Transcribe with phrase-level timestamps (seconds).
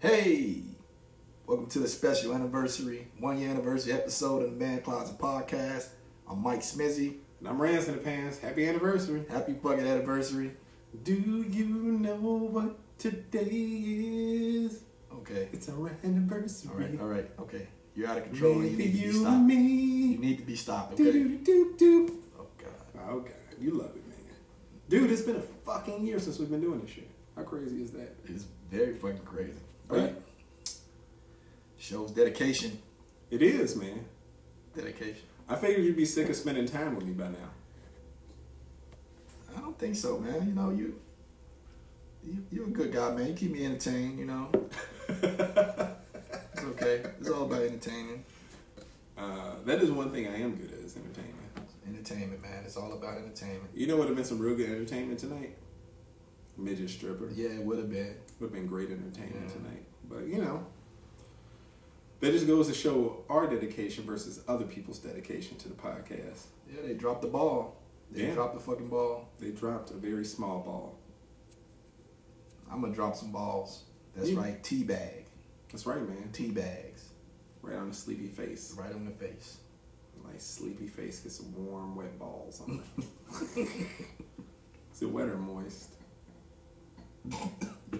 [0.00, 0.62] Hey,
[1.46, 5.88] welcome to the special anniversary, one year anniversary episode of the Man Closet Podcast.
[6.28, 7.16] I'm Mike Smizzy.
[7.40, 8.38] And I'm Rhance in the Pants.
[8.38, 9.24] Happy anniversary.
[9.30, 10.52] Happy fucking anniversary.
[11.04, 14.82] Do you know what today is?
[15.12, 15.48] Okay.
[15.52, 16.70] It's our anniversary.
[16.72, 17.00] All right.
[17.00, 17.30] All right.
[17.40, 17.68] Okay.
[17.94, 18.54] You're out of control.
[18.54, 19.34] Maybe you need to be you stopped.
[19.36, 20.16] and You me.
[20.16, 20.92] need to be stopped.
[20.94, 21.04] Okay.
[21.12, 22.22] do do do.
[22.38, 23.02] Oh God.
[23.10, 24.16] Oh god, you love it, man.
[24.88, 27.10] Dude, it's been a fucking year since we've been doing this shit.
[27.36, 28.14] How crazy is that?
[28.26, 29.58] It's very fucking crazy.
[29.90, 30.14] Right.
[31.78, 32.78] Shows dedication.
[33.30, 34.04] It is, man.
[34.76, 35.22] Dedication.
[35.48, 37.50] I figured you'd be sick of spending time with me by now.
[39.56, 40.46] I don't think so, man.
[40.46, 40.94] You know you.
[42.22, 43.28] You, you're a good guy, man.
[43.28, 44.50] You keep me entertained, you know.
[45.08, 47.02] It's okay.
[47.18, 48.24] It's all about entertaining.
[49.18, 51.36] Uh, that is one thing I am good at is entertainment.
[51.86, 52.62] Entertainment, man.
[52.64, 53.70] It's all about entertainment.
[53.74, 55.56] You know what would have been some real good entertainment tonight?
[56.56, 57.30] Midget stripper.
[57.34, 58.14] Yeah, it would have been.
[58.38, 59.54] Would have been great entertainment Yeah.
[59.54, 59.84] tonight.
[60.10, 60.66] But you know,
[62.20, 66.46] that just goes to show our dedication versus other people's dedication to the podcast.
[66.68, 67.76] Yeah, they dropped the ball.
[68.10, 68.34] They Yeah.
[68.34, 69.28] dropped the fucking ball.
[69.38, 70.98] They dropped a very small ball.
[72.70, 73.84] I'm gonna drop some balls.
[74.14, 74.40] That's Yeah.
[74.40, 74.62] right.
[74.62, 75.26] Tea bag.
[75.70, 76.30] That's right, man.
[76.32, 77.08] Tea bags.
[77.62, 78.74] Right on the sleepy face.
[78.76, 79.58] Right on the face.
[80.24, 81.20] Nice sleepy face.
[81.20, 83.04] Get some warm, wet balls on it.
[84.92, 85.90] Is it wet or moist?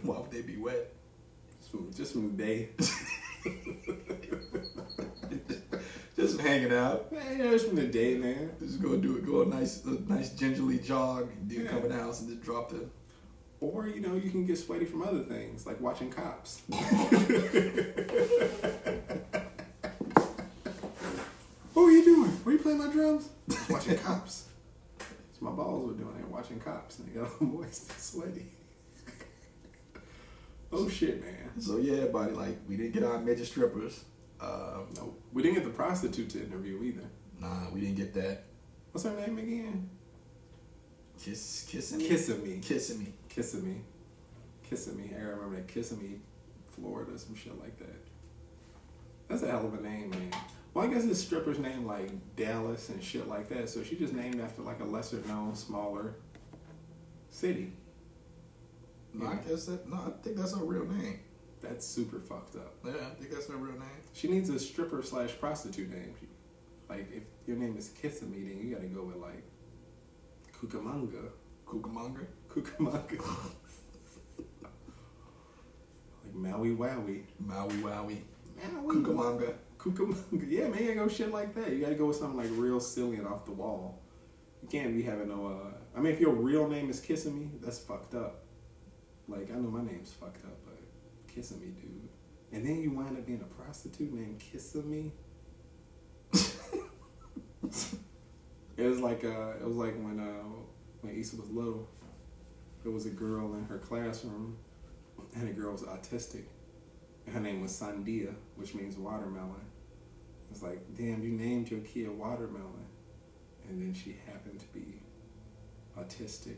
[0.02, 0.92] Why would they be wet?
[1.71, 2.69] Just from, just the day.
[6.17, 7.11] Just hanging out.
[7.13, 8.51] Man, yeah, just from the day, man.
[8.61, 9.25] Just go do it.
[9.25, 11.29] Go a nice, a nice gingerly jog.
[11.47, 11.71] Do Yeah.
[11.71, 12.85] come in the house and just drop the.
[13.61, 16.61] Or, you know, you can get sweaty from other things, like watching cops.
[16.69, 17.03] what
[21.85, 22.45] were you doing?
[22.45, 23.29] Were you playing my drums?
[23.48, 24.45] Just watching cops.
[24.98, 26.21] That's my balls were doing.
[26.23, 28.47] Were watching cops and they got all moist and sweaty.
[30.73, 31.61] Oh shit, man.
[31.61, 32.33] So yeah, buddy.
[32.33, 34.05] Like we didn't get our midget strippers.
[34.41, 37.05] Um, No, we didn't get the prostitute to interview either.
[37.41, 38.45] nah, we didn't get that.
[38.92, 39.89] What's her name again?
[41.23, 42.09] Kiss, kissing me.
[42.09, 42.59] Kissing me.
[42.63, 43.13] Kissing me.
[43.29, 43.80] Kissing me.
[44.69, 45.11] Kissing me.
[45.14, 46.20] I remember that Kissimmee,
[46.75, 47.97] Florida, some shit like that.
[49.29, 50.30] That's a hell of a name, man.
[50.73, 54.14] Well, I guess this stripper's name like Dallas and shit like that, so she just
[54.14, 56.14] named after like a lesser known, smaller
[57.29, 57.73] city.
[59.15, 59.89] No, I guess that.
[59.89, 61.21] No, I think that's her real name.
[61.61, 62.75] That's super fucked up.
[62.85, 63.89] Yeah, I think that's her real name.
[64.13, 66.15] She needs a stripper slash prostitute name.
[66.89, 69.45] Like if your name is Kissing Me, then you gotta go with like
[70.61, 71.31] Cucamonga.
[71.67, 72.27] Cucamonga.
[72.48, 73.25] Cucamonga.
[76.25, 77.23] like Maui Wowie.
[77.39, 78.23] Maui Wowie.
[78.73, 79.55] Maui Cucamonga.
[79.79, 80.51] Cucamonga.
[80.51, 81.71] Yeah, man, you gotta go shit like that.
[81.71, 84.01] You gotta go with something like real silly and off the wall.
[84.63, 85.47] You can't be having no.
[85.47, 88.45] Uh, I mean, if your real name is Kissing Me, that's fucked up.
[89.30, 90.79] Like I know my name's fucked up, but
[91.33, 92.08] Kissing Me, dude.
[92.52, 95.13] And then you wind up being a prostitute named Kissing Me.
[98.77, 100.42] it was like uh, it was like when uh,
[101.02, 101.89] when Issa was little.
[102.83, 104.57] There was a girl in her classroom,
[105.35, 106.45] and the girl was autistic.
[107.27, 109.67] And her name was Sandia, which means watermelon.
[110.51, 112.86] It's like, damn, you named your kid watermelon,
[113.68, 115.01] and then she happened to be
[115.97, 116.57] autistic.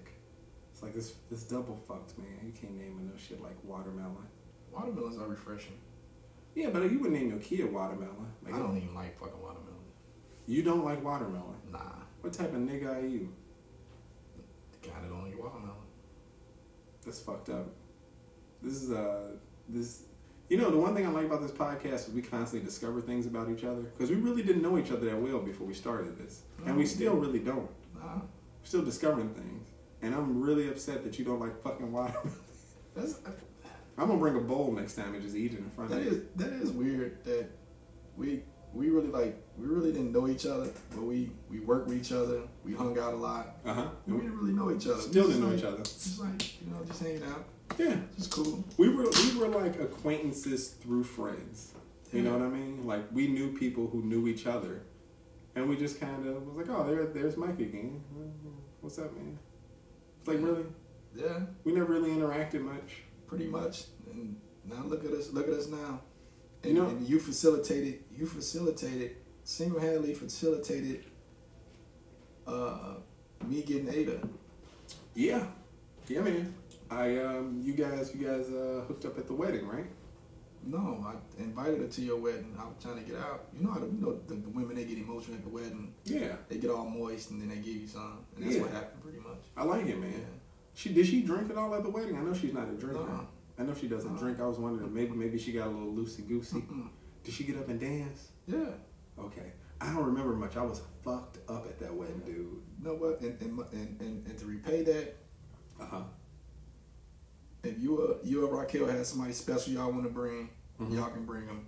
[0.82, 2.26] Like this this double fucked man.
[2.44, 4.26] You can't name her no shit like watermelon.
[4.72, 5.78] Watermelons are refreshing.
[6.54, 8.26] Yeah, but you wouldn't name your kid watermelon.
[8.44, 9.68] Like, I don't even like fucking watermelon.
[10.46, 11.56] You don't like watermelon.
[11.70, 11.78] Nah,
[12.20, 13.32] What type of nigga are you?
[14.82, 15.76] the guy that don't eat watermelon.
[17.04, 17.68] That's fucked up.
[18.62, 19.32] This is uh
[19.68, 20.02] this.
[20.48, 23.26] You know, the one thing I like about this podcast is we constantly discover things
[23.26, 26.18] about each other because we really didn't know each other that well before we started
[26.18, 27.70] this, and we still really don't.
[27.94, 29.68] Nah, We're still discovering things,
[30.02, 32.32] and I'm really upset that you don't like fucking watermelon.
[32.94, 33.18] that's
[33.98, 36.06] I'm gonna bring a bowl next time and just eat it in front that of
[36.06, 36.28] is you.
[36.36, 37.46] that is weird that
[38.16, 38.42] we
[38.74, 42.12] we really like we really didn't know each other, but we we worked with each
[42.12, 42.40] other.
[42.64, 43.56] We hung out a lot.
[43.64, 43.88] Uh huh.
[44.06, 45.00] We didn't really know each other.
[45.00, 45.78] Still didn't know like- each other.
[45.82, 47.44] Just like you know, just hanging out.
[47.78, 48.62] Yeah, Just cool.
[48.76, 51.72] we were we were like acquaintances through friends.
[52.12, 52.86] You know what I mean?
[52.86, 54.82] Like we knew people who knew each other,
[55.54, 58.02] and we just kind of was like, oh, there, there's Mike again.
[58.82, 59.38] What's up, man?
[60.26, 60.64] Like really,
[61.14, 63.02] Yeah, we never really interacted much.
[63.26, 63.84] pretty much.
[64.10, 65.32] And now look at us.
[65.32, 66.00] Look at us now.
[66.64, 68.04] You know- and you facilitated.
[68.16, 69.16] You facilitated.
[69.44, 71.04] Single-handedly facilitated.
[72.46, 72.94] Uh,
[73.46, 74.20] me getting Ada.
[75.14, 75.44] Yeah,
[76.08, 76.54] yeah, man.
[76.90, 79.86] I um, you guys, you guys uh, hooked up at the wedding, right?
[80.64, 82.54] No, I invited her to your wedding.
[82.58, 83.46] I was trying to get out.
[83.56, 85.92] You know how the, you know the, the women they get emotional at the wedding.
[86.04, 88.62] Yeah, They get all moist and then they give you some, and that's Yeah.
[88.62, 89.41] what happened pretty much.
[89.56, 90.24] I like it, man.
[90.74, 92.16] She did she drink it all at the wedding?
[92.16, 93.00] I know she's not a drinker.
[93.00, 93.26] No,
[93.58, 94.18] I know she doesn't Uh.
[94.18, 94.40] drink.
[94.40, 96.64] I was wondering maybe maybe she got a little loosey goosey.
[97.24, 98.28] Did she get up and dance?
[98.46, 98.70] Yeah.
[99.18, 99.52] Okay.
[99.80, 100.56] I don't remember much.
[100.56, 102.36] I was fucked up at that wedding, dude.
[102.36, 103.20] You know what?
[103.20, 105.16] And and, and, and, and to repay that,
[105.80, 106.02] Uh huh.
[107.64, 110.48] if you uh you or Raquel has somebody special y'all want to bring,
[110.80, 110.94] Mhm.
[110.94, 111.66] y'all can bring them.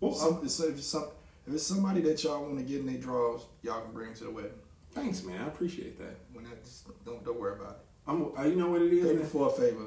[0.00, 1.06] Well, Some, if it's some,
[1.46, 4.14] if it's somebody that y'all want to get in their draws, y'all can bring 'em
[4.16, 4.52] to the wedding.
[4.92, 5.40] Thanks, man.
[5.42, 6.16] I appreciate that.
[6.32, 7.78] When that, just don't don't worry about it.
[8.06, 8.32] I'm.
[8.36, 9.04] Uh, you know what it is?
[9.04, 9.26] Favor man?
[9.28, 9.86] for a favor.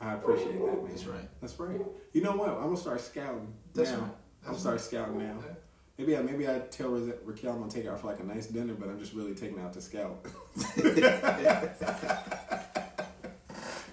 [0.00, 0.86] I appreciate that, man.
[0.88, 1.40] That's right.
[1.40, 1.80] That's right.
[2.12, 2.50] You know what?
[2.50, 3.98] I'm gonna start scouting That's now.
[4.00, 4.10] right.
[4.44, 5.36] I'm That's start scouting now.
[5.44, 5.54] Yeah.
[5.98, 8.24] Maybe I maybe I tell Ra- Raquel I'm gonna take her out for like a
[8.24, 10.24] nice dinner, but I'm just really taking her out to scout.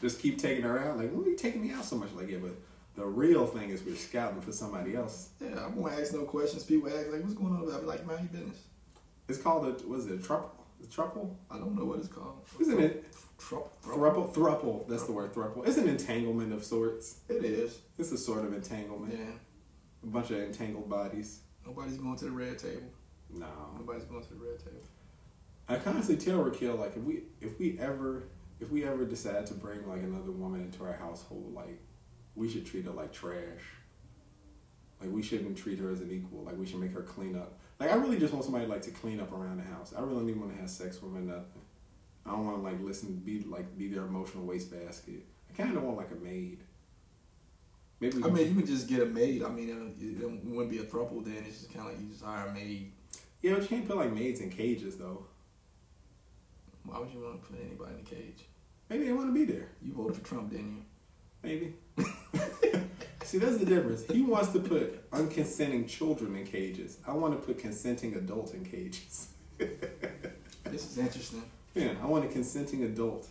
[0.01, 0.97] just keep taking her out.
[0.97, 2.11] Like, why are you taking me out so much?
[2.13, 2.51] Like, yeah, but
[2.95, 5.29] the real thing is we're scouting for somebody else.
[5.41, 6.63] Yeah, I won't ask no questions.
[6.63, 8.59] People ask like, "What's going on?" I'll be like, "Man, your business."
[9.27, 10.49] It's called a was it a truple?
[10.83, 11.35] A truple?
[11.49, 12.45] I don't know what it's called.
[12.59, 13.05] Isn't it
[13.37, 13.71] Trouble.
[13.83, 14.33] thruple?
[14.33, 14.87] Thruple.
[14.87, 15.33] That's the word.
[15.33, 15.67] Thruple.
[15.67, 17.19] It's an entanglement of sorts.
[17.27, 17.79] It is.
[17.97, 19.13] It's a sort of entanglement.
[19.17, 19.33] Yeah.
[20.03, 21.41] A bunch of entangled bodies.
[21.65, 22.91] Nobody's going to the red table.
[23.33, 23.47] No.
[23.77, 24.81] Nobody's going to the red table.
[25.67, 28.29] I constantly tell Raquel like if we if we ever
[28.59, 31.79] if we ever decide to bring like another woman into our household, like
[32.35, 33.63] we should treat her like trash.
[35.01, 36.43] Like we shouldn't treat her as an equal.
[36.43, 37.59] Like we should make her clean up.
[37.79, 39.93] Like I really just want somebody like to clean up around the house.
[39.95, 41.61] I really don't even want to have sex with her, nothing.
[42.25, 45.25] I don't want to like listen, be like be their emotional wastebasket.
[45.49, 46.63] I kind of want like a maid.
[47.99, 49.43] Maybe I mean, you can just get a maid.
[49.43, 51.43] I mean, uh, it, it wouldn't be a throuple then.
[51.47, 52.91] It's just kind of like you just hire a maid.
[53.41, 55.25] yeah, but you can't put like maids in cages though.
[56.83, 58.45] Why would you want to put anybody in a cage?
[58.89, 59.69] Maybe they want to be there.
[59.81, 60.83] You voted for Trump, didn't you?
[61.41, 61.73] Maybe.
[63.25, 64.05] See, that's the difference.
[64.11, 66.99] He wants to put unconsenting children in cages.
[67.07, 69.29] I want to put consenting adult in cages.
[70.65, 71.43] This is interesting.
[71.73, 73.27] Yeah, I want a consenting adult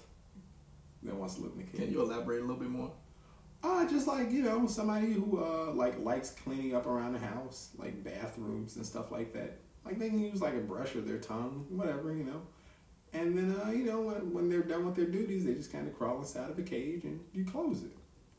[1.02, 1.90] that wants to live in a Can cage.
[1.90, 2.90] you elaborate a little bit more?
[3.62, 7.70] Uh, just like you know, somebody who uh like likes cleaning up around the house,
[7.76, 9.58] like bathrooms and stuff like that.
[9.84, 12.40] Like they can use like a brush or their tongue, whatever you know.
[13.12, 15.86] And then uh, you know when when they're done with their duties, they just kind
[15.88, 17.90] of crawl inside of a cage and you close it.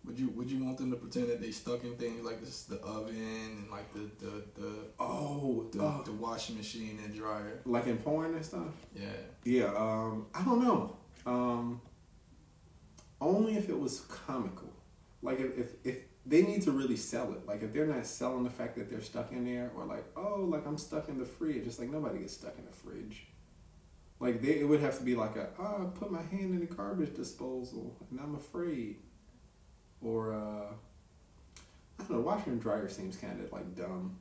[0.05, 2.63] Would you Would you want them to pretend that they stuck in things like this,
[2.63, 3.15] the oven
[3.59, 7.61] and like the the the, Oh, the, uh, the washing machine and dryer?
[7.65, 8.73] like in porn and stuff.
[8.95, 9.07] Yeah.
[9.43, 10.95] Yeah, um, I don't know.
[11.25, 11.81] Um,
[13.21, 14.71] only if it was comical.
[15.21, 17.45] Like if, if if they need to really sell it.
[17.47, 20.41] Like if they're not selling the fact that they're stuck in there, or like oh,
[20.47, 21.65] like I'm stuck in the fridge.
[21.67, 23.27] It's like nobody gets stuck in the fridge.
[24.19, 26.59] Like they, it would have to be like a oh, I put my hand in
[26.59, 28.97] the garbage disposal and I'm afraid,
[30.05, 30.73] or uh,
[31.99, 32.19] I don't know.
[32.21, 34.17] Washer and dryer seems kind of like dumb.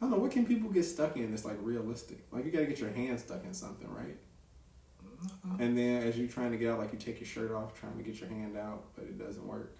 [0.00, 0.18] I don't know.
[0.18, 2.24] What can people get stuck in that's like realistic?
[2.32, 4.16] Like you got to get your hand stuck in something, right?
[5.04, 5.56] Uh-huh.
[5.60, 7.96] And then as you're trying to get out, like you take your shirt off, trying
[7.96, 9.78] to get your hand out, but it doesn't work.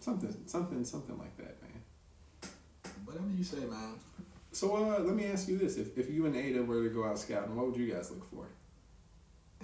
[0.00, 2.50] Something, something, something like that, man.
[3.04, 3.94] Whatever you say, man.
[4.52, 7.04] So uh, let me ask you this: If if you and Ada were to go
[7.04, 8.46] out scouting, what would you guys look for?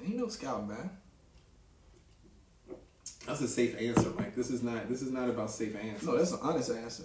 [0.03, 0.91] Ain't no scout, man.
[3.26, 4.35] That's a safe answer, Mike.
[4.35, 4.88] This is not.
[4.88, 6.06] This is not about safe answers.
[6.06, 7.05] No, that's an honest answer.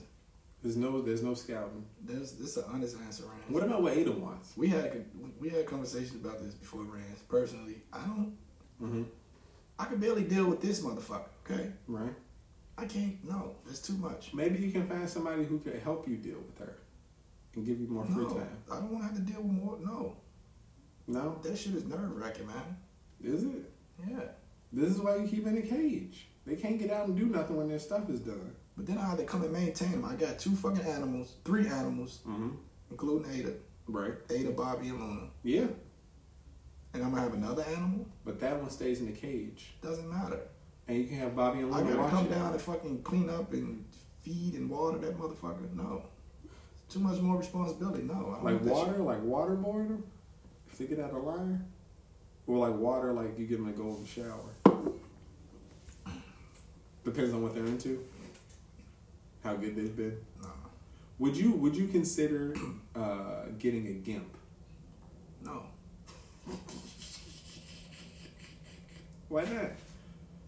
[0.62, 1.02] there's no.
[1.02, 1.86] There's no scouting.
[2.04, 3.44] There's this is an honest answer, Rand.
[3.50, 4.54] What about what Ada wants?
[4.58, 5.06] We had
[5.40, 7.06] we had conversations about this before, Rand.
[7.30, 8.38] Personally, I don't.
[8.82, 9.04] Mm-hmm.
[9.78, 11.30] I can barely deal with this motherfucker.
[11.50, 12.14] Okay, Right.
[12.78, 13.18] I can't.
[13.24, 14.34] No, it's too much.
[14.34, 16.76] Maybe you can find somebody who can help you deal with her,
[17.56, 18.58] and give you more free time.
[18.72, 19.78] I don't want to have to deal with more.
[19.82, 20.16] No,
[21.08, 22.78] No, that shit is nerve wracking, man.
[23.24, 23.72] is it?
[24.08, 24.22] Yeah,
[24.72, 26.28] This is why you keep in a cage.
[26.46, 28.56] They can't get out and do nothing when their stuff is done.
[28.78, 30.06] but then I had to come and maintain them.
[30.06, 32.50] I got two fucking animals, three animals, Mm-hmm.
[32.92, 33.54] including Ada,
[33.88, 34.14] Right.
[34.30, 35.28] Ada, Bobby, and Luna.
[35.44, 35.68] Yeah.
[36.94, 38.08] And I'm gonna have another animal.
[38.26, 39.74] But that one stays in the cage.
[39.82, 40.40] Doesn't matter.
[40.88, 41.92] And you can have Bobby and Luna.
[41.92, 42.32] I gotta come it.
[42.32, 43.84] down and fucking clean up and
[44.24, 45.72] feed and water that motherfucker.
[45.76, 46.04] No,
[46.90, 48.04] too much more responsibility.
[48.04, 49.02] No, Like water, shit.
[49.02, 50.04] like waterboard them
[50.72, 51.66] if they get out of line.
[52.48, 54.50] Or like water, like you give them a golden shower.
[57.04, 58.04] Depends on what they're into.
[59.44, 60.18] How good they've been.
[60.42, 60.50] Nah,
[61.20, 62.54] Would you would you consider
[62.96, 64.36] uh, getting a gimp?
[65.44, 65.64] no,
[69.30, 69.72] Why not?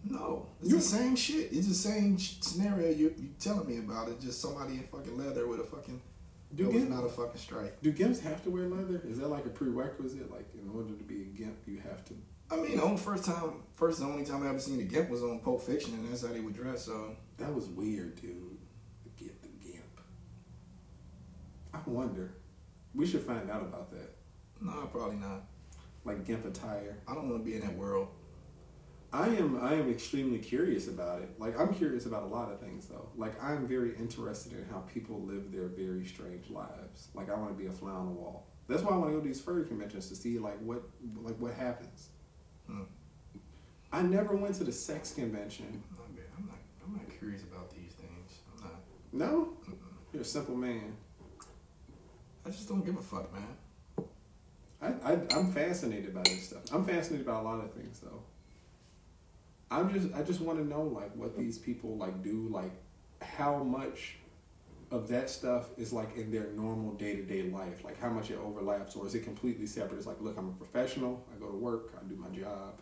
[0.04, 0.46] no.
[0.60, 1.52] It's You- the same shit.
[1.52, 4.08] It's the same sh- scenario you you telling me about.
[4.08, 6.00] It just somebody in fucking leather with a fucking.
[6.54, 7.80] Do it was gimp- not a fucking strike.
[7.80, 9.00] Do gimps have to wear leather?
[9.08, 10.30] Is that like a prerequisite?
[10.30, 12.14] Like in order to be a gimp, you have to.
[12.52, 15.08] I mean, the only first time, first and only time I ever seen a gimp
[15.08, 16.84] was on Pulp Fiction, and that's how they would dress.
[16.84, 18.58] So That was weird, dude.
[19.04, 20.00] The gimp, the gimp.
[21.72, 22.34] I wonder.
[22.94, 24.16] We should find out about that.
[24.60, 25.44] no, probably not.
[26.04, 26.98] Like gimp attire.
[27.08, 28.08] I don't want to be in that world.
[29.14, 31.30] I am I am extremely curious about it.
[31.38, 33.08] Like I'm curious about a lot of things though.
[33.16, 37.08] Like I'm very interested in how people live their very strange lives.
[37.14, 38.48] Like I want to be a fly on the wall.
[38.68, 40.82] That's why I want to go to these furry conventions to see like what
[41.22, 42.08] like what happens.
[42.66, 42.82] Hmm.
[43.92, 45.82] I never went to the sex convention.
[45.90, 48.40] I'm not, I'm not, I'm not curious about these things.
[48.56, 48.74] I'm not.
[49.12, 49.76] No, Mm-mm.
[50.12, 50.96] you're a simple man.
[52.46, 54.06] I just don't give a fuck, man.
[54.80, 56.62] I, I I'm fascinated by this stuff.
[56.72, 58.22] I'm fascinated by a lot of things though.
[59.70, 62.72] I'm just I just want to know like what these people like do like
[63.20, 64.16] how much
[64.92, 68.30] of that stuff is like in their normal day to day life like how much
[68.30, 69.96] it overlaps or is it completely separate?
[69.98, 72.74] It's like look I'm a professional I go to work I do my job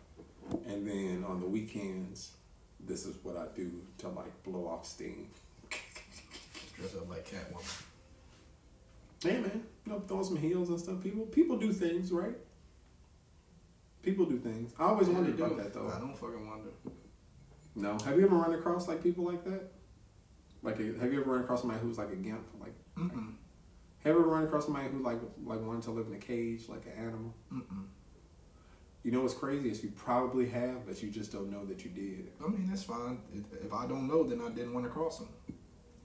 [0.66, 2.32] and then on the weekends
[2.80, 5.28] this is what I do to like blow off steam.
[6.76, 7.82] Dress up like Catwoman.
[9.22, 11.02] Hey man, you know, throw some heels and stuff.
[11.02, 12.34] People people do things, right?
[14.02, 14.72] People do things.
[14.78, 15.62] I always Yeah, wondered about do.
[15.62, 15.88] that though.
[15.94, 16.70] I don't fucking wonder.
[17.76, 19.70] No, have you ever run across like people like that?
[20.62, 22.46] Like, a, have you ever run across somebody who's like a gimp?
[22.60, 23.34] Like, Mm-mm.
[24.04, 26.68] have you ever run across somebody who like like wanted to live in a cage
[26.68, 27.34] like an animal?
[27.52, 27.84] Mm-mm.
[29.02, 31.90] You know what's crazy is you probably have, but you just don't know that you
[31.90, 32.28] did.
[32.44, 33.18] I mean, that's fine.
[33.32, 35.28] If, if I don't know, then I didn't want to cross them.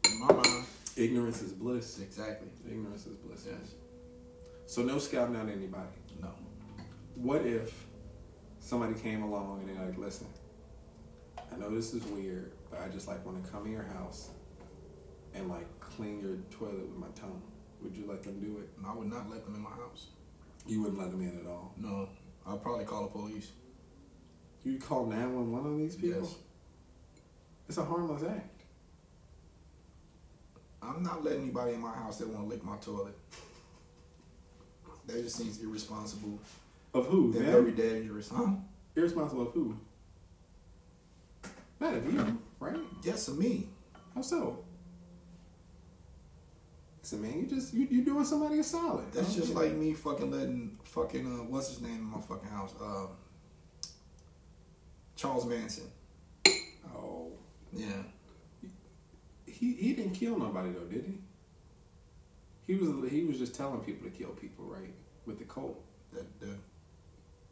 [0.05, 0.65] In my mind.
[0.95, 1.99] Ignorance is bliss.
[1.99, 2.47] Exactly.
[2.65, 3.45] Ignorance is bliss.
[3.45, 3.73] Yes.
[4.65, 5.89] So no scouting out anybody.
[6.21, 6.29] No.
[7.15, 7.85] What if
[8.59, 10.27] somebody came along and they're like, listen,
[11.53, 14.29] I know this is weird, but I just like want to come in your house
[15.35, 17.41] and like clean your toilet with my tongue.
[17.81, 18.69] Would you let them do it?
[18.85, 20.07] I would not let them in my house.
[20.65, 21.73] You wouldn't let them in at all.
[21.77, 22.09] No.
[22.47, 23.51] I'd probably call the police.
[24.63, 26.21] You'd call 911 on these people?
[26.21, 26.35] Yes.
[27.69, 28.63] It's a harmless act.
[30.81, 33.15] I'm not letting anybody in my house that want to lick my toilet.
[35.07, 36.39] That just seems irresponsible
[36.93, 37.25] Of who?
[37.35, 38.29] and very dangerous.
[38.29, 38.47] Huh?
[38.95, 39.77] Irresponsible of who?
[41.79, 42.77] Not of you, right?
[43.03, 43.67] Yes, of me.
[44.15, 44.64] How so?
[47.05, 49.05] Listen, man, you just you you doing somebody a solid.
[49.13, 52.73] That's just like me fucking letting fucking uh what's his name in my fucking house?
[52.81, 53.09] Um
[55.15, 55.83] Charles Manson.
[56.95, 57.27] Oh,
[57.71, 58.01] Yeah.
[59.45, 62.73] he he didn't kill nobody though, did he?
[62.73, 64.91] He was he was just telling people to kill people, right?
[65.27, 65.79] With the cult,
[66.11, 66.57] That, that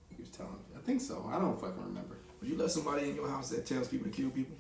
[0.10, 0.58] he was telling.
[0.76, 1.30] I think so.
[1.32, 2.18] I don't fucking remember.
[2.42, 4.56] would you let somebody in your house that tells people to kill people?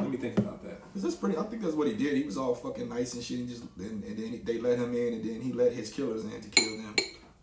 [0.00, 0.80] Let me think about that.
[0.92, 1.36] Cause that's pretty.
[1.36, 2.16] I think that's what he did.
[2.16, 4.94] He was all fucking nice and shit, and just and, and then they let him
[4.94, 6.94] in, and then he let his killers in to kill them.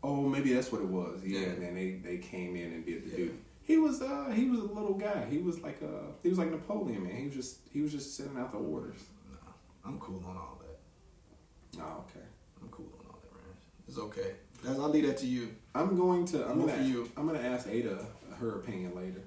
[0.04, 1.22] Oh, maybe that's what it was.
[1.24, 1.46] Yeah, Yeah.
[1.48, 3.16] and then they they came in and did the Yeah.
[3.18, 3.38] duty.
[3.62, 5.26] He was uh he was a little guy.
[5.30, 7.16] He was like a he was like Napoleon, man.
[7.16, 9.00] He was just he was just sending out the orders.
[9.32, 9.52] Nah,
[9.86, 11.82] I'm cool on all that.
[11.82, 12.26] Oh, okay.
[12.62, 13.56] I'm cool on all that, man.
[13.88, 14.36] It's okay.
[14.64, 15.56] That's, I'll leave that to you.
[15.76, 16.46] I'm going to.
[16.48, 16.80] I'm More gonna.
[16.80, 17.10] for you.
[17.18, 18.06] I'm gonna ask Ada
[18.40, 19.22] her opinion later.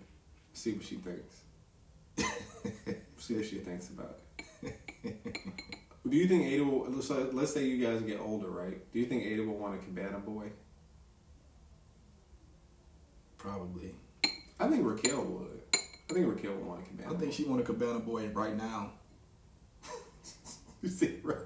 [0.52, 1.42] See what she thinks.
[3.20, 4.18] See what she thinks about
[4.62, 4.74] it.
[6.08, 7.02] Do you think Ada will?
[7.02, 8.80] So let's say you guys get older, right?
[8.92, 10.46] Do you think Ada will want a cabana boy?
[13.36, 13.94] Probably.
[14.58, 15.60] I think Raquel would.
[15.74, 17.14] I think Raquel would want a cabana.
[17.14, 18.92] I think she want a cabana boy right now.
[20.82, 21.36] you see right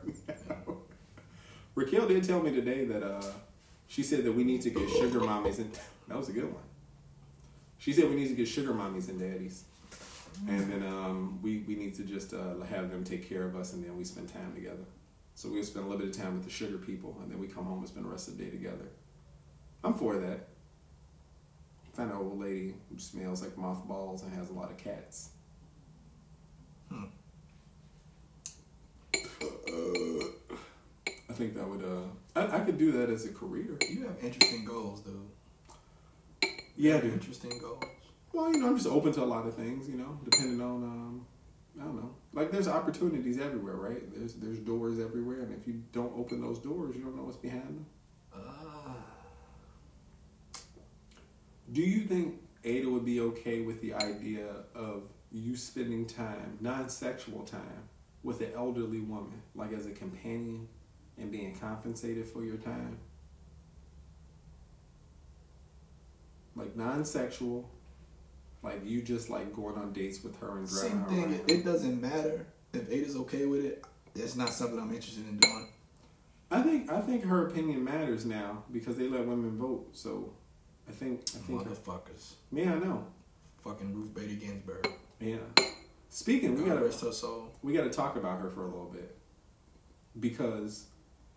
[0.49, 0.76] now.
[1.75, 3.33] Raquel did tell me today that uh,
[3.88, 5.76] she said that we need to get sugar mommies, and
[6.07, 6.62] that was a good one.
[7.78, 9.64] She said we need to get sugar mommies and daddies,
[10.48, 13.72] and then um, we we need to just uh, have them take care of us,
[13.72, 14.84] and then we spend time together.
[15.36, 17.46] So we'll spend a little bit of time with the sugar people, and then we
[17.48, 18.88] come home and spend the rest of the day together.
[19.82, 20.48] I'm for that.
[21.92, 25.30] Find an old lady who smells like mothballs and has a lot of cats.
[26.90, 27.04] Hmm.
[31.30, 31.82] I think that would.
[31.82, 33.76] Uh, I, I could do that as a career.
[33.88, 35.14] You have interesting goals, dude.
[36.42, 37.12] Yeah, You have dude.
[37.14, 37.84] Interesting goals.
[38.34, 39.88] Well, you know, I'm just open to a lot of things.
[39.88, 40.82] You know, depending on.
[40.82, 41.26] Um,
[41.80, 42.14] I don't know.
[42.32, 44.14] Like, there's opportunities everywhere, right?
[44.14, 47.36] There's there's doors everywhere, and if you don't open those doors, you don't know what's
[47.36, 47.86] behind them.
[48.34, 48.96] Ah.
[51.72, 57.42] Do you think Ada would be okay with the idea of you spending time, non-sexual
[57.44, 57.88] time,
[58.22, 60.68] with an elderly woman, like as a companion,
[61.18, 62.98] and being compensated for your time?
[66.54, 67.68] Like non-sexual,
[68.64, 71.25] like you just like going on dates with her and driving Same her thing.
[71.25, 71.50] around.
[71.50, 73.85] It, doesn't matter if Ada's okay with it.
[74.14, 75.68] That's not something I'm interested in doing.
[76.50, 79.88] I think I think her opinion matters now because they let women vote.
[79.92, 80.33] So
[80.88, 82.35] I think I think Motherfuckers.
[82.52, 83.06] yeah I know
[83.62, 84.88] Fucking Ruth Bader Ginsburg.
[85.21, 85.37] yeah.
[86.11, 87.49] Speaking, we God gotta rest her soul.
[87.62, 89.16] we got to talk about her for a little bit
[90.21, 90.87] because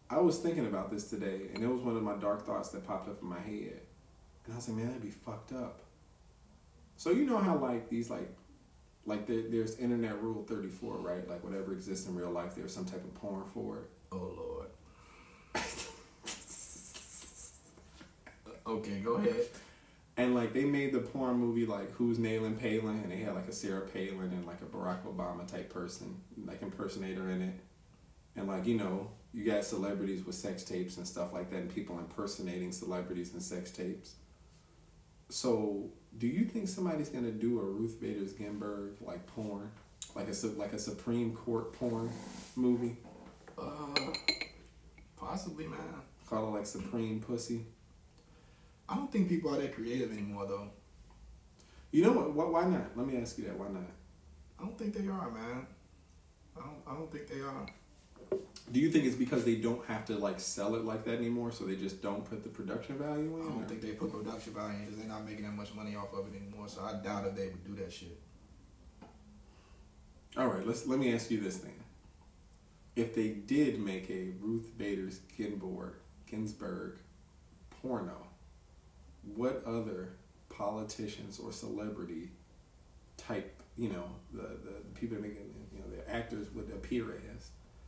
[0.09, 2.85] I was thinking about this today, and it was one of my dark thoughts that
[2.85, 3.81] popped up in my head.
[4.45, 5.79] And I was like, man, that'd be fucked up.
[6.97, 8.27] So you know how like these like
[9.05, 11.29] like there, there's internet rule 34 right?
[11.29, 13.89] Like whatever exists in real life there's some type of porn for it.
[14.11, 14.67] Oh lord.
[18.67, 19.45] okay, go ahead.
[20.17, 23.01] and like they made the porn movie like who's nailing palin?
[23.03, 26.63] And they had like a sarah palin and like a barack obama type person like
[26.63, 27.53] impersonator in it.
[28.35, 31.73] And like you know you got celebrities with sex tapes and stuff like that and
[31.73, 34.15] people impersonating celebrities and sex tapes.
[35.29, 39.69] So do you think somebody's gonna do a ruth bader ginsburg like porn
[40.15, 42.09] like a like a supreme court porn
[42.55, 42.97] movie
[43.57, 44.13] Uh,
[45.15, 45.79] possibly, man.
[46.29, 47.65] called it like supreme pussy
[48.89, 50.69] I don't think people are that creative anymore, though.
[51.91, 53.83] you know what Why- why not let me ask you that why not
[54.59, 55.67] I don't think they are, man.
[56.55, 56.81] I don't.
[56.87, 57.67] I don't think they are.
[58.69, 61.51] Do you think it's because they don't have to like sell it like that anymore,
[61.51, 63.41] so they just don't put the production value in?
[63.41, 65.73] I don't or- think they put production value in because they're not making that much
[65.73, 66.67] money off of it anymore.
[66.67, 68.19] So I doubt if they would do that shit.
[70.35, 71.79] All right, let's let me ask you this thing:
[72.95, 75.93] If they did make a Ruth Bader Ginsburg
[76.29, 76.97] Ginsburg
[77.81, 78.27] porno,
[79.35, 80.09] what other
[80.49, 82.31] politicians or celebrity
[83.15, 87.05] type, you know, the the, the people making, you know, the actors would appear
[87.35, 87.36] as?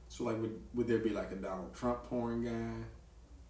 [0.09, 2.83] So like, would would there be like a Donald Trump porn guy?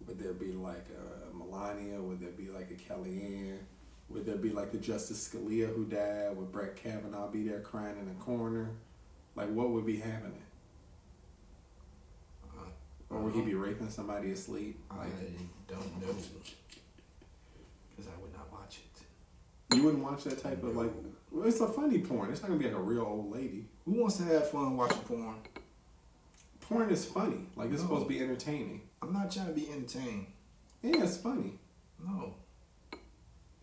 [0.06, 2.00] Would there be like a Melania?
[2.00, 3.58] Would there be like a Kellyanne?
[4.08, 6.36] Would there be like the Justice Scalia who died?
[6.36, 8.70] Would Brett Kavanaugh be there crying in the corner?
[9.36, 10.42] Like, what would be happening?
[12.58, 12.64] Uh,
[13.08, 14.78] Or would he be raping somebody asleep?
[14.90, 15.38] I Like,
[15.68, 16.12] don't know
[17.90, 18.80] because I would not watch
[19.70, 19.76] it.
[19.76, 20.90] you wouldn't watch that type of like.
[21.30, 22.30] Well, it's a funny porn.
[22.32, 23.66] It's not gonna be like a real old lady.
[23.84, 25.36] Who wants to have fun watching porn?
[26.70, 27.48] Porn is funny.
[27.56, 27.88] Like it's No.
[27.88, 28.82] supposed to be entertaining.
[29.02, 30.26] I'm not trying to be entertained.
[30.82, 31.58] Yeah, it's funny.
[31.98, 32.36] No.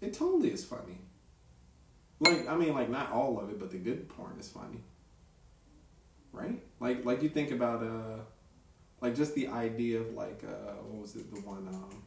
[0.02, 1.00] It totally is funny.
[2.20, 4.84] Like I mean, like not all of it, but the good porn is funny.
[6.34, 6.62] Right?
[6.82, 8.20] Like like you think about uh,
[9.00, 12.04] like just the idea of like uh, what was it the one um,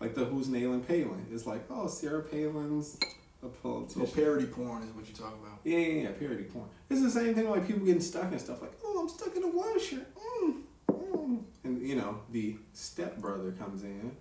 [0.00, 1.26] like the Who's Nailing Palin?
[1.32, 2.98] It's like oh Sarah Palin's
[3.42, 4.06] a So politician.
[4.08, 5.60] parody porn is what you're talking about.
[5.64, 6.68] Yeah, yeah, yeah, parody porn.
[6.90, 9.42] It's the same thing like people getting stuck and stuff like, oh, I'm stuck in
[9.44, 10.06] a washer.
[10.40, 11.42] Mm, mm.
[11.64, 14.16] And, you know, the stepbrother comes in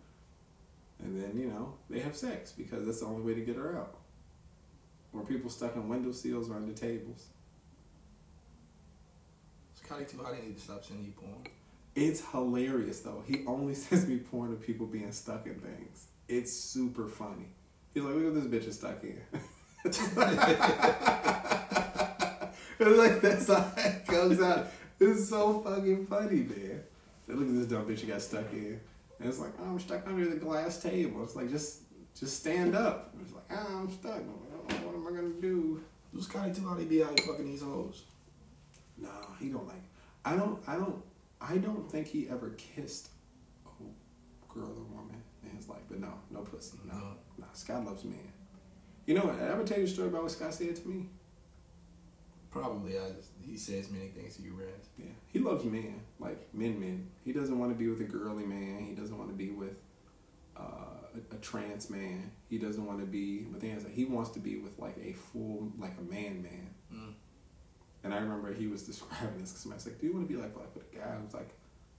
[0.99, 3.78] and then, you know, they have sex because that's the only way to get her
[3.78, 3.95] out.
[5.13, 7.28] Or people stuck in window sills or under tables.
[9.75, 10.34] Scotty too hot.
[10.34, 11.43] I need to stop sending you porn.
[11.95, 13.23] It's hilarious though.
[13.25, 16.08] He only sends me porn of people being stuck in things.
[16.28, 17.47] It's super funny.
[17.95, 19.21] He's like, look at this bitch is stuck in.
[19.86, 20.17] it's
[22.97, 24.67] like that's how it comes out.
[24.99, 26.84] It's so fucking funny, man.
[27.25, 28.81] So look at this dumb bitch you got stuck in.
[29.19, 31.23] And it's like, oh, I'm stuck under the glass table.
[31.23, 31.84] It's like just
[32.19, 33.15] just stand up.
[33.21, 34.19] It's like, oh, I'm stuck.
[34.84, 35.81] What am I gonna do?
[36.13, 36.79] Do Scotty too hot?
[36.79, 38.03] He be out here fucking these hoes.
[38.97, 39.84] No, he don't like.
[40.25, 40.60] I don't.
[40.67, 41.01] I don't.
[41.39, 43.08] I don't think he ever kissed
[43.65, 45.84] a girl or woman in his life.
[45.89, 46.77] But no, no pussy.
[46.86, 47.15] No, No.
[47.56, 48.32] Scott loves men.
[49.06, 49.39] You know, what?
[49.41, 51.08] I ever tell you a story about what Scott said to me?
[52.52, 52.98] Probably.
[52.98, 54.89] I just, he says many things to you, Raz.
[54.98, 57.10] Yeah, he loves men, like men, men.
[57.24, 58.86] He doesn't want to be with a girly man.
[58.86, 59.76] He doesn't want to be with
[60.58, 60.62] uh,
[61.13, 62.32] a, a trans man.
[62.50, 63.91] He doesn't want to be with anything.
[63.94, 66.70] He wants to be with like a full, like a man, man.
[66.94, 67.13] Mm.
[68.04, 70.39] And I remember he was describing this because somebody's like, "Do you want to be
[70.39, 71.50] like like with a guy who's like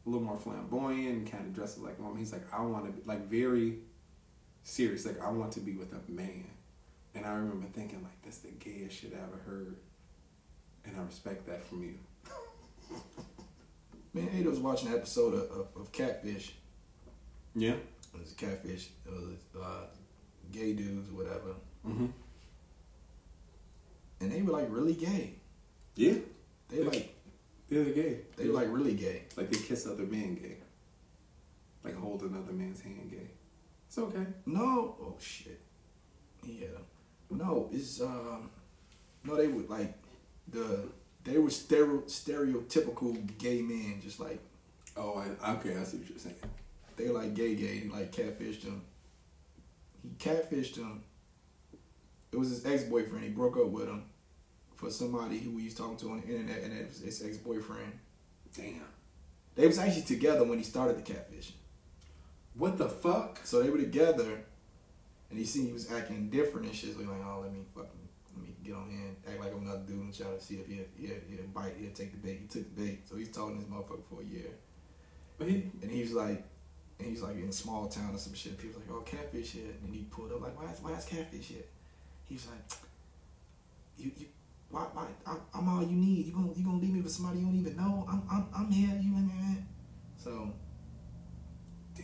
[0.06, 2.86] a little more flamboyant and kind of dresses like a woman?" He's like, "I want
[2.86, 3.78] to be like very
[4.66, 5.06] serious.
[5.06, 6.44] Like I want to be with a man."
[7.14, 9.76] And I remember thinking like, "That's the gayest shit I ever heard,"
[10.84, 11.94] and I respect that from you.
[14.14, 16.54] Man, Ada was watching an episode of, of, of Catfish.
[17.54, 17.72] Yeah.
[18.14, 18.88] It was Catfish.
[19.04, 19.84] It was uh,
[20.50, 21.54] gay dudes, whatever.
[21.86, 22.06] Mm-hmm.
[24.20, 25.34] And they were like really gay.
[25.96, 26.14] Yeah.
[26.70, 27.14] They like
[27.68, 28.20] They're gay.
[28.36, 29.24] they were like really gay.
[29.36, 30.56] like they kiss other men gay.
[31.84, 33.28] Like hold another man's hand gay.
[33.96, 34.26] It's okay.
[34.44, 35.58] No, oh shit.
[36.44, 36.66] Yeah.
[37.30, 38.50] No, it's um.
[39.24, 39.94] No, they would like
[40.48, 40.88] the
[41.24, 44.38] they were stereo, stereotypical gay men, just like
[44.98, 45.76] Oh, I, okay.
[45.78, 46.36] I see what you're saying.
[46.96, 48.82] they like gay gay, he like catfished him.
[50.02, 51.02] He catfished him.
[52.32, 53.24] It was his ex boyfriend.
[53.24, 54.04] He broke up with him
[54.74, 57.38] for somebody who he was talking to on the internet, and it was his ex
[57.38, 57.98] boyfriend.
[58.54, 58.82] Damn.
[59.54, 61.52] They was actually together when he started the catfish.
[62.58, 63.40] What the fuck?
[63.44, 64.40] So they were together,
[65.30, 66.94] and he seen he was acting different and shit.
[66.94, 69.52] So he like, oh, let me fucking let me get on here and act like
[69.52, 72.18] I'm another dude and try to see if he'll he'll, he'll bite, he'll take the
[72.18, 72.40] bait.
[72.40, 74.50] He took the bait, so he's talking this motherfucker for a year,
[75.38, 76.44] But he, and he was like,
[76.98, 78.56] and he's like in a small town or some shit.
[78.56, 81.48] People like, oh, catfish shit, and he pulled up like, why is why is catfish
[81.48, 81.68] shit?
[82.24, 82.78] He's like,
[83.98, 84.26] you you.
[84.68, 86.26] Why, why, I'm, I'm all you need.
[86.26, 88.04] You gonna, you gonna leave me with somebody you don't even know?
[88.10, 88.98] I'm, I'm, I'm here.
[89.00, 89.64] You, man.
[90.18, 90.52] So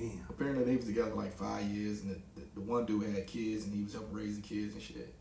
[0.03, 0.27] Damn.
[0.29, 3.65] apparently they was together like five years, and the, the, the one dude had kids,
[3.65, 5.15] and he was helping raise the kids and shit.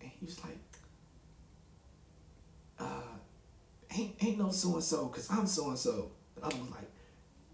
[0.00, 0.58] And he was like,
[2.78, 3.16] uh,
[3.96, 6.12] ain't ain't no so and so, cause I'm so and so.
[6.36, 6.90] And I was like,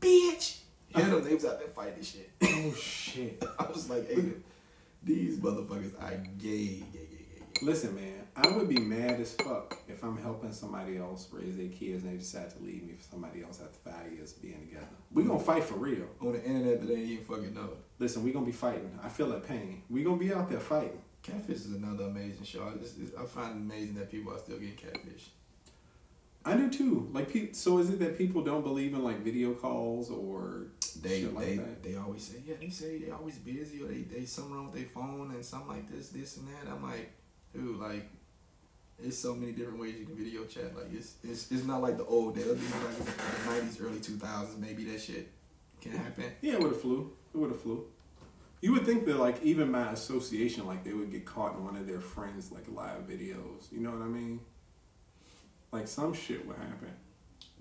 [0.00, 0.58] bitch.
[0.88, 1.24] Hit them.
[1.24, 2.30] They was out there fighting shit.
[2.42, 3.42] Oh shit.
[3.58, 4.24] I was like, hey,
[5.02, 7.13] these motherfuckers are gay, gay.
[7.62, 11.68] Listen, man, I would be mad as fuck if I'm helping somebody else raise their
[11.68, 14.86] kids and they decide to leave me for somebody else after five years being together.
[15.12, 15.46] We gonna mm.
[15.46, 16.06] fight for real.
[16.20, 17.70] On the internet, that they ain't even fucking know.
[17.98, 18.98] Listen, we gonna be fighting.
[19.02, 19.82] I feel that pain.
[19.88, 21.00] We gonna be out there fighting.
[21.22, 22.68] Catfish is another amazing show.
[22.68, 25.30] I just, I find it amazing that people are still getting catfish.
[26.44, 27.08] I do too.
[27.12, 30.66] Like, pe- so is it that people don't believe in like video calls or
[31.00, 31.82] They shit like they that?
[31.82, 34.74] they always say, yeah, they say they always busy or they they something wrong with
[34.74, 36.70] their phone and something like this, this and that.
[36.70, 37.12] I'm like,
[37.54, 38.08] dude, like,
[39.02, 40.76] it's so many different ways you can video chat.
[40.76, 42.46] Like, it's it's, it's not like the old days.
[42.46, 44.58] It's like the '90s, early 2000s.
[44.58, 45.30] Maybe that shit
[45.80, 46.24] can happen.
[46.40, 47.12] Yeah, it would have flew.
[47.32, 47.86] It would have flew.
[48.60, 51.76] You would think that like even my association, like they would get caught in one
[51.76, 53.70] of their friends' like live videos.
[53.70, 54.40] You know what I mean?
[55.70, 56.88] Like some shit would happen.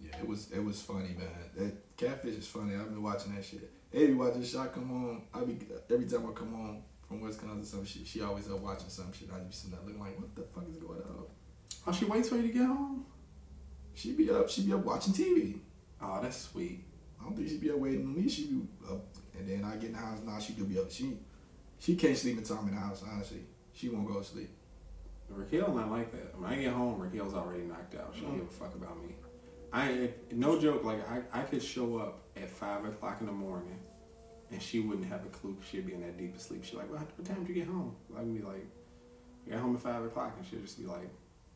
[0.02, 1.28] Yeah, it was it was funny, man.
[1.58, 2.76] That catfish is funny.
[2.76, 3.70] I've been watching that shit.
[3.92, 5.22] They be watching shot come on.
[5.34, 5.58] I be
[5.90, 8.08] every time I come home from Wisconsin, some shit.
[8.08, 9.30] She always up watching some shit.
[9.34, 11.26] I be sitting there looking like, what the fuck is going on?
[11.86, 13.06] Oh, she waits for you to get home.
[13.94, 14.50] She be up.
[14.50, 15.60] She be up watching TV.
[16.02, 16.84] Oh, that's sweet.
[17.20, 18.28] I don't think she be up waiting on me.
[18.28, 19.06] She be up,
[19.38, 20.20] and then I get in the house.
[20.26, 20.92] Now she do be up.
[20.92, 21.18] She
[21.80, 23.04] she can't sleep until I'm in the house.
[23.08, 23.42] Honestly,
[23.74, 24.50] she won't go to sleep.
[25.30, 26.38] Raquel not like that.
[26.40, 28.14] When I get home, Raquel's already knocked out.
[28.16, 28.40] She don't hmm.
[28.40, 29.16] give a fuck about me.
[29.72, 30.84] I no joke.
[30.84, 33.80] Like I, I could show up at five o'clock in the morning,
[34.52, 35.58] and she wouldn't have a clue.
[35.70, 36.64] She'd be in that deep sleep.
[36.64, 38.66] She's like, "Well, what time did you get home?" I'd be like,
[39.48, 41.10] "I got home at five o'clock," and she'd just be like,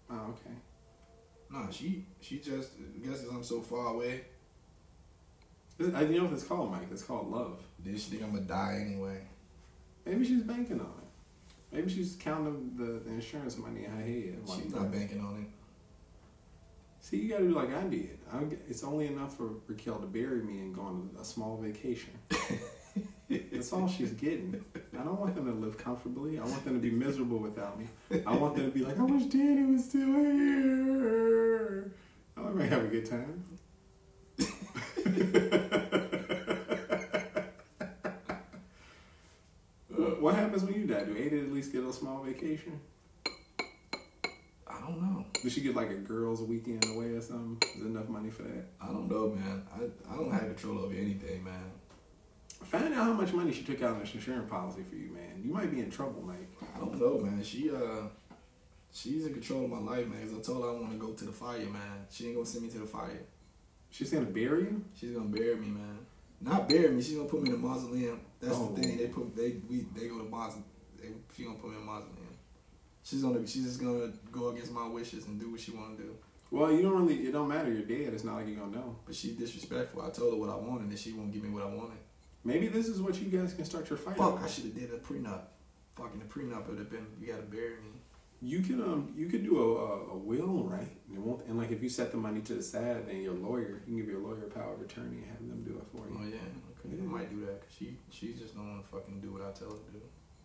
[0.10, 0.56] "Oh, okay."
[1.50, 2.72] Nah, she she just
[3.04, 4.26] guesses I'm so far away.
[5.80, 6.88] I you know what it's called, Mike.
[6.92, 7.62] It's called love.
[7.84, 9.22] Then she think I'm gonna die anyway.
[10.06, 11.76] Maybe she's banking on it.
[11.76, 14.40] Maybe she's counting the, the insurance money in her head.
[14.46, 15.48] She's Like, not banking on it.
[17.02, 18.18] See, you gotta do like I did.
[18.34, 22.12] I, it's only enough for Raquel to bury me and go on a small vacation.
[23.30, 24.64] That's all she's getting.
[24.98, 26.40] I don't want them to live comfortably.
[26.40, 27.88] I want them to be miserable without me.
[28.26, 31.92] I want them to be like, I wish Danny was still here.
[32.38, 33.44] I want them to have a good time.
[40.20, 41.04] What- happens when you die?
[41.04, 42.80] Do Ada at least get a small vacation?
[43.26, 45.26] I don't know.
[45.42, 47.58] Does she get like a girls' weekend away or something?
[47.76, 48.66] Is there enough money for that?
[48.82, 49.64] I don't know, man.
[49.74, 51.72] I, I don't have control over anything, man.
[52.64, 55.42] Find out how much money she took out on this insurance policy for you, man.
[55.44, 56.50] You might be in trouble, Mike.
[56.76, 57.42] I don't know, man.
[57.44, 58.08] She uh,
[58.92, 60.28] she's in control of my life, man.
[60.28, 62.06] 'cause I told her I want to go to the fire, man.
[62.10, 63.22] She ain't gonna send me to the fire.
[63.90, 64.84] She's gonna bury you?
[64.94, 66.00] She's gonna bury me, man.
[66.42, 67.02] Not bury me.
[67.02, 68.20] She's gonna put me in a mausoleum.
[68.40, 68.74] That's Oh.
[68.76, 68.98] the thing.
[68.98, 70.66] They put they we they go to mausoleum.
[71.36, 72.14] She gonna put me in a mausoleum.
[73.04, 76.14] She's gonna she's just gonna go against my wishes and do what she wanna do.
[76.52, 77.28] Well, you don't really.
[77.28, 77.72] It don't matter.
[77.72, 78.14] You're dead.
[78.14, 78.96] It's not like you're gonna know.
[79.06, 80.02] But she's disrespectful.
[80.02, 81.98] I told her what I wanted, and she won't give me what I wanted.
[82.48, 84.16] Maybe this is what you guys can start your fight.
[84.18, 84.34] Fuck!
[84.36, 84.46] over.
[84.46, 85.42] I should have did a prenup.
[85.96, 87.06] Fucking a prenup would have been.
[87.20, 87.94] You gotta bury me.
[88.42, 90.92] You can um you could do a, a, a will, right?
[91.08, 93.34] And, it won't, and like if you set the money to the side, then your
[93.34, 96.08] lawyer you can give your lawyer power of attorney and have them do it for
[96.08, 96.18] you.
[96.20, 96.38] Oh yeah,
[96.86, 97.02] okay.
[97.02, 99.52] I might do that because she she just don't want to fucking do what I
[99.52, 100.02] tell her to do.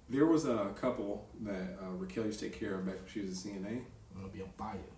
[0.09, 3.21] There was a couple that uh, Raquel used to take care of back when she
[3.21, 3.85] was a CNA,
[4.15, 4.91] I'm gonna be on fire.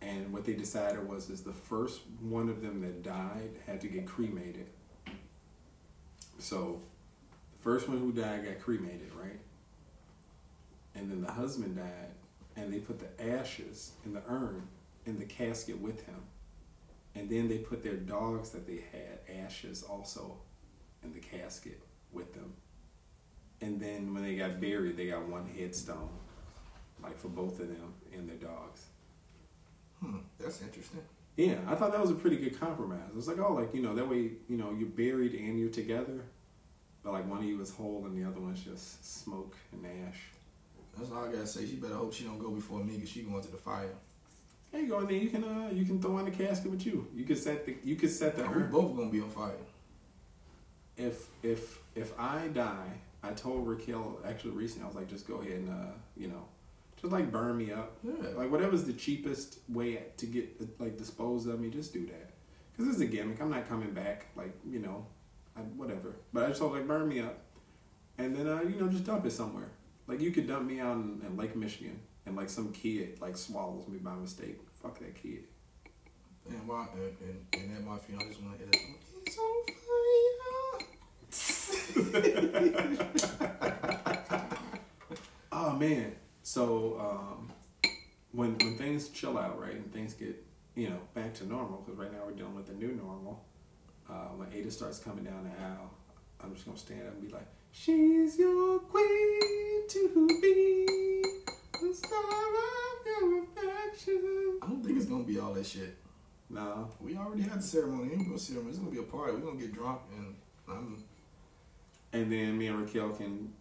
[0.00, 3.88] and what they decided was is the first one of them that died had to
[3.88, 4.68] get cremated.
[6.38, 6.80] So,
[7.52, 9.40] the first one who died got cremated, right?
[10.94, 12.12] And then the husband died,
[12.56, 14.68] and they put the ashes in the urn
[15.06, 16.22] in the casket with him.
[17.14, 20.36] And then they put their dogs that they had ashes also
[21.02, 21.80] in the casket
[22.12, 22.52] with them.
[23.60, 26.10] And then when they got buried, they got one headstone,
[27.02, 28.84] like for both of them and their dogs.
[30.00, 31.00] Hmm, that's interesting.
[31.36, 33.10] Yeah, I thought that was a pretty good compromise.
[33.10, 35.68] It was like, oh, like you know, that way you know you're buried and you're
[35.68, 36.24] together,
[37.02, 40.18] but like one of you is whole and the other one's just smoke and ash.
[40.96, 41.66] That's all I gotta say.
[41.66, 43.94] She better hope she don't go before me because she going to the fire.
[44.72, 46.86] There you go, and then you can uh you can throw in the casket with
[46.86, 47.06] you.
[47.14, 49.52] You could set the you could set the we're both gonna be on fire.
[50.96, 55.36] If if if I die, I told Raquel actually recently I was like, just go
[55.36, 56.44] ahead and uh you know,
[57.00, 57.96] just like burn me up.
[58.02, 58.30] Yeah.
[58.34, 62.30] Like whatever's the cheapest way to get like dispose of me, just do that.
[62.76, 63.40] Cause it's a gimmick.
[63.40, 64.26] I'm not coming back.
[64.36, 65.06] Like you know,
[65.56, 66.16] I, whatever.
[66.32, 67.38] But I just told like, burn me up.
[68.18, 69.70] And then, uh, you know, just dump it somewhere.
[70.06, 73.36] Like, you could dump me out in, in Lake Michigan and, like, some kid, like,
[73.36, 74.58] swallows me by mistake.
[74.74, 75.44] Fuck that kid.
[76.48, 78.80] And my and, and, and at my funeral, I just want to hear that.
[81.28, 81.56] It's
[85.52, 86.14] Oh man.
[86.46, 87.50] So um,
[88.30, 90.36] when when things chill out, right, and things get
[90.76, 93.44] you know back to normal, because right now we're dealing with the new normal.
[94.08, 95.90] Uh, when Ada starts coming down the aisle,
[96.40, 100.86] I'm just gonna stand up and be like, "She's your queen to be,
[101.82, 105.96] the star of your affection." I don't think it's gonna be all that shit.
[106.48, 108.12] No, We already had the ceremony.
[108.12, 108.70] Ain't gonna ceremony.
[108.70, 109.32] It's gonna be a party.
[109.32, 110.36] We're gonna get drunk and
[110.68, 111.02] I'm
[112.12, 113.52] and then me and Raquel can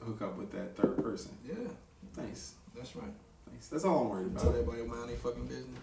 [0.00, 1.36] hook up with that third person.
[1.46, 1.68] yeah.
[2.16, 3.04] Nice, That's right.
[3.48, 3.68] Thanks.
[3.68, 4.60] That's all I'm worried Tell about.
[4.60, 5.78] everybody mind their fucking business.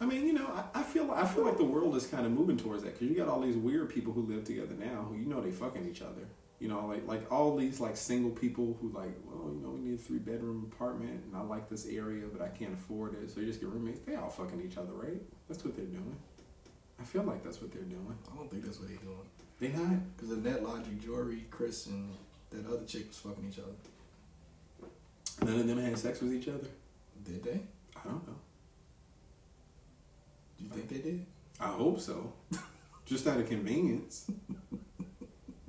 [0.00, 2.32] I mean, you know, I, I feel I feel like the world is kind of
[2.32, 5.16] moving towards that because you got all these weird people who live together now who
[5.16, 6.26] you know they fucking each other.
[6.58, 9.80] You know, like like all these like single people who like, well, you know, we
[9.80, 13.30] need a three bedroom apartment and I like this area but I can't afford it,
[13.30, 14.00] so you just get roommates.
[14.06, 15.20] They all fucking each other, right?
[15.48, 16.16] That's what they're doing.
[16.98, 18.14] I feel like that's what they're doing.
[18.32, 19.26] I don't think that's what they're doing.
[19.58, 20.16] They not.
[20.16, 22.10] Because the net logic, Jory, Chris, and
[22.50, 23.72] that other chick was fucking each other.
[25.42, 26.68] None of them had sex with each other.
[27.24, 27.60] Did they?
[27.96, 28.36] I don't know.
[30.58, 31.26] Do you think they did?
[31.58, 32.32] I hope so.
[33.06, 34.30] Just out of convenience.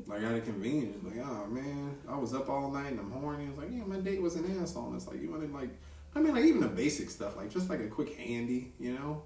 [0.07, 1.03] like out of convenience.
[1.03, 3.45] Like, oh man, I was up all night and I'm horny.
[3.45, 4.87] It's like, yeah, my date was an asshole.
[4.87, 5.69] And it's like, you wanted like,
[6.15, 9.23] I mean, like even the basic stuff, like just like a quick handy, you know?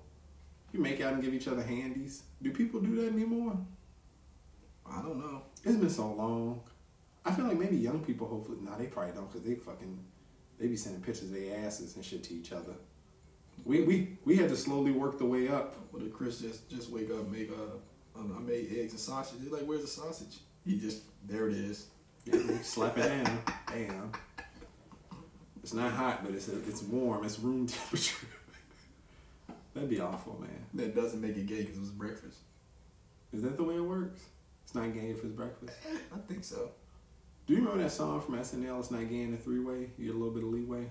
[0.71, 2.23] You make out and give each other handies.
[2.41, 3.57] Do people do that anymore?
[4.85, 5.43] I don't know.
[5.63, 6.61] It's been so long.
[7.23, 9.99] I feel like maybe young people, hopefully, nah, they probably don't because they fucking,
[10.59, 12.73] they be sending pictures of their asses and shit to each other.
[13.63, 15.75] We, we, we had to slowly work the way up.
[15.91, 17.77] What did Chris just just wake up and make uh
[18.17, 19.39] um, I made eggs and sausage.
[19.41, 20.37] He's like, where's the sausage?
[20.65, 21.87] He just there it is.
[22.25, 23.39] Yeah, slap it down.
[23.67, 24.11] Damn.
[25.61, 27.25] It's not hot, but it's it's warm.
[27.25, 28.27] It's room temperature.
[29.73, 30.65] That'd be awful, man.
[30.75, 32.37] That doesn't make it gay because it was breakfast.
[33.33, 34.21] Is that the way it works?
[34.63, 35.73] It's not gay if it's breakfast.
[36.13, 36.71] I think so.
[37.45, 38.79] Do you remember that song from SNL?
[38.79, 39.89] It's not in the three way.
[39.97, 40.87] You get a little bit of leeway.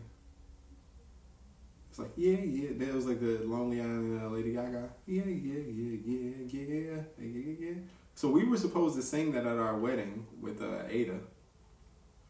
[1.90, 2.70] It's like yeah, yeah.
[2.76, 4.88] That was like the Lonely Island uh, Lady Gaga.
[5.06, 7.74] Yeah, yeah, yeah, yeah, yeah, yeah, yeah.
[8.14, 11.18] So we were supposed to sing that at our wedding with uh, Ada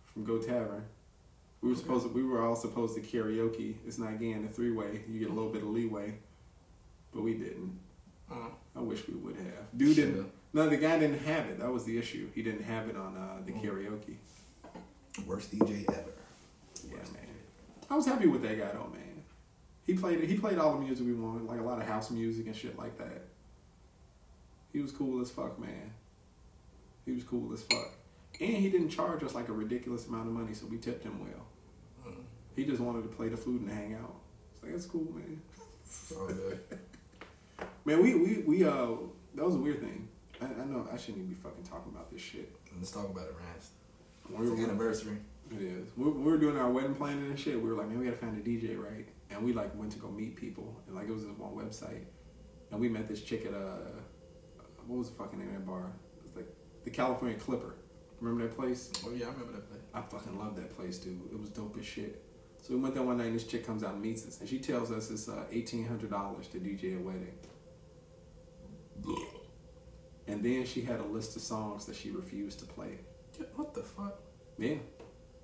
[0.06, 0.84] from Go Tavern.
[1.60, 3.76] We were supposed to, we were all supposed to karaoke.
[3.86, 5.02] It's not in the three way.
[5.08, 6.14] You get a little bit of leeway,
[7.12, 7.78] but we didn't.
[8.30, 9.76] Uh, I wish we would have.
[9.76, 10.30] Dude didn't.
[10.54, 11.58] No, the guy didn't have it.
[11.58, 12.28] That was the issue.
[12.34, 13.56] He didn't have it on uh, the Oh.
[13.60, 14.16] karaoke.
[15.26, 16.12] worst DJ ever.
[16.88, 17.28] Yeah, man.
[17.90, 19.22] I was happy with that guy though, man.
[19.84, 22.46] He played he played all the music we wanted, like a lot of house music
[22.46, 23.22] and shit like that.
[24.72, 25.92] He was cool as fuck, man.
[27.04, 27.92] He was cool as fuck.
[28.40, 31.20] And he didn't charge us like a ridiculous amount of money, so we tipped him
[31.20, 31.46] well.
[32.08, 32.22] Mm.
[32.56, 34.14] He just wanted to play the flute and hang out.
[34.52, 35.40] It's like that's cool, man.
[37.84, 38.86] Man, we we we uh
[39.34, 40.08] that was a weird thing.
[40.44, 42.54] I, I know I shouldn't even be fucking talking about this shit.
[42.76, 43.70] Let's talk about it, Rhance.
[44.28, 45.16] We It's were- anniversary.
[45.50, 45.88] It is.
[45.96, 47.60] We, we were doing our wedding planning and shit.
[47.60, 49.06] We were like, man, we gotta find a DJ, right?
[49.30, 52.04] And we like went to go meet people, and like it was this one website,
[52.70, 53.78] and we met this chick at a
[54.86, 55.92] what was the fucking name of that bar?
[56.18, 56.46] It was like
[56.84, 57.74] the California Clipper.
[58.20, 58.90] Remember that place?
[59.06, 59.82] Oh yeah, I remember that place.
[59.92, 61.20] I fucking love that place, dude.
[61.30, 62.22] It was dope as shit.
[62.62, 64.48] So we went there one night, and this chick comes out and meets us, and
[64.48, 67.34] she tells us it's uh, eighteen hundred dollars to DJ a wedding.
[70.26, 72.98] And then she had a list of songs that she refused to play.
[73.56, 74.18] What the fuck?
[74.58, 74.76] Yeah,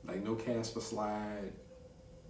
[0.07, 1.53] like no Casper Slide,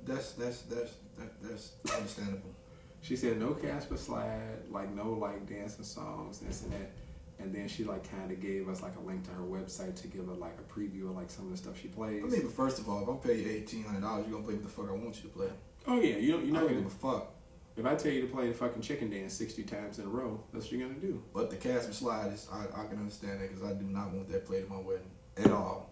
[0.04, 2.54] That's that's that's that, that's understandable.
[3.02, 6.90] She said no Casper slide, like no like dancing songs, this and that.
[7.38, 10.06] And then she like kind of gave us like a link to her website to
[10.08, 12.22] give her like a preview of like some of the stuff she plays.
[12.22, 14.44] I mean, but first of all, if I'm paying you eighteen hundred dollars, you're gonna
[14.44, 15.48] play what the fuck I want you to play.
[15.86, 17.32] oh yeah, you know you I know don't give a fuck.
[17.80, 20.40] If I tell you to play the fucking chicken dance sixty times in a row,
[20.52, 21.22] that's what you're gonna do.
[21.34, 24.28] But the Casper slide is I, I can understand that because I do not want
[24.30, 25.90] that played at my wedding at all.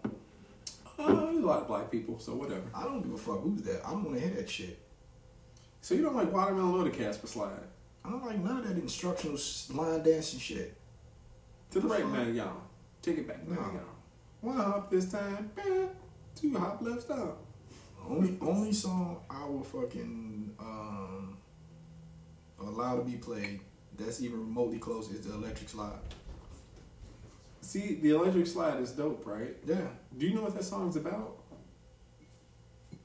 [0.97, 2.63] Uh, there's a lot of black people, so whatever.
[2.75, 3.85] I don't give a fuck who's that.
[3.85, 4.77] I don't want to hear that shit.
[5.81, 7.63] So you don't like watermelon or the Casper slide?
[8.03, 9.37] I don't like none of that instructional
[9.73, 10.75] line dancing shit.
[11.71, 12.61] To the right now, y'all.
[13.01, 13.61] Take it back now, No.
[13.61, 13.81] y'all.
[14.41, 15.89] One hop this time, bam.
[16.35, 17.45] two hop left stop.
[18.07, 21.37] Only only song I will fucking um,
[22.61, 23.61] allow to be played
[23.97, 25.99] that's even remotely close is the Electric Slide.
[27.61, 29.55] See, the electric slide is dope, right?
[29.65, 29.75] Yeah,
[30.17, 31.37] Do you know what that song's about?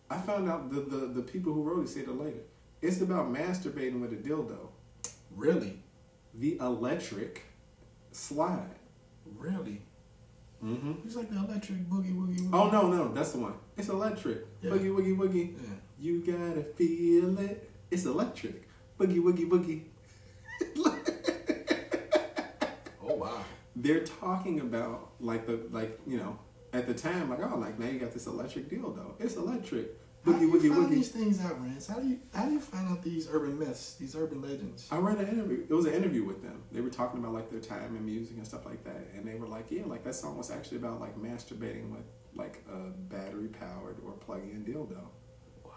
[0.08, 2.38] I found out the, the, the people who wrote it said it later.
[2.80, 4.68] It's about masturbating with a dildo.
[5.34, 5.78] really.
[6.34, 7.42] The electric
[8.12, 8.76] slide.
[9.36, 9.82] Really?
[10.64, 10.92] Mm-hmm.
[11.04, 12.38] It's like the electric boogie woogie.
[12.38, 12.50] woogie.
[12.52, 13.54] Oh no, no, that's the one.
[13.76, 14.46] It's electric.
[14.62, 14.70] Yeah.
[14.70, 15.54] Boogie woogie woogie.
[15.60, 15.68] Yeah.
[15.98, 17.70] You gotta feel it.
[17.90, 18.68] It's electric.
[19.04, 19.82] Boogie woogie woogie.
[23.06, 23.44] Oh wow.
[23.76, 26.38] They're talking about like the like you know
[26.72, 29.14] at the time like oh like now you got this electric deal though.
[29.18, 29.88] It's electric.
[30.24, 30.90] How do you woogie find woogie.
[30.90, 31.86] these things out, Rhance?
[31.86, 34.88] How do you how do you find out these urban myths, these urban legends?
[34.90, 35.66] I read an interview.
[35.68, 36.62] It was an interview with them.
[36.72, 39.34] They were talking about like their time in music and stuff like that, and they
[39.34, 42.78] were like, "Yeah, like that song was actually about like masturbating with like a
[43.14, 45.02] battery powered or plug-in dildo.
[45.62, 45.72] Wow.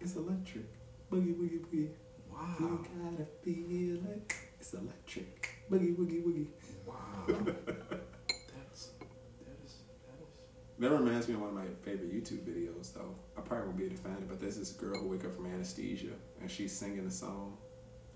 [0.00, 0.66] It's electric.
[1.12, 1.90] Boogie woogie woogie.
[2.36, 2.54] Wow.
[2.60, 4.32] You gotta feel it.
[4.60, 5.50] It's electric.
[5.70, 6.48] Boogie woogie woogie.
[6.86, 6.94] Wow.
[7.28, 10.40] That's that is that is
[10.78, 13.14] That reminds me of one of my favorite YouTube videos, though.
[13.36, 15.34] I probably won't be able to find it, but there's this girl who wake up
[15.34, 17.56] from anesthesia and she's singing a song.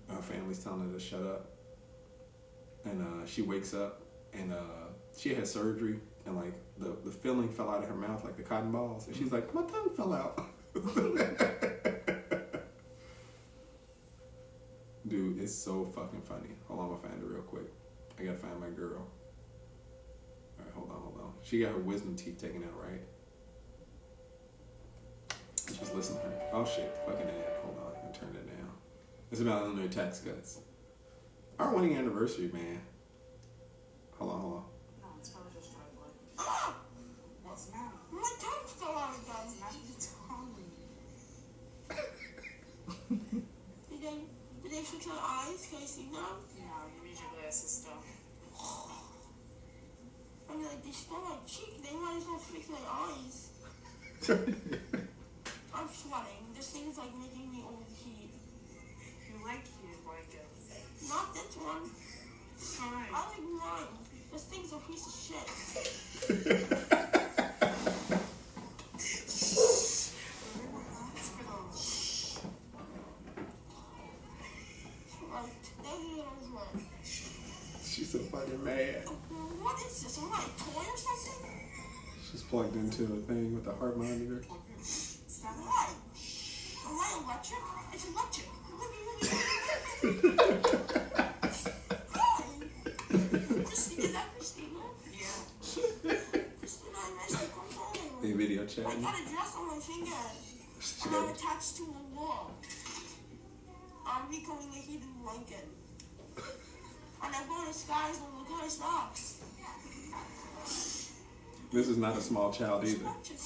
[0.09, 1.51] Her family's telling her to shut up,
[2.85, 4.01] and uh, she wakes up
[4.33, 8.23] and uh, she had surgery and like the the filling fell out of her mouth
[8.23, 10.39] like the cotton balls, and she's like, my tongue fell out.
[15.11, 16.55] Dude, it's so fucking funny.
[16.69, 17.67] Hold on, I'm gonna find it real quick.
[18.17, 19.05] I gotta find my girl.
[20.57, 21.33] Alright, hold on, hold on.
[21.43, 23.01] She got her wisdom teeth taken out, right?
[25.67, 26.41] Just listen to her.
[26.53, 27.59] Oh shit, fucking ad.
[27.61, 28.71] Hold on, I turn it down.
[29.33, 30.59] It's about Illinois tax cuts.
[31.59, 32.81] Our wedding anniversary, man.
[34.17, 34.63] Hold on, hold on.
[35.01, 36.07] No, it's probably just driveway.
[37.43, 37.97] What's the matter?
[38.13, 39.35] My tongue fell out again.
[39.43, 40.55] It's not your tongue.
[43.89, 44.17] Did they,
[44.63, 45.67] did they fix my eyes?
[45.69, 46.19] Can I see now?
[46.19, 47.99] No, you need your glasses still.
[50.49, 51.81] I mean, like, they stole my cheek.
[51.81, 53.49] They might as well fix my eyes.
[55.73, 56.43] I'm sweating.
[56.55, 58.33] This thing is, like, making me overheat.
[59.29, 61.07] You like heated blankets.
[61.09, 61.89] Not this one.
[62.57, 63.07] Fine.
[63.13, 63.97] I like mine.
[64.33, 65.47] This thing's a piece of shit.
[69.41, 71.59] We're in the hospital.
[75.33, 76.83] Like, today it was like,
[77.83, 79.03] She's so fucking mad.
[79.61, 80.17] what is this?
[80.19, 81.49] Am I a toy or something?
[82.31, 84.43] She's plugged into a thing with a heart monitor.
[84.81, 85.63] Stop it.
[85.63, 85.87] Why?
[86.87, 87.59] Am I electric?
[87.93, 88.47] It's electric.
[93.65, 94.83] Christina, Christina?
[95.13, 95.39] Yeah.
[96.59, 97.37] Christina, I met you.
[97.55, 98.21] Come home.
[98.21, 100.23] They video I got a dress on my finger.
[101.05, 102.51] And I'm attached to a wall.
[104.05, 105.67] I'm becoming a heated blanket.
[107.23, 109.41] And I'm going to skies and look at my socks.
[111.71, 113.03] This is not a small child either.
[113.03, 113.37] electric.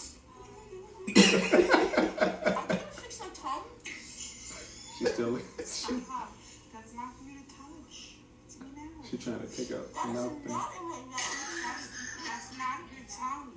[1.07, 3.63] I'm gonna fix my tongue.
[3.83, 6.31] She's still Stop.
[6.73, 8.15] That's not for you to touch.
[8.45, 9.03] It's me now.
[9.09, 10.51] she's trying to pick up the That is mouth thing.
[10.51, 10.99] not in my.
[11.11, 11.88] That's,
[12.25, 13.51] that's not your tongue.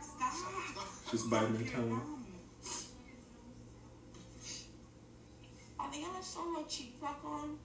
[0.00, 0.88] Stop.
[1.10, 1.90] She's biting her tongue.
[1.90, 2.24] gum.
[5.78, 7.58] Are they gonna sew my cheek back on?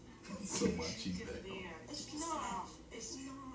[0.46, 1.44] so much cheap Get back.
[1.44, 1.74] there.
[1.90, 2.68] It's not.
[2.92, 3.51] It's not.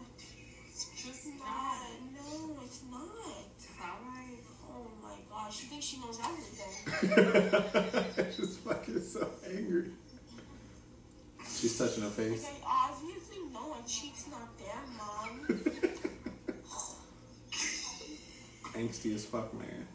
[1.07, 1.79] Just It's not.
[2.15, 3.01] No, it's not.
[3.81, 4.43] Alright.
[4.69, 8.33] Oh my gosh, she thinks she knows everything.
[8.37, 9.91] she's fucking so angry.
[11.49, 12.43] She's touching her face.
[12.43, 12.61] Like.
[12.67, 15.47] I obviously know my cheek's not there, mom.
[18.75, 19.87] Angsty as fuck, man.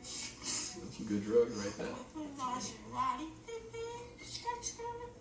[0.00, 1.94] That's a good drug right there.
[1.94, 3.28] Oh my gosh, Roddy.
[4.24, 5.12] Skirt, skirt.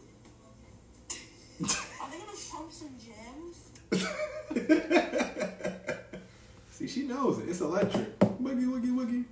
[2.01, 3.64] Are they gonna pump some gems?
[6.71, 7.49] See, she knows it.
[7.49, 8.19] It's electric.
[8.19, 9.23] Woogie, woogie, woogie.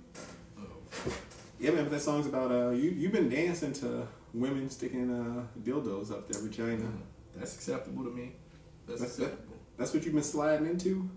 [0.58, 0.62] Oh.
[1.60, 2.90] Yeah, man, but that song's about uh, you.
[2.90, 6.86] You've been dancing to women sticking uh dildos up their vagina.
[7.36, 8.32] That's acceptable to me.
[8.86, 9.54] That's, That's acceptable.
[9.76, 11.08] That's what you've been sliding into.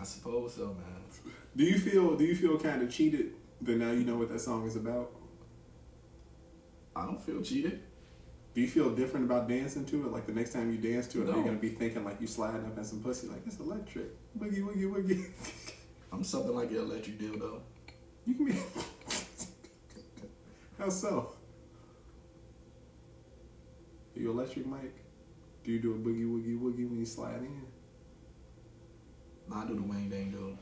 [0.00, 0.76] I suppose so, man.
[1.56, 2.16] Do you feel?
[2.16, 3.32] Do you feel kind of cheated
[3.62, 5.10] that now you know what that song is about?
[6.94, 7.80] I don't feel cheated.
[8.54, 10.12] Do you feel different about dancing to it?
[10.12, 11.44] Like the next time you dance to it, are you No.
[11.44, 13.26] gonna be thinking like you sliding up in some pussy?
[13.28, 14.06] Like it's electric.
[14.38, 15.24] Woogie, woogie, woogie.
[16.12, 17.60] I'm something like an electric dildo.
[18.26, 18.54] you can be.
[20.78, 21.32] How so?
[24.14, 24.96] Are you electric, Mike?
[25.64, 27.62] Do you do a boogie, woogie, woogie when you slide in?
[29.52, 30.56] I do the Wayne Dang do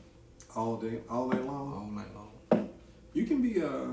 [0.55, 1.73] All day, all day long.
[1.73, 2.69] all night long.
[3.13, 3.87] You can be uh,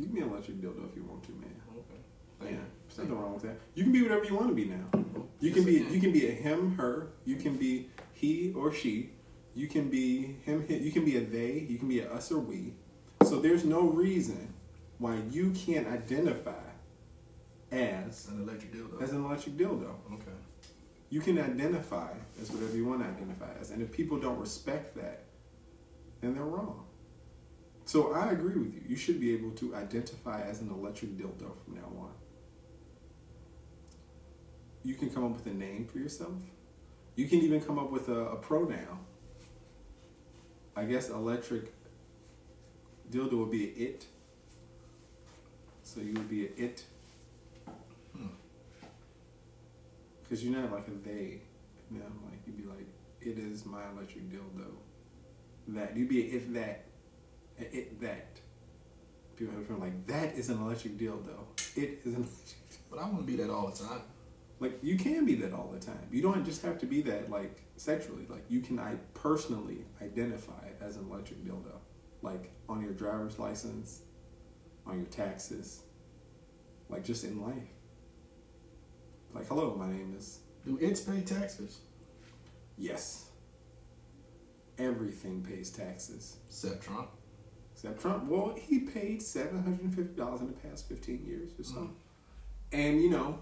[0.00, 1.54] you can be an electric dildo if you want to, man.
[2.40, 2.52] Okay.
[2.52, 3.56] Yeah, there's nothing wrong with that.
[3.74, 4.86] You can be whatever you want to be now.
[5.40, 7.08] You can be you can be a him, her.
[7.26, 9.10] You can be he or she.
[9.54, 10.82] You can be him, him.
[10.82, 11.66] You can be a they.
[11.68, 12.72] You can be a us or we.
[13.24, 14.54] So there's no reason
[14.98, 16.64] why you can't identify
[17.70, 19.00] as An electric dildo.
[19.02, 19.90] as an electric dildo.
[20.14, 20.38] okay.
[21.10, 24.94] You can identify as whatever you want to identify as, and if people don't respect
[24.96, 25.24] that,
[26.20, 26.84] then they're wrong.
[27.90, 28.82] So I agree with you.
[28.86, 32.12] You should be able to identify as an electric dildo from now on.
[34.84, 36.40] You can come up with a name for yourself.
[37.16, 39.00] You can even come up with a, a pronoun.
[40.76, 41.72] I guess electric
[43.10, 44.06] dildo would be a it.
[45.82, 46.84] So you would be a it.
[48.16, 48.26] Hmm.
[50.22, 51.40] Because you're not like a they.
[51.90, 52.86] You know, like you'd be like,
[53.20, 54.76] it is my electric dildo.
[55.66, 55.96] That.
[55.96, 56.84] You'd be it that.
[57.60, 58.40] It that.
[59.36, 61.44] People have a been like, that is an electric dildo.
[61.76, 64.02] It is an electric But I want to be that all the time.
[64.58, 66.08] like you can be that all the time.
[66.10, 68.26] You don't just have to be that like sexually.
[68.28, 71.78] Like you can I personally identify as an electric dildo.
[72.22, 74.02] Like on your driver's license,
[74.86, 75.82] on your taxes,
[76.90, 77.68] like just in life.
[79.32, 81.78] Like, hello, my name is Do its pay taxes?
[82.76, 83.26] Yes.
[84.78, 86.36] Everything pays taxes.
[86.48, 87.10] Except Trump.
[87.82, 88.24] Except Trump.
[88.26, 91.76] Well, he paid seven hundred and fifty dollars in the past fifteen years or so.
[91.76, 91.90] Mm.
[92.72, 93.38] And you know,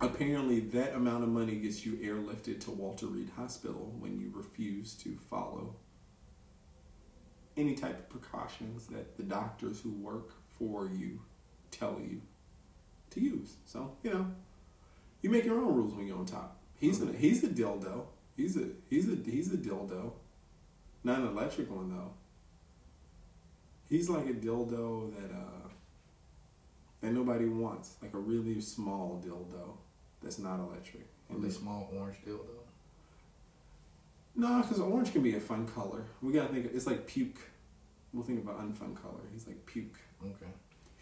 [0.00, 4.94] apparently that amount of money gets you airlifted to Walter Reed Hospital when you refuse
[4.94, 5.74] to follow
[7.54, 11.20] any type of precautions that the doctors who work for you
[11.70, 12.22] tell you
[13.10, 13.56] to use.
[13.66, 14.26] So, you know,
[15.20, 16.56] you make your own rules when you're on top.
[16.80, 18.06] He's a he's a dildo.
[18.34, 20.12] He's a he's a he's a dildo.
[21.04, 22.12] Not an electric one though.
[23.92, 25.68] He's like a dildo that uh
[27.02, 29.76] that nobody wants, like a really small dildo
[30.22, 31.06] that's not electric.
[31.28, 32.56] And Really small orange dildo.
[34.34, 36.04] no, because orange can be a fun color.
[36.22, 37.40] We gotta think it's like puke.
[38.14, 39.24] We'll think about unfun color.
[39.32, 39.98] He's like puke.
[40.24, 40.50] Okay.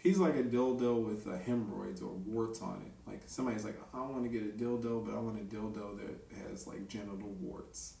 [0.03, 3.09] He's like a dildo with uh, hemorrhoids or warts on it.
[3.09, 6.15] Like somebody's like, I want to get a dildo, but I want a dildo that
[6.49, 7.93] has like genital warts.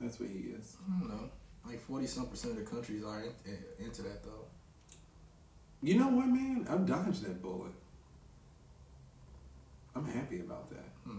[0.00, 0.76] That's what he is.
[0.86, 1.30] I don't know.
[1.66, 4.46] Like forty some percent of the countries are in, in- into that though.
[5.82, 6.66] You know what, man?
[6.68, 7.72] I've dodged that bullet.
[9.94, 10.88] I'm happy about that.
[11.04, 11.18] Hmm.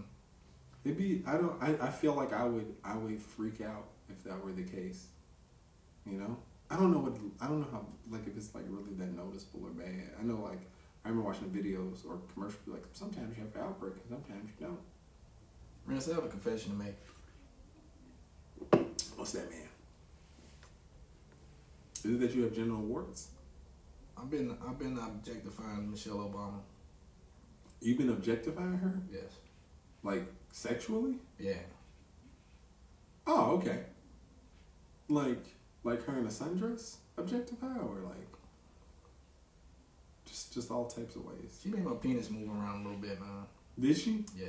[0.84, 4.22] It'd be I don't I, I feel like I would I would freak out if
[4.24, 5.06] that were the case.
[6.06, 6.36] You know?
[6.70, 9.66] I don't know what I don't know how like if it's like really that noticeable
[9.66, 10.10] or bad.
[10.18, 10.60] I know like
[11.04, 14.50] I remember watching the videos or commercials like sometimes you have an outbreak and sometimes
[14.58, 14.78] you don't.
[15.86, 16.94] Rhance, I have a confession to make.
[19.16, 19.68] What's that man?
[22.04, 23.28] Is it that you have genital warts?
[24.16, 26.60] I've been I've been objectifying Michelle Obama.
[27.80, 28.92] You've been objectifying her?
[29.12, 29.32] Yes.
[30.02, 31.16] Like sexually?
[31.38, 31.58] Yeah.
[33.26, 33.84] Oh, okay.
[35.08, 35.44] Like,
[35.84, 38.28] like her in a sundress, objectify, or like,
[40.24, 41.60] just, just all types of ways.
[41.62, 43.44] She made my penis move around a little bit, man.
[43.78, 44.24] Did she?
[44.36, 44.46] Yeah.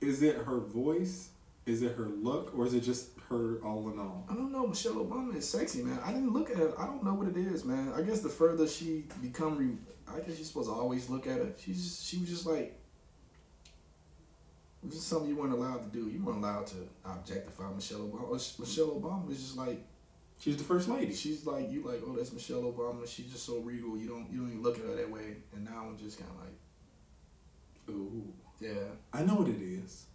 [0.00, 1.30] Is it her voice?
[1.64, 4.26] Is it her look, or is it just her all in all?
[4.28, 4.66] I don't know.
[4.66, 5.98] Michelle Obama is sexy, man.
[6.04, 6.78] I didn't look at her.
[6.78, 7.92] I don't know what it is, man.
[7.96, 9.76] I guess the further she become, re-
[10.12, 11.52] I guess you're supposed to always look at her.
[11.56, 12.76] She's just, she was just like,
[14.82, 16.10] it was just something you weren't allowed to do.
[16.10, 18.24] You weren't allowed to objectify Michelle Obama.
[18.24, 19.84] Oh, Michelle Obama was just like,
[20.40, 21.14] She's the first lady.
[21.14, 23.06] she's like, you like, oh, that's Michelle Obama.
[23.06, 23.96] She's just so regal.
[23.96, 25.36] You don't, you don't even look at her that way.
[25.54, 26.52] And now I'm just kind of like,
[27.90, 30.06] Ooh, yeah, I know what it is.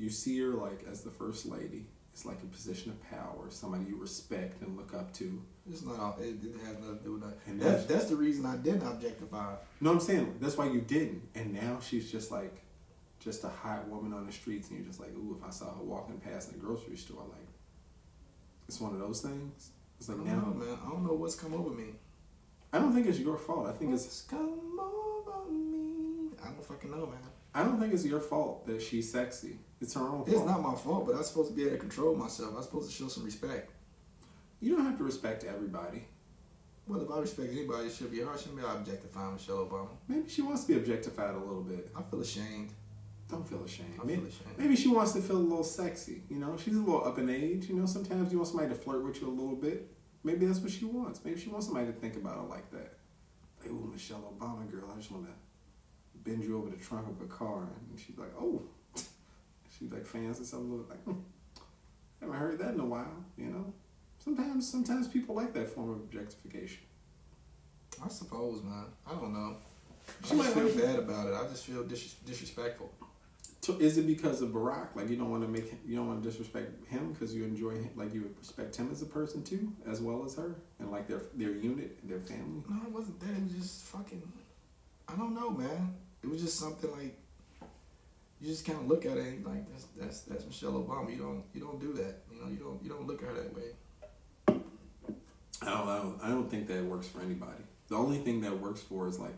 [0.00, 1.84] You see her like as the first lady.
[2.12, 5.40] It's like a position of power, somebody you respect and look up to.
[5.70, 6.00] it's not.
[6.00, 7.36] all- It, it has nothing to do with that.
[7.46, 9.54] And That's that's- the reason I didn't objectify.
[9.80, 12.62] No, I'm saying that's why you didn't, and now she's just like,
[13.20, 15.66] just a hot woman on the streets, and you're just like, ooh, if I saw
[15.76, 17.46] her walking past in the grocery store, like,
[18.66, 19.70] it's one of those things.
[19.98, 20.78] It's I like don't now, know, man.
[20.84, 21.90] I don't know what's come over me.
[22.72, 23.68] I don't think it's your fault.
[23.68, 26.30] I think it's, What's come over me?
[26.42, 27.18] I don't fucking know, man.
[27.54, 29.58] I don't think it's your fault that she's sexy.
[29.80, 30.46] It's her own It's fault.
[30.46, 32.54] not my fault, but I'm supposed to be able to control myself.
[32.56, 33.70] I'm supposed to show some respect.
[34.60, 36.04] You don't have to respect everybody.
[36.86, 38.36] Well, if I respect anybody, it should be her.
[38.36, 39.88] Shouldn't be objectifying Michelle Obama.
[40.08, 41.90] Maybe she wants to be objectified a little bit.
[41.96, 42.70] I feel ashamed.
[43.30, 43.94] Don't feel ashamed.
[44.02, 44.58] I maybe, feel ashamed.
[44.58, 46.22] maybe she wants to feel a little sexy.
[46.28, 47.68] You know, she's a little up in age.
[47.68, 49.88] You know, sometimes you want somebody to flirt with you a little bit.
[50.24, 51.24] Maybe that's what she wants.
[51.24, 52.98] Maybe she wants somebody to think about her like that.
[53.60, 55.32] Like, ooh, Michelle Obama girl, I just want to
[56.24, 57.68] bend you over the trunk of a car.
[57.90, 58.62] And she's like, oh.
[59.80, 61.14] She like fans herself a little like, hmm,
[62.20, 63.72] haven't heard that in a while, you know?
[64.18, 66.82] Sometimes, sometimes people like that form of objectification.
[68.04, 68.84] I suppose, man.
[69.06, 69.56] I don't know.
[70.24, 71.34] I just feel bad about it.
[71.34, 72.92] I just feel dis- disrespectful.
[73.62, 74.88] So is it because of Barack?
[74.94, 77.72] Like you don't want to make you don't want to disrespect him because you enjoy
[77.72, 81.06] him, like you respect him as a person too, as well as her, and like
[81.06, 82.62] their their unit, their family.
[82.68, 83.30] No, it wasn't that.
[83.30, 84.22] It was just fucking.
[85.08, 85.94] I don't know, man.
[86.22, 87.18] It was just something like.
[88.40, 91.10] You just kind of look at it and like that's that's that's Michelle Obama.
[91.10, 92.22] You don't you don't do that.
[92.32, 93.72] You know you don't you don't look at her that way.
[95.62, 97.62] I don't, I don't I don't think that works for anybody.
[97.88, 99.36] The only thing that works for is like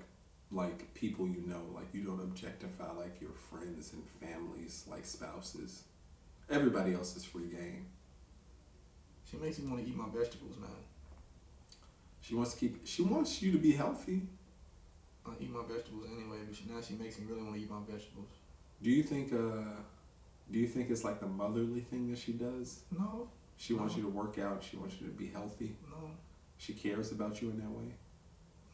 [0.53, 5.83] like people you know, like you don't objectify like your friends and families, like spouses.
[6.51, 7.87] Everybody else is free game.
[9.31, 10.71] She makes me want to eat my vegetables, man.
[12.21, 12.87] She wants to keep.
[12.87, 14.23] She wants you to be healthy.
[15.27, 17.71] I eat my vegetables anyway, but she, now she makes me really want to eat
[17.71, 18.29] my vegetables.
[18.83, 19.33] Do you think?
[19.33, 19.63] uh
[20.51, 22.81] Do you think it's like the motherly thing that she does?
[22.91, 23.99] No, She wants No.
[23.99, 24.63] you to work out.
[24.63, 25.77] She wants you to be healthy.
[25.91, 26.11] no,
[26.59, 27.95] She cares about you in that way.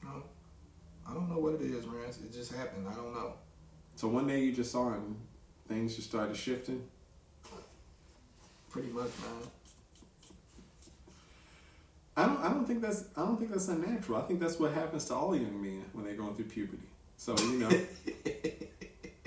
[0.02, 0.22] no.
[1.06, 2.18] I don't know what it is, Rhance.
[2.22, 2.86] It just happened.
[2.86, 3.32] I don't know.
[3.96, 5.16] So one day you just saw it and
[5.66, 6.82] things just started shifting.
[8.70, 9.48] Pretty much, man.
[12.14, 12.40] I don't.
[12.44, 13.04] I don't think that's.
[13.16, 14.18] I don't think that's unnatural.
[14.18, 16.82] I think that's what happens to all young men when they're going through puberty.
[17.16, 17.70] So you know,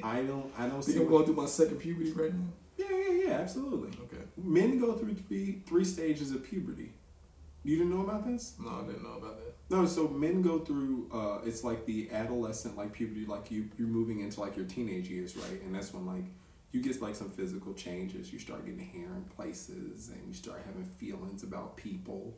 [0.03, 0.51] I don't.
[0.57, 0.93] I don't see.
[0.93, 2.45] See, I'm going through my second puberty right now.
[2.77, 3.33] yeah, yeah, yeah.
[3.33, 3.89] Absolutely.
[4.05, 4.23] Okay.
[4.37, 6.93] Men go through three three stages of puberty.
[7.63, 8.55] You didn't know about this?
[8.59, 9.53] No, I didn't know about that.
[9.69, 9.85] No.
[9.85, 11.09] So men go through.
[11.13, 13.25] Uh, it's like the adolescent like puberty.
[13.25, 15.61] Like you, you're moving into like your teenage years, right?
[15.63, 16.25] And that's when like
[16.71, 18.33] you get like some physical changes.
[18.33, 22.35] You start getting hair in places, and you start having feelings about people.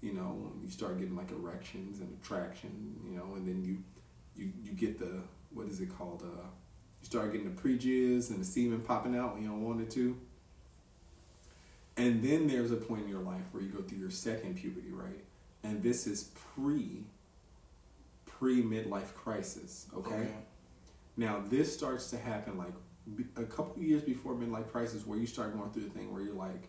[0.00, 2.96] You know, you start getting like erections and attraction.
[3.04, 3.78] You know, and then you
[4.34, 5.20] you you get the
[5.52, 6.22] what is it called?
[6.24, 6.46] Uh,
[7.02, 9.90] you start getting the pre-jizz and the semen popping out when you don't want it
[9.90, 10.16] to.
[11.96, 14.92] And then there's a point in your life where you go through your second puberty,
[14.92, 15.22] right?
[15.62, 17.04] And this is pre
[18.24, 19.86] pre midlife crisis.
[19.96, 20.28] Okay.
[21.16, 22.72] Now this starts to happen like
[23.36, 26.34] a couple years before midlife crisis, where you start going through the thing where you're
[26.34, 26.68] like,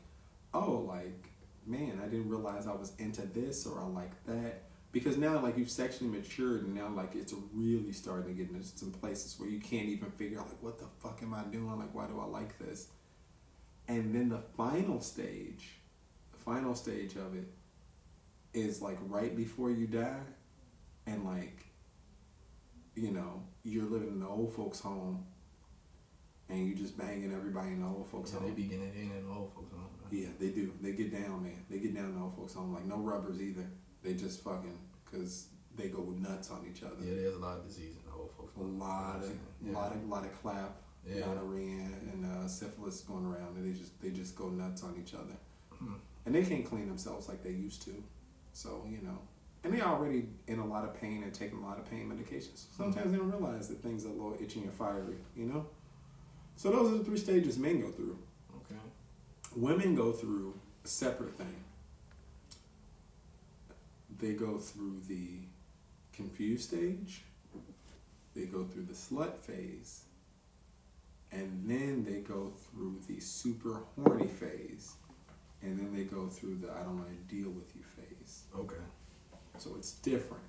[0.54, 1.30] oh, like
[1.66, 4.64] man, I didn't realize I was into this or I like that.
[4.94, 8.66] Because now, like you've sexually matured, and now like it's really starting to get into
[8.66, 11.78] some places where you can't even figure out like what the fuck am I doing?
[11.80, 12.88] Like why do I like this?
[13.88, 15.80] And then the final stage,
[16.32, 17.48] the final stage of it
[18.54, 20.22] is like right before you die,
[21.08, 21.66] and like,
[22.96, 25.26] you know, you're living in the old folks' home,
[26.50, 28.48] and you just banging everybody in the old folks' So home.
[28.48, 29.89] they be getting in and old folks home.
[30.04, 30.22] man.
[30.22, 30.72] Yeah, they do.
[30.82, 31.66] They get down, man.
[31.68, 32.72] They get down in the old folks' home.
[32.76, 33.68] Like no rubbers either.
[34.04, 36.95] They just fucking because they go nuts on each other.
[37.04, 38.51] Yeah, there's a lot of disease in the old folks.
[38.58, 39.32] A lot of,
[39.66, 39.74] Yeah.
[39.74, 41.22] lot of, lot of clap, Yeah.
[41.22, 45.14] gonorrhea, and uh, syphilis going around, and they just, they just go nuts on each
[45.14, 45.36] other,
[45.72, 45.95] Hmm.
[46.26, 48.04] and they can't clean themselves like they used to.
[48.51, 49.18] So you know,
[49.64, 52.58] and they already in a lot of pain and taking a lot of pain medications.
[52.78, 55.16] So sometimes they don't realize that things are a little itchy and fiery.
[55.36, 55.66] You know.
[56.56, 58.20] So those are the three stages men go through.
[58.58, 58.76] Okay.
[59.56, 60.54] Women go through
[60.86, 61.56] a separate thing.
[64.20, 65.39] They go through the
[66.14, 67.24] confused stage,
[68.36, 70.03] they go through the slut phase,
[71.32, 74.93] and then they go through the super horny phase,
[75.61, 78.43] and then they go through the I don't want to deal with you phase.
[78.55, 78.76] Okay.
[79.57, 80.43] So it's different.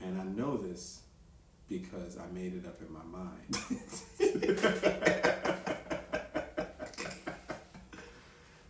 [0.00, 1.02] And I know this
[1.68, 3.56] because I made it up in my mind.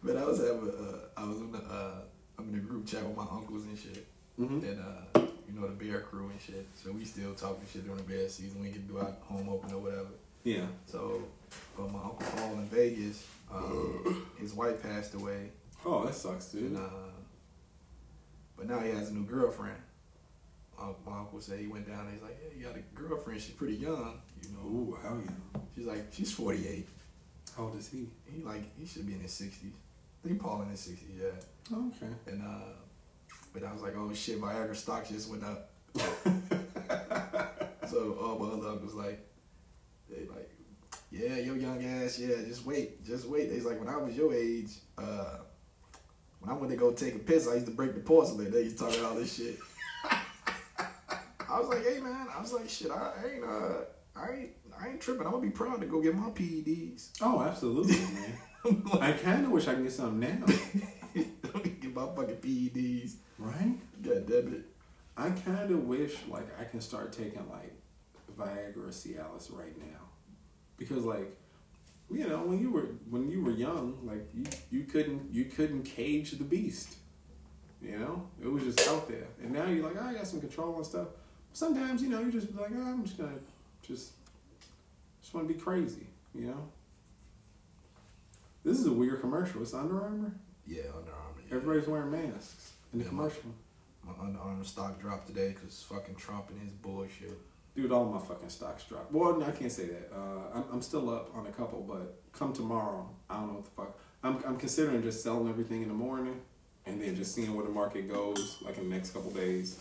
[0.04, 2.02] But I was having, uh, I was on the, uh,
[2.38, 4.06] I'm in a group chat with my uncles and shit,
[4.40, 4.64] mm-hmm.
[4.64, 6.66] and uh, you know the bear crew and shit.
[6.82, 8.62] So we still talking shit during the bear season.
[8.62, 10.08] We can do our home open or whatever.
[10.42, 10.66] Yeah.
[10.86, 11.22] So,
[11.78, 13.60] uh, my uncle Paul in Vegas, uh,
[14.38, 15.50] his wife passed away,
[15.86, 16.64] Oh, that sucks, dude.
[16.72, 16.80] and uh,
[18.56, 19.76] but now he has a new girlfriend.
[20.78, 22.04] Uh, my uncle said he went down.
[22.04, 23.40] there, He's like, yeah, you got a girlfriend.
[23.40, 24.66] She's pretty young, you know.
[24.66, 25.60] Ooh, hell yeah.
[25.76, 26.88] She's like, she's 48.
[27.56, 28.08] How old is he?
[28.26, 29.70] He like, he should be in his 60s.
[30.24, 31.76] I think Paul in his 60s, yeah.
[31.76, 32.12] Okay.
[32.28, 32.72] And uh,
[33.52, 35.70] but I was like, oh shit, Viagra stock just went up.
[37.88, 39.20] so all my other uncles like,
[40.08, 40.50] they like,
[41.10, 43.50] yeah, your young ass, yeah, just wait, just wait.
[43.50, 45.38] They's like, when I was your age, uh,
[46.40, 48.50] when I went to go take a piss, I used to break the porcelain.
[48.50, 49.58] They used to talk all this shit.
[50.04, 53.74] I was like, hey man, I was like, shit, I ain't, uh,
[54.16, 54.50] I ain't,
[54.80, 55.26] I ain't tripping.
[55.26, 57.10] I'm gonna be proud to go get my PEDs.
[57.20, 58.38] Oh, absolutely, man.
[59.00, 60.44] I kind of wish I could get some now.
[61.14, 63.14] get my fucking PEDs.
[63.38, 63.76] Right?
[64.02, 64.64] God damn it.
[65.16, 67.72] I kind of wish like I can start taking like
[68.36, 70.08] Viagra or Cialis right now,
[70.76, 71.36] because like,
[72.10, 75.84] you know, when you were when you were young, like you you couldn't you couldn't
[75.84, 76.96] cage the beast.
[77.80, 80.40] You know, it was just out there, and now you're like, oh, I got some
[80.40, 81.08] control and stuff.
[81.52, 83.38] Sometimes you know you're just like, oh, I'm just gonna
[83.86, 84.12] just
[85.20, 86.06] just want to be crazy.
[86.34, 86.68] You know.
[88.64, 89.60] This is a weird commercial.
[89.62, 90.32] It's Under Armour.
[90.66, 91.42] Yeah, Under Armour.
[91.48, 91.56] Yeah.
[91.56, 93.50] Everybody's wearing masks in the Yeah, commercial.
[94.04, 97.38] My Under Armour stock dropped today because fucking Trump and his bullshit.
[97.76, 99.12] Dude, all my fucking stocks dropped.
[99.12, 100.10] Well, no, I can't say that.
[100.14, 103.64] Uh, I'm, I'm still up on a couple, but come tomorrow, I don't know what
[103.64, 103.98] the fuck.
[104.22, 106.40] I'm, I'm considering just selling everything in the morning
[106.86, 109.80] and then just seeing where the market goes, like in the next couple days.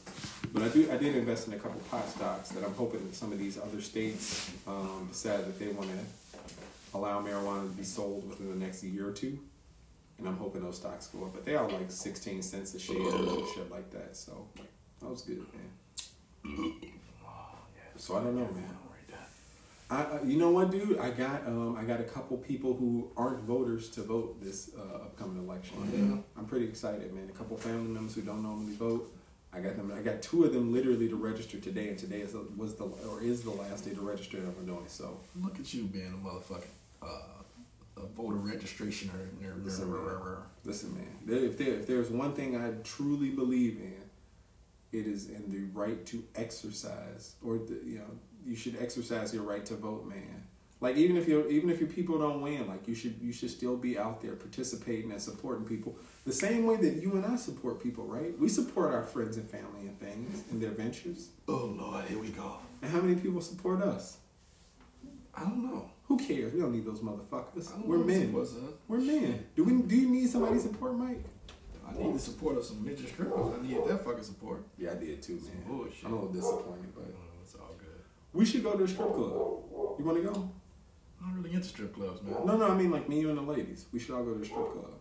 [0.53, 3.15] But I do, I did invest in a couple pot stocks that I'm hoping that
[3.15, 5.97] some of these other states um, decide that they want to
[6.93, 9.39] allow marijuana to be sold within the next year or two.
[10.19, 12.95] And I'm hoping those stocks go up, but they are like 16 cents a share
[12.97, 14.15] and shit like that.
[14.15, 14.47] So
[15.01, 15.43] that was good,
[16.43, 16.73] man.
[17.97, 18.77] So I don't know, man.
[19.89, 20.97] I, I- you know what, dude?
[20.97, 24.95] I got um, I got a couple people who aren't voters to vote this uh,
[24.95, 25.77] upcoming election.
[25.79, 26.17] Oh, yeah?
[26.37, 27.29] I'm pretty excited, man.
[27.29, 29.11] A couple family members who don't normally vote.
[29.51, 29.91] I got them.
[29.95, 32.85] I got two of them literally to register today, and today is the, was the
[32.85, 34.87] or is the last day to register in Illinois.
[34.87, 36.63] So Look at you being a motherfucking
[37.05, 40.37] uh, a voter registration or listen, man.
[40.65, 41.43] Listen, man.
[41.43, 44.01] If there if there's one thing I truly believe in,
[44.91, 48.05] it is in the right to exercise, or the, you know,
[48.45, 50.43] you should exercise your right to vote, man.
[50.83, 53.49] Like even if you even if your people don't win, like you should you should
[53.49, 55.95] still be out there participating and supporting people
[56.25, 58.37] the same way that you and I support people, right?
[58.37, 61.29] We support our friends and family and things and their ventures.
[61.47, 62.57] Oh Lord, here we go.
[62.81, 64.17] And how many people support us?
[65.33, 65.89] I don't know.
[66.07, 66.53] Who cares?
[66.53, 67.85] We don't need those motherfuckers.
[67.85, 68.33] We're men.
[68.33, 68.79] what's up.
[68.87, 69.45] We're men.
[69.55, 69.81] Do we?
[69.81, 71.23] Do you need somebody to support, Mike?
[71.87, 73.53] I need the support of some midget strippers.
[73.59, 74.63] I need that fucking support.
[74.77, 75.43] Yeah, I did too, man.
[75.43, 76.05] Some bullshit.
[76.05, 77.87] I'm a little disappointed, but Oh, it's all good.
[78.33, 79.31] we should go to a strip club.
[79.99, 80.49] You want to go?
[81.21, 82.35] I'm not really into strip clubs, man.
[82.45, 82.67] No, no.
[82.69, 83.85] I mean, like me, you, and the ladies.
[83.93, 84.91] We should all go to a strip club.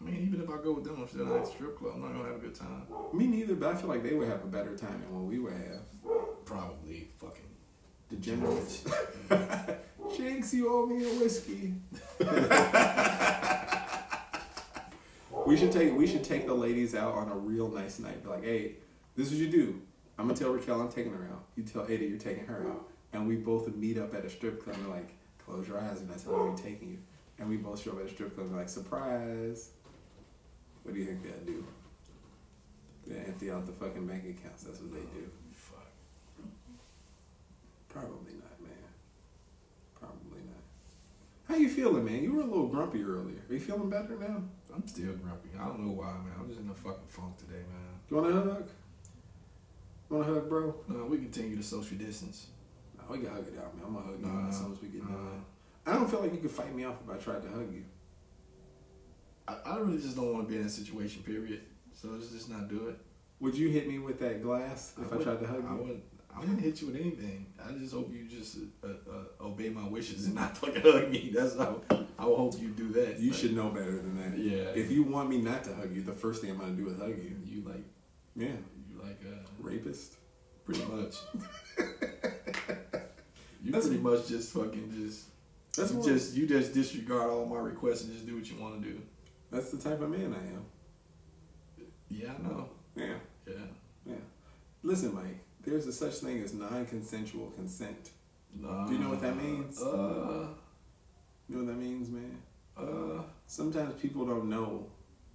[0.00, 1.92] I mean, even if I go with them, I'm still not at the strip club.
[1.94, 2.86] I'm not gonna have a good time.
[3.12, 5.38] Me neither, but I feel like they would have a better time than what we
[5.38, 5.82] would have.
[6.44, 7.44] Probably fucking
[8.12, 8.84] Degenerates.
[10.14, 11.74] Jinx, you owe me a whiskey.
[15.46, 18.22] we should take we should take the ladies out on a real nice night.
[18.22, 18.72] Be like, hey,
[19.16, 19.80] this is what you do.
[20.18, 21.44] I'm gonna tell Raquel I'm taking her out.
[21.56, 24.62] You tell Ada you're taking her out, and we both meet up at a strip
[24.62, 24.76] club.
[24.76, 26.98] and like, close your eyes, and I tell her I'm taking you.
[27.38, 29.70] And we both show up at a strip club and like, surprise.
[30.82, 31.64] What do you think they'll do?
[33.06, 34.64] They empty out the fucking bank accounts.
[34.64, 35.30] That's what they do.
[37.92, 38.72] Probably not, man.
[39.98, 40.62] Probably not.
[41.48, 42.22] How you feeling, man?
[42.22, 43.38] You were a little grumpy earlier.
[43.48, 44.42] Are you feeling better now?
[44.74, 45.50] I'm still grumpy.
[45.60, 46.32] I don't know why, man.
[46.38, 48.00] I'm just in a fucking funk today, man.
[48.10, 48.68] You want a hug?
[50.08, 50.74] Want a hug, bro?
[50.88, 52.46] No, we continue to social distance.
[52.98, 53.84] No, we can hug it out, man.
[53.86, 55.10] I'm gonna hug you Nah, as soon as we get nah.
[55.14, 55.44] done.
[55.86, 57.84] I don't feel like you could fight me off if I tried to hug you.
[59.48, 61.60] I, I really just don't want to be in that situation, period.
[61.92, 62.96] So let's just not do it.
[63.40, 66.00] Would you hit me with that glass if I, wouldn't- tried to hug I you?
[66.34, 67.46] I wouldn't hit you with anything.
[67.62, 71.30] I just hope you just uh, uh, obey my wishes and not fucking hug me.
[71.34, 71.80] That's how
[72.18, 73.18] I would hope you do that.
[73.20, 74.38] You But, should know better than that.
[74.38, 74.70] Yeah.
[74.74, 76.98] If you want me not to hug you, the first thing I'm gonna do is
[76.98, 77.36] hug you.
[77.44, 77.84] You like
[78.34, 78.56] Yeah.
[78.88, 80.16] you like uh, Rapist.
[80.64, 81.16] pretty much.
[83.62, 85.26] you That's- pretty much just fucking just
[85.76, 88.82] That's you just you just disregard all my requests and just do what you want
[88.82, 89.00] to do.
[89.50, 90.64] That's the type of man I am.
[92.08, 92.68] Yeah, I know.
[92.96, 93.14] Yeah.
[93.46, 93.54] Yeah.
[94.06, 94.14] Yeah.
[94.82, 95.38] Listen, Mike.
[95.64, 98.10] There's a such thing as non-consensual consent.
[98.54, 99.80] Nah, Do you know what that means?
[99.80, 100.48] Uh,
[101.48, 102.38] You know what that means, man?
[102.76, 104.86] uh, Sometimes people don't know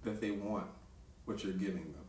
[0.04, 0.66] that they want
[1.24, 2.04] what you're giving them,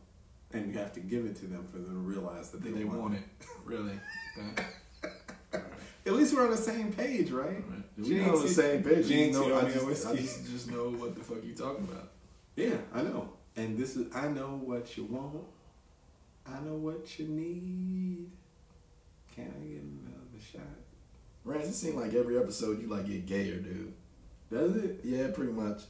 [0.52, 2.84] and you have to give it to them for them to realize that they, they,
[2.84, 3.22] want, want it.
[3.40, 3.46] it.
[3.64, 3.98] Really?
[6.06, 7.48] At least we're on the same page, right?
[7.68, 7.84] Right.
[7.98, 9.06] We not on the same page.
[9.06, 12.10] You know, I, just, I just, just know what the fuck you talking about.
[12.56, 13.28] Yeah, I know.
[13.56, 15.44] And this is I know what you want.
[16.50, 18.30] I know what you need.
[19.34, 20.62] Can I get another shot?
[21.44, 23.92] Rhance, it seems like every episode you like get gayer, dude.
[24.50, 25.00] Does it?
[25.04, 25.82] Yeah, pretty much.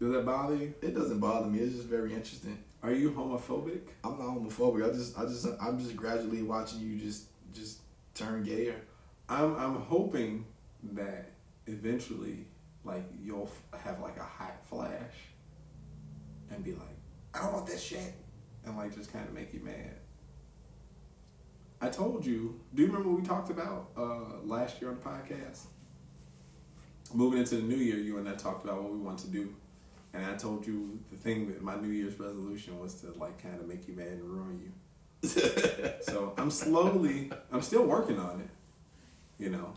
[0.00, 0.74] Does that bother you?
[0.82, 1.60] It doesn't bother me.
[1.60, 2.58] It's just very interesting.
[2.82, 3.82] Are you homophobic?
[4.02, 4.88] I'm not homophobic.
[4.88, 7.78] I just, I just, I'm just gradually watching you just, just
[8.14, 8.74] turn gayer.
[9.28, 10.44] I'm I'm hoping
[10.94, 11.30] that
[11.66, 12.46] eventually,
[12.84, 13.50] like you'll
[13.84, 15.14] have like a hot flash,
[16.50, 16.96] and be like,
[17.32, 18.12] I don't want this shit,
[18.64, 19.96] and like just kind of make you mad.
[21.82, 22.60] I told you.
[22.74, 25.64] Do you remember what we talked about uh, last year on the podcast?
[27.12, 29.52] Moving into the new year, you and I talked about what we want to do,
[30.14, 33.60] and I told you the thing that my New Year's resolution was to like kind
[33.60, 35.28] of make you mad and ruin you.
[36.02, 38.48] so I'm slowly, I'm still working on it.
[39.42, 39.74] You know,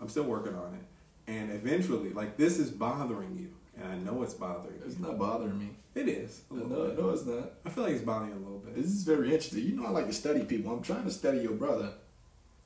[0.00, 3.50] I'm still working on it, and eventually, like this is bothering you,
[3.80, 5.70] and I know it's bothering It's not bothering me.
[5.94, 6.42] It is.
[6.50, 6.98] No, bit.
[6.98, 7.52] no, it's not.
[7.64, 8.74] I feel like it's bothering you a little bit.
[8.76, 9.64] This is very interesting.
[9.64, 10.72] You know, I like to study people.
[10.72, 11.90] I'm trying to study your brother.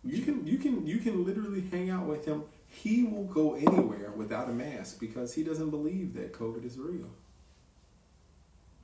[0.05, 2.43] You can you can you can literally hang out with him.
[2.69, 7.09] he will go anywhere without a mask because he doesn't believe that COVID is real.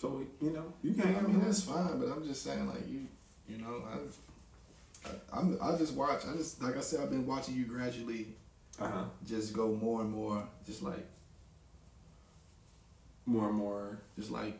[0.00, 1.16] So you know, you Yeah, can.
[1.16, 3.06] I mean that's fine, but I'm just saying like you,
[3.48, 6.22] you know, I, I I'm I just watch.
[6.26, 8.28] I just like I said, I've been watching you gradually
[8.80, 9.04] Uh huh.
[9.26, 11.04] just go more and more, just like
[13.28, 14.00] More and more.
[14.18, 14.58] just like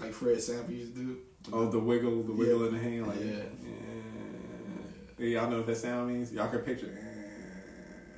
[0.00, 1.18] like Fred Sanford used to do.
[1.52, 2.66] Oh, the wiggle, the wiggle Yeah.
[2.68, 3.42] in the hand, like Yeah.
[5.18, 5.40] yeah.
[5.40, 6.32] Y'all know what that sound means?
[6.32, 6.98] Y'all can picture.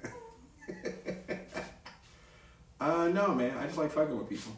[2.81, 3.57] uh, no, man.
[3.59, 4.53] I just like fucking with people.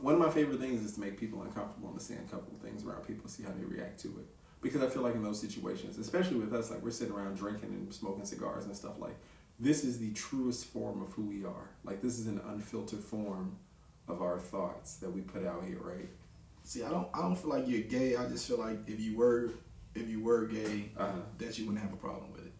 [0.00, 2.54] One of my favorite things is to make people uncomfortable and to say a couple
[2.54, 4.26] of things around people see how they react to it.
[4.62, 7.68] Because I feel like in those situations, especially with us, like we're sitting around drinking
[7.70, 9.16] and smoking cigars and stuff like
[9.60, 11.68] this is the truest form of who we are.
[11.84, 13.56] Like this is an unfiltered form
[14.08, 16.08] of our thoughts that we put out here, right?
[16.64, 18.16] See, I don't I don't feel like you're gay.
[18.16, 19.50] I just feel like if you were
[19.94, 21.12] if you were gay, Uh-huh.
[21.38, 22.52] that you wouldn't have a problem with it.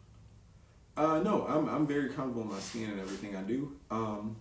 [0.96, 3.76] Uh, no, I'm I'm very comfortable in my skin and everything I do.
[3.90, 4.36] Um,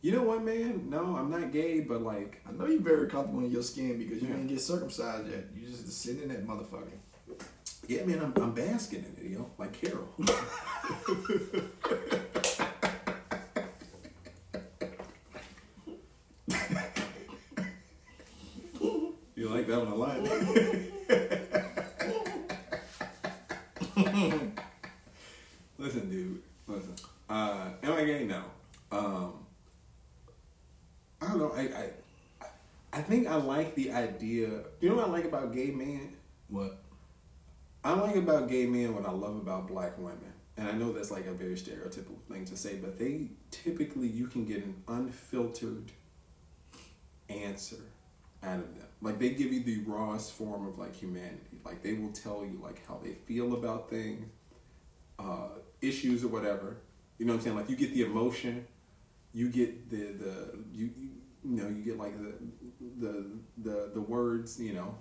[0.00, 0.90] you know what, man?
[0.90, 4.20] No, I'm not gay, but like, I know you're very comfortable in your skin because
[4.22, 4.34] you Yeah.
[4.34, 5.44] didn't get circumcised yet.
[5.54, 6.98] You just sitting in that motherfucker.
[7.86, 10.08] yeah, man, I'm I'm basking in it, yo, like Carol.
[19.34, 20.18] you like that one a lot?
[25.78, 26.42] listen, dude.
[26.66, 26.94] Listen.
[27.28, 28.24] Uh, am I gay?
[28.24, 28.42] No.
[28.92, 29.32] Um,
[31.20, 31.52] I don't know.
[31.56, 31.90] I, I
[32.92, 34.48] I think I like the idea.
[34.80, 36.14] You know what I like about gay men?
[36.48, 36.78] What?
[38.14, 40.32] About gay men what I love about black women.
[40.56, 44.28] And I know that's like a very stereotypical thing to say, but they typically you
[44.28, 45.90] can get an unfiltered
[47.28, 47.82] answer
[48.40, 48.86] out of them.
[49.02, 51.58] Like they give you the rawest form of like humanity.
[51.64, 54.26] Like they will tell you like how they feel about things,
[55.18, 55.48] uh,
[55.80, 56.76] issues or whatever.
[57.18, 57.56] You know what I'm saying?
[57.56, 58.64] Like you get the emotion,
[59.32, 61.08] you get the the you you,
[61.44, 62.34] you know you get like the
[63.00, 63.26] the
[63.58, 64.60] the the words.
[64.60, 64.94] You know,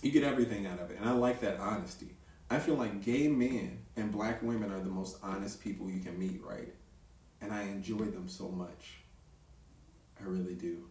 [0.00, 2.10] you get everything out of it, and I like that honesty.
[2.50, 6.18] I feel like gay men and black women are the most honest people you can
[6.18, 6.74] meet, right?
[7.40, 8.96] And I enjoy them so much.
[10.20, 10.84] I really do.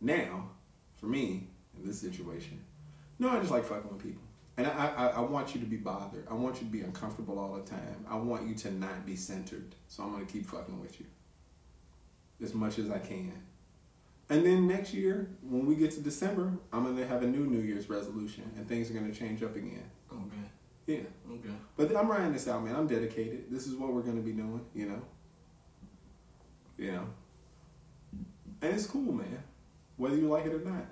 [0.00, 0.50] Now,
[0.96, 2.62] for me, in this situation,
[3.18, 4.22] no, I just like fucking with people.
[4.58, 6.26] And I, I, I want you to be bothered.
[6.30, 8.04] I want you to be uncomfortable all the time.
[8.08, 9.74] I want you to not be centered.
[9.88, 11.06] So I'm going to keep fucking with you
[12.42, 13.32] as much as I can.
[14.28, 17.46] And then next year, when we get to December, I'm going to have a new
[17.46, 19.88] New Year's resolution and things are going to change up again.
[20.10, 20.50] Okay.
[20.86, 20.98] Yeah.
[21.30, 21.48] Okay.
[21.76, 22.76] But I'm writing this out, man.
[22.76, 23.50] I'm dedicated.
[23.50, 25.02] This is what we're going to be doing, you know?
[26.78, 27.06] You know?
[28.62, 29.42] And it's cool, man.
[29.96, 30.86] Whether you like it or not.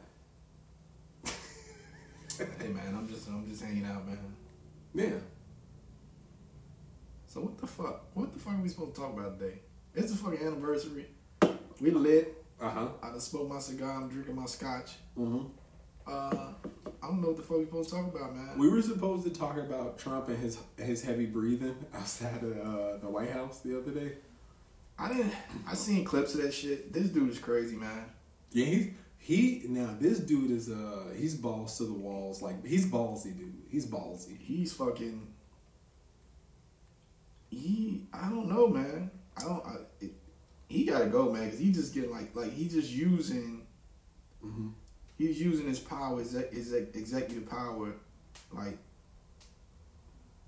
[2.36, 4.18] Hey man, I'm just I'm just hanging out, man.
[4.92, 5.20] Yeah.
[7.28, 8.06] So what the fuck?
[8.14, 9.60] What the fuck are we supposed to talk about today?
[9.94, 11.06] It's the fucking anniversary.
[11.80, 12.44] We lit.
[12.60, 12.88] Uh huh.
[13.04, 13.90] I just smoked my cigar.
[13.92, 14.96] I'm drinking my scotch.
[15.16, 15.46] Mm-hmm.
[16.04, 16.54] Uh,
[17.04, 18.56] I don't know what the fuck we're supposed to talk about, man.
[18.56, 22.96] We were supposed to talk about Trump and his his heavy breathing outside of uh,
[22.96, 24.12] the White House the other day.
[24.98, 25.32] I didn't.
[25.68, 26.94] I seen clips of that shit.
[26.94, 28.06] This dude is crazy, man.
[28.52, 32.86] Yeah, he's he now this dude is uh he's balls to the walls like he's
[32.86, 33.52] ballsy dude.
[33.70, 34.38] He's ballsy.
[34.38, 35.26] He's fucking.
[37.50, 38.06] He.
[38.14, 39.10] I don't know, man.
[39.36, 39.66] I don't.
[39.66, 40.12] I, it,
[40.68, 43.66] he gotta go, man, because he just getting like like he just using.
[44.42, 44.68] Mm-hmm.
[45.16, 47.94] He's using his power, his, his executive power,
[48.52, 48.78] like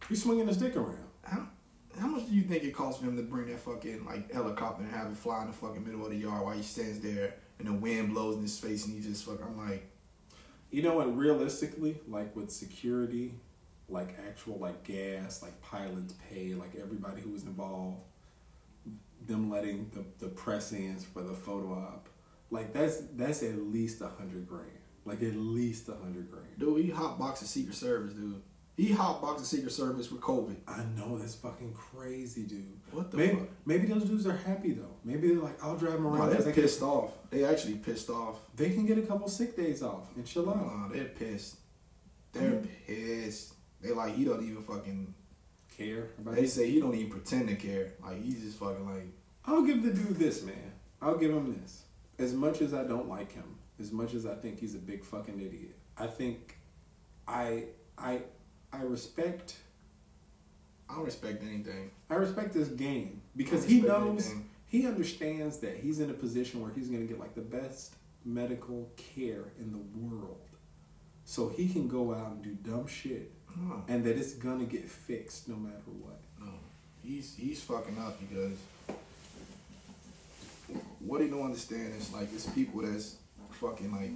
[0.08, 0.98] He's swinging his dick around.
[1.24, 1.48] how
[1.98, 4.82] how much do you think it costs for him to bring that fucking like helicopter
[4.84, 7.34] and have it fly in the fucking middle of the yard while he stands there
[7.58, 9.88] and the wind blows in his face and he just fuck I'm like
[10.70, 11.16] You know what?
[11.16, 13.34] Realistically, like with security,
[13.88, 17.98] like actual like gas, like pilots pay, like everybody who was involved,
[19.26, 22.08] them letting the the press ins for the photo op,
[22.50, 24.70] like that's that's at least a hundred grand.
[25.04, 26.46] Like at least a hundred grand.
[26.58, 28.42] dude he hotboxed the Secret Service dude
[28.76, 32.78] he hotboxed the Secret Service with COVID I know that's fucking crazy, dude.
[32.90, 34.96] what the Maybe, fuck maybe those dudes are happy though.
[35.04, 36.26] Maybe they're like, I'll drive them no, around.
[36.28, 39.28] they're 'cause they, can, pissed off they actually pissed off they can get a couple
[39.28, 40.56] sick days off and chill out.
[40.56, 41.56] no, they're pissed
[42.32, 42.66] they're hmm.
[42.86, 45.14] pissed they like he don't even fucking
[45.76, 46.48] Care about they it.
[46.50, 49.06] say he don't even pretend to care like he's just fucking like
[49.44, 50.72] I'll give the dude this, man.
[51.00, 51.82] I'll give him this.
[52.18, 55.04] As much as I don't like him, as much as I think he's a big
[55.04, 56.56] fucking idiot, I think
[57.28, 57.64] I
[57.98, 58.20] I
[58.72, 59.56] I respect
[60.88, 64.48] I don't respect anything I respect this game because he knows anything.
[64.66, 67.94] he understands that he's in a position where he's going to get like the best
[68.24, 70.40] medical care in the world.
[71.24, 74.64] So he can go out and do dumb shit no and that it's going to
[74.64, 76.20] get fixed no matter what.
[76.40, 76.52] no
[77.02, 78.56] he's he's fucking up because
[81.06, 83.16] what he don't understand is like it's people that's
[83.52, 84.10] fucking like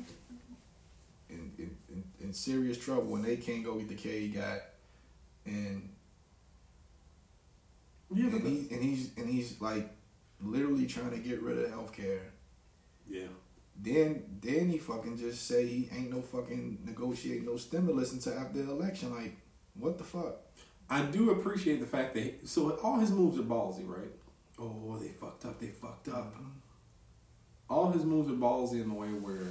[1.29, 4.61] in in, in, in serious trouble and they can't go get the care he got
[5.47, 5.89] and
[8.13, 9.89] Yeah, and, he, and he's and he's like
[10.41, 12.21] literally trying to get rid of healthcare.
[13.09, 13.29] yeah.
[13.83, 18.63] Then then he fucking just say he ain't no fucking negotiate no stimulus until after
[18.63, 19.15] the election.
[19.15, 19.37] Like
[19.75, 20.37] what the fuck?
[20.91, 24.11] I do appreciate the fact that he, so all his moves are ballsy, right?
[24.59, 25.59] Oh, they fucked up.
[25.61, 26.35] They fucked up.
[27.71, 29.47] All his moves are ballsy in the way where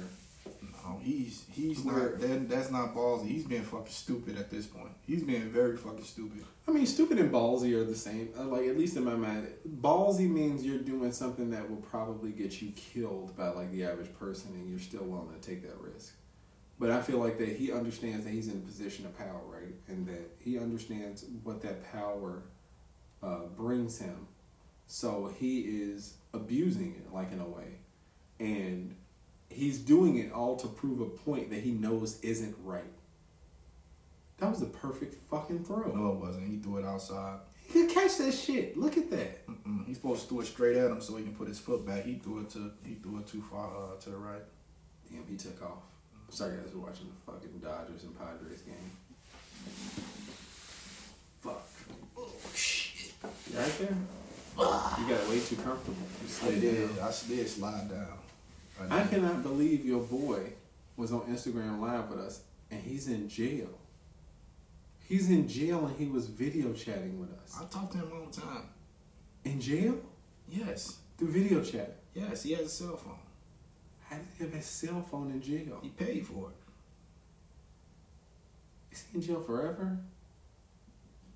[0.84, 3.26] No, he's he's Where- not that, that's not ballsy.
[3.28, 4.92] He's being fucking stupid at this point.
[5.06, 6.44] He's being very fucking stupid.
[6.68, 8.28] I mean, stupid and ballsy are the same.
[8.38, 9.48] Uh, Like at least in my mind,
[9.80, 14.12] ballsy means you're doing something that will probably get you killed by like the average
[14.18, 16.14] person, and you're still willing to take that risk.
[16.78, 19.74] But I feel like that he understands that he's in a position of power, right,
[19.88, 22.42] and that he understands what that power
[23.22, 24.26] uh, brings him.
[24.86, 27.76] So he is abusing it, like in a way,
[28.40, 28.96] and
[29.50, 32.82] he's doing it all to prove a point that he knows isn't right.
[34.38, 35.92] That was the perfect fucking throw.
[35.94, 36.48] No, it wasn't.
[36.48, 37.40] He threw it outside.
[37.66, 38.76] He could catch that shit.
[38.76, 39.46] Look at that.
[39.46, 39.86] Mm-mm.
[39.86, 42.04] He's supposed to throw it straight at him so he can put his foot back.
[42.04, 44.42] He threw it to he threw it too far uh, to the right.
[45.12, 45.82] Damn, he took off.
[46.30, 48.90] Sorry guys, we're watching the fucking Dodgers and Padres game.
[51.40, 51.66] Fuck.
[52.16, 53.12] Oh shit!
[53.52, 53.96] You right there?
[54.58, 55.96] You got way too comfortable.
[56.22, 56.96] You I slid did.
[56.96, 57.08] down.
[57.08, 58.18] I did slide down.
[58.88, 60.52] I cannot believe your boy
[60.96, 63.68] was on Instagram Live with us and he's in jail.
[65.08, 67.56] He's in jail and he was video chatting with us.
[67.60, 68.68] I talked to him all the time.
[69.44, 69.96] In jail?
[70.48, 71.96] Yes, Through video chat.
[72.14, 72.42] yes.
[72.42, 73.18] He has a cell phone.
[74.08, 75.78] How did he have a cell phone in jail?
[75.82, 76.56] He paid for it.
[78.92, 79.98] Is he in jail forever?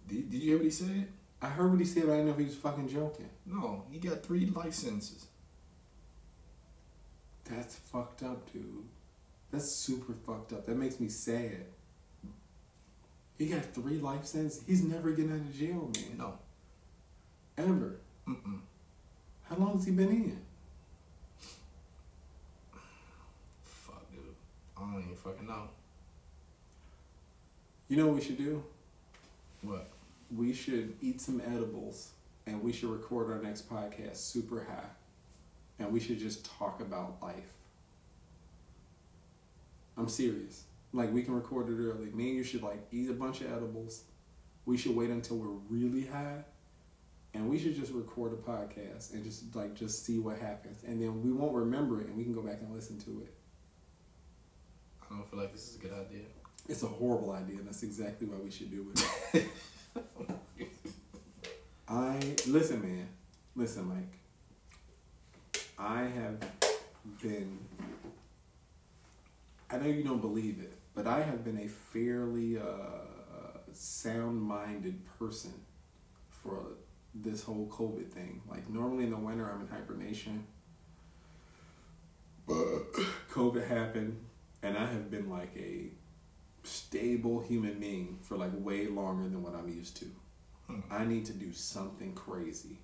[0.09, 1.09] Did, did you hear what he said?
[1.41, 3.29] I heard what he said, but I didn't know if he was fucking joking.
[3.47, 5.27] No, he got three life sentences.
[7.45, 8.85] That's fucked up, dude.
[9.51, 10.67] That's super fucked up.
[10.67, 11.65] That makes me sad.
[13.39, 14.63] He got three life sentences.
[14.67, 16.19] He's never getting out of jail, man.
[16.19, 16.39] No.
[17.59, 17.97] Ever.
[18.29, 18.61] Mm-mm.
[19.49, 20.39] How long has he been in?
[23.65, 24.21] Fuck, dude.
[24.77, 25.69] I don't even fucking know.
[27.89, 28.63] You know what we should do?
[29.63, 29.91] What?
[30.35, 32.11] We should eat some edibles
[32.47, 34.89] and we should record our next podcast super high.
[35.79, 37.53] And we should just talk about life.
[39.97, 40.65] I'm serious.
[40.93, 42.11] Like we can record it early.
[42.13, 44.05] Me and you should like eat a bunch of edibles.
[44.67, 46.45] We should wait until we're really high.
[47.35, 50.85] And we should just record a podcast and just like just see what happens.
[50.85, 53.35] And then we won't remember it and we can go back and listen to it.
[55.11, 56.25] I don't feel like this is a good idea.
[56.69, 58.91] It's a horrible idea, and that's exactly why we should do
[59.35, 59.47] it.
[61.89, 63.07] I listen, man.
[63.55, 64.24] Listen, Mike.
[65.85, 66.41] I have
[67.23, 67.59] been.
[69.71, 75.53] I know you don't believe it, but I have been a fairly uh, sound-minded person
[76.31, 76.79] for
[77.15, 78.41] this whole COVID thing.
[78.49, 80.47] Like normally in the winter, I'm in hibernation.
[82.47, 82.57] But
[83.31, 84.19] COVID happened,
[84.63, 85.89] and I have been like a
[86.63, 90.07] stable human being for like way longer than what I'm used to.
[90.67, 90.81] Hmm.
[90.91, 92.79] I need to do something crazy,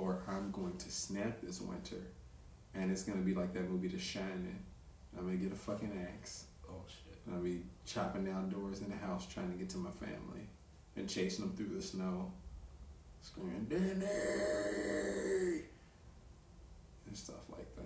[0.00, 2.02] or I'm going to snap this winter,
[2.74, 4.58] and it's gonna be like that movie The Shining.
[5.16, 6.44] I'm gonna get a fucking axe.
[6.68, 7.18] Oh shit.
[7.26, 10.48] and I'll be chopping down doors in the house trying to get to my family,
[10.96, 12.32] and chasing them through the snow,
[13.20, 13.90] screaming Danny,
[17.06, 17.84] and stuff like that.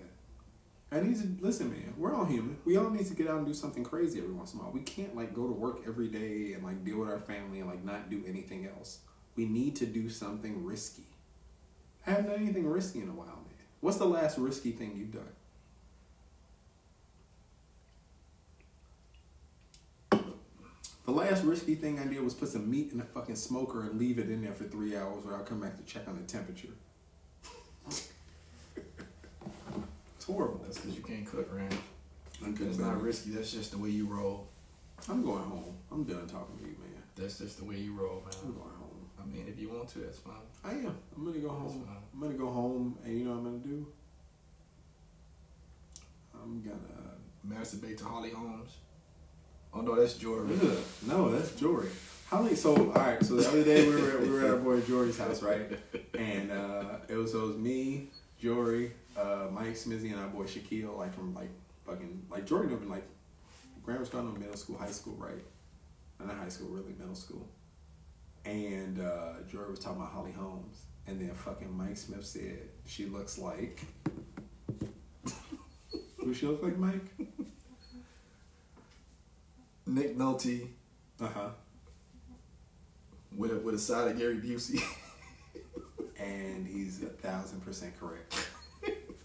[0.91, 1.93] I need to listen, man.
[1.97, 2.57] We're all human.
[2.63, 4.71] We all need to get out and do something crazy every once in a while.
[4.71, 7.69] We can't like go to work every day and like deal with our family and
[7.69, 8.99] like not do anything else.
[9.35, 11.03] We need to do something risky.
[12.05, 13.65] I haven't done anything risky in a while, man.
[13.81, 15.23] What's the last risky thing you've done?
[21.05, 23.99] The last risky thing I did was put some meat in a fucking smoker and
[23.99, 26.23] leave it in there for three hours where I'll come back to check on the
[26.23, 26.69] temperature.
[27.87, 28.09] it's
[30.25, 30.61] horrible.
[30.63, 31.77] That's because you can't cook, Rand.
[32.43, 33.29] I'm, It's not risky.
[33.31, 34.47] That's just the way you roll.
[35.07, 35.77] I'm going home.
[35.91, 37.03] I'm done talking to you, man.
[37.15, 38.33] That's just the way you roll, man.
[38.41, 38.57] I'm man.
[38.57, 38.94] going home.
[39.25, 40.33] I mean, if you want to, that's fine.
[40.63, 40.95] I am.
[41.15, 41.87] I'm gonna go home.
[42.13, 43.87] I'm gonna go home, and you know what I'm gonna do?
[46.33, 46.79] I'm gonna.
[47.47, 48.71] Masturbate to Holly Holmes.
[49.73, 50.53] Oh no, that's Jory.
[50.53, 51.89] Ugh, no, that's Jory.
[52.27, 52.55] How many?
[52.55, 53.23] So all right.
[53.23, 55.71] So the other day we were we were at our boy Jory's house, right?
[56.17, 58.09] And uh, it was so it was me,
[58.39, 61.49] Jory, uh, Mike Smizzy, and our boy Shaquille, like from like
[61.85, 63.07] fucking like Jory knew him like
[63.83, 65.43] grammar school, middle school, high school, right?
[66.19, 67.47] Not high school, really middle school.
[68.45, 70.77] And uh, Joy was talking about Holly Holmes,
[71.07, 73.81] and then fucking Mike Smith said she looks like.
[76.17, 77.05] Who she look like, Mike?
[79.87, 80.67] Nick Nolte
[81.21, 81.49] Uh huh.
[83.35, 84.81] with a, with a side of Gary Busey.
[86.19, 88.33] And he's a thousand percent correct.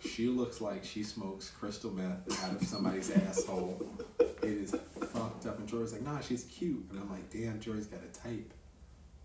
[0.05, 3.81] She looks like she smokes crystal meth out of somebody's asshole.
[4.19, 4.75] It is
[5.13, 5.59] fucked up.
[5.59, 6.85] And Joy's like, nah, she's cute.
[6.91, 8.53] And I'm like, damn, Joy's got a type.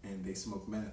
[0.05, 0.83] And they smoke meth.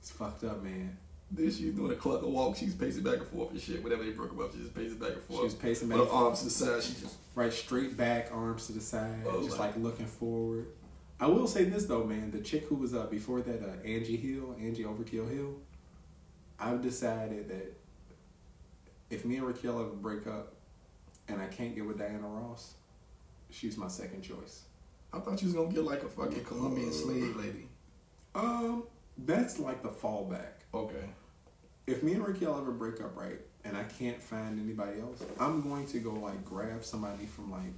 [0.00, 0.96] It's fucked up, man.
[1.30, 2.56] then she's doing a clucker walk.
[2.56, 3.82] She's pacing back and forth and shit.
[3.82, 5.42] Whenever they broke up, she just pacing back and forth.
[5.42, 6.08] She's pacing With back.
[6.08, 6.82] her arms to the side.
[6.82, 10.68] She just Right, straight back, arms to the side, Oh, just like- like looking forward.
[11.18, 12.30] I will say this though, man.
[12.30, 15.54] The chick who was uh, before that, uh, Angie Hill, Angie Overkill Hill.
[16.60, 17.74] I've decided that
[19.10, 20.54] if me and Raquel ever break up,
[21.28, 22.74] and I can't get with Diana Ross,
[23.50, 24.62] she's my second choice.
[25.12, 27.65] I thought you was gonna get like a fucking Colombian slave lady.
[28.36, 28.84] Um,
[29.16, 30.64] that's like the fallback.
[30.74, 31.04] Okay.
[31.86, 35.62] If me and Raquel ever break up, right, and I can't find anybody else, I'm
[35.62, 37.72] going to go like grab somebody from like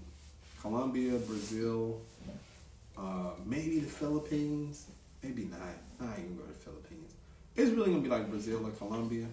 [0.61, 2.01] Colombia, Brazil,
[2.97, 4.87] uh, maybe the Philippines.
[5.23, 5.61] Maybe not.
[6.01, 7.13] I ain't gonna go to the Philippines.
[7.57, 9.27] It's really gonna be like Brazil or Colombia.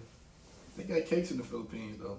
[0.76, 2.18] They got cakes in the Philippines though.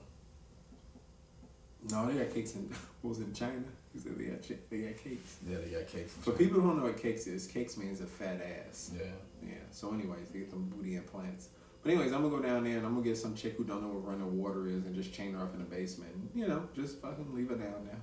[1.90, 2.70] No, they got cakes in.
[3.02, 3.64] What was it in China?
[3.98, 5.38] Said they got they got cakes.
[5.48, 6.14] Yeah, they got cakes.
[6.22, 8.92] For people who don't know what cakes is, cakes means a fat ass.
[8.96, 9.06] Yeah.
[9.42, 9.54] Yeah.
[9.72, 11.50] So, anyways, they get them booty implants.
[11.84, 13.82] But anyways, I'm gonna go down there and I'm gonna get some chick who don't
[13.82, 16.12] know what running water is and just chain her up in the basement.
[16.36, 18.02] You know, just fucking leave her down there.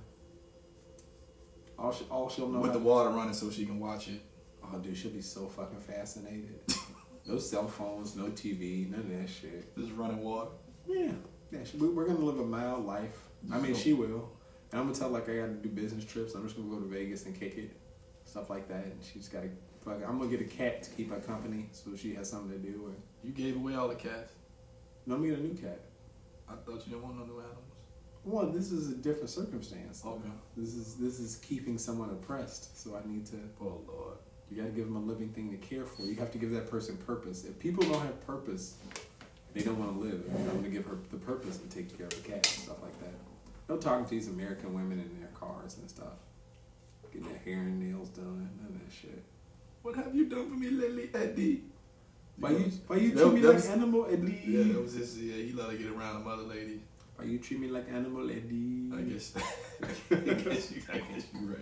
[1.77, 2.61] All she, all she'll know.
[2.61, 4.21] With the water running so she can watch it.
[4.63, 6.59] oh, dude, she'll be so fucking fascinated.
[7.25, 9.75] no cell phones, no TV, none of that shit.
[9.77, 10.51] Just running water.
[10.87, 11.11] Yeah.
[11.51, 11.59] Yeah.
[11.63, 13.17] She, we, we're gonna live a mild life.
[13.51, 14.31] I mean, she will.
[14.75, 16.35] And I'm gonna tell like I gotta do business trips.
[16.35, 17.71] I'm just gonna go to Vegas and kick it,
[18.25, 18.83] stuff like that.
[18.83, 19.47] And she's gotta.
[19.79, 22.57] Fuck, I'm gonna get a cat to keep her company so she has something to
[22.57, 22.87] do.
[22.87, 24.33] And You gave away all the cats.
[25.05, 25.79] no, I'm gonna get a new cat.
[26.49, 27.63] I thought you didn't want no new animals.
[28.25, 30.03] Well, this is a different circumstance.
[30.05, 30.27] Okay.
[30.57, 32.77] This is this is keeping someone oppressed.
[32.77, 33.37] So I need to.
[33.61, 34.17] Oh Lord.
[34.51, 36.01] You got to give them a living thing to care for.
[36.01, 37.45] You have to give that person purpose.
[37.45, 38.75] If people don't have purpose,
[39.53, 40.21] they don't want to live.
[40.51, 42.99] I'm to give her the purpose to take care of the cat and stuff like
[42.99, 43.24] that.
[43.67, 46.13] No talking to these American women in their cars and stuff,
[47.11, 49.23] getting their hair and nails done, none of that shit.
[49.81, 51.63] What have you done for me lately, Eddie?
[52.37, 54.41] Why you why you That- treat me that like was- animal, Eddie?
[54.45, 55.17] Yeah, that was his.
[55.21, 56.81] Yeah, he let her get around the mother lady.
[57.15, 58.91] Why you treat me like animal, Eddie?
[58.93, 59.33] I guess.
[60.11, 60.81] I guess you.
[60.91, 61.59] I guess you right.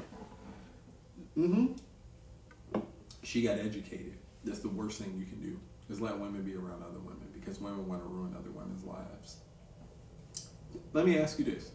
[1.38, 2.82] Mm-hmm.
[3.24, 4.18] She got educated.
[4.44, 5.60] That's the worst thing you can do.
[5.90, 9.38] Is let women be around other women because women want to ruin other women's lives.
[10.94, 11.72] Let me ask you this: shit.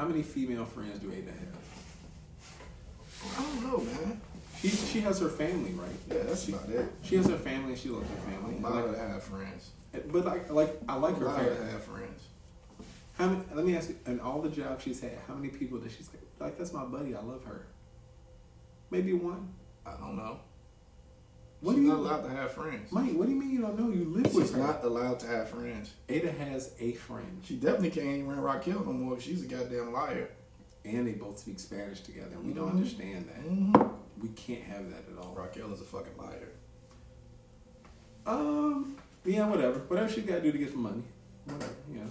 [0.00, 1.60] How many female friends do Ada have?
[3.38, 4.18] I don't know, man.
[4.58, 5.90] She she has her family, right?
[6.08, 6.86] Yeah, that's she, about it.
[7.02, 7.72] she has her family.
[7.72, 8.56] And She loves her family.
[8.56, 9.72] I'm allowed to have friends.
[10.10, 11.70] But like like I like her allowed to family.
[11.72, 12.22] have friends.
[13.18, 15.76] How many, let me ask you, in all the jobs she's had, how many people
[15.76, 17.66] does she's like, like that's my buddy, I love her?
[18.90, 19.52] Maybe one.
[19.84, 20.40] I don't know.
[21.60, 22.90] What She's do you not allowed to have friends.
[22.90, 23.90] Mike, what do you mean you don't know?
[23.90, 24.58] You live with She's her.
[24.62, 25.90] not allowed to have friends.
[26.08, 27.42] Ada has a friend.
[27.44, 29.20] She definitely can't even run Raquel no more.
[29.20, 30.30] She's a goddamn liar.
[30.82, 32.36] and they both speak Spanish together.
[32.36, 32.76] and We don't Mhm.
[32.76, 33.44] understand that.
[33.44, 34.22] Mm-hmm.
[34.22, 35.34] We can't have that at all.
[35.34, 36.48] Raquel is a fucking liar.
[38.26, 39.80] Um, yeah, whatever.
[39.80, 41.02] Whatever she got to do to get the money.
[41.44, 42.10] Whatever, you know.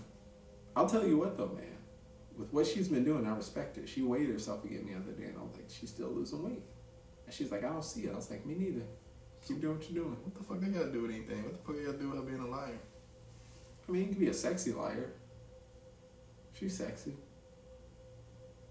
[0.75, 1.65] I'll tell you what though, man.
[2.37, 3.89] With what she's been doing, I respect it.
[3.89, 6.61] She weighed herself again the other day, and I was like, she's still losing weight.
[7.25, 8.13] And she's like, I don't see it.
[8.13, 8.83] I was like, me neither.
[9.49, 10.15] Keep doing what you're doing.
[10.23, 11.43] What the fuck they gotta do with anything?
[11.43, 12.79] What the fuck they gotta do with her being a liar?
[13.87, 15.11] I mean, you can be a sexy liar.
[16.53, 17.13] She's sexy.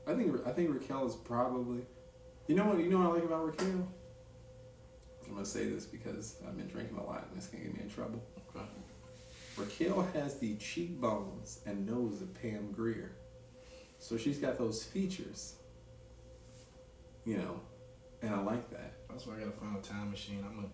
[0.07, 1.81] I think I think Raquel is probably.
[2.47, 2.79] You know what?
[2.79, 3.89] You know what I like about Raquel.
[5.27, 7.81] I'm gonna say this because I've been drinking a lot and this can get me
[7.83, 8.23] in trouble.
[8.55, 8.65] Okay.
[9.57, 13.17] Raquel has the cheekbones and nose of Pam Grier,
[13.99, 15.57] so she's got those features.
[17.25, 17.61] You know,
[18.23, 18.95] and I like that.
[19.09, 20.45] That's why I gotta find a time machine.
[20.47, 20.69] I'm gonna,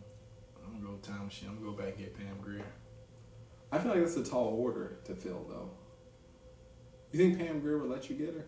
[0.65, 1.49] I'm gonna go time machine.
[1.49, 2.65] I'm gonna go back and get Pam Grier.
[3.73, 5.71] I feel like that's a tall order to fill, though.
[7.13, 8.47] You think Pam Grier would let you get her?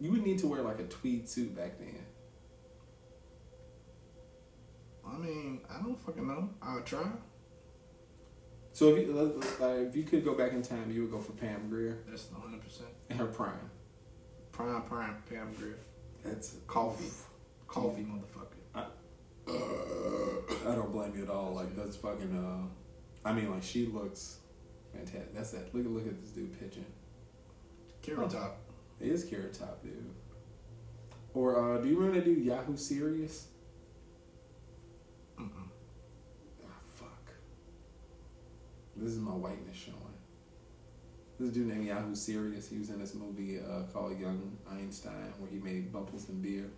[0.00, 1.98] You would need to wear like a tweed suit back then.
[5.06, 6.50] I mean, I don't fucking know.
[6.62, 7.06] I'll try.
[8.72, 11.32] So if you like, if you could go back in time, you would go for
[11.32, 13.70] Pam Grier That's 100 percent in her prime.
[14.50, 15.78] prime prime Pam Grier.
[16.22, 17.10] That's coffee.
[17.66, 18.60] Coffee, motherfucker.
[18.74, 18.80] I,
[19.48, 21.54] uh, I don't blame you at all.
[21.54, 22.36] Like that's fucking.
[22.36, 24.38] Uh, I mean, like she looks
[24.92, 25.34] fantastic.
[25.34, 25.74] That's that.
[25.74, 26.86] Look at look at this dude pitching.
[28.02, 28.58] Carrot top.
[29.00, 30.10] It is carrot top, dude.
[31.34, 33.48] Or uh, do you remember that dude Yahoo Serious?
[35.38, 35.68] Mm-mm.
[36.64, 37.32] Ah, fuck.
[38.96, 40.01] This is my whiteness showing.
[41.42, 42.68] This dude named Yahoo Serious.
[42.68, 46.70] He was in this movie uh, called Young Einstein, where he made bubbles and beer.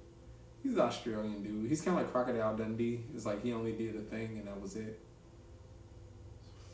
[0.62, 1.68] He's an Australian dude.
[1.68, 3.04] He's kind of like Crocodile Dundee.
[3.14, 4.98] It's like he only did a thing and that was it.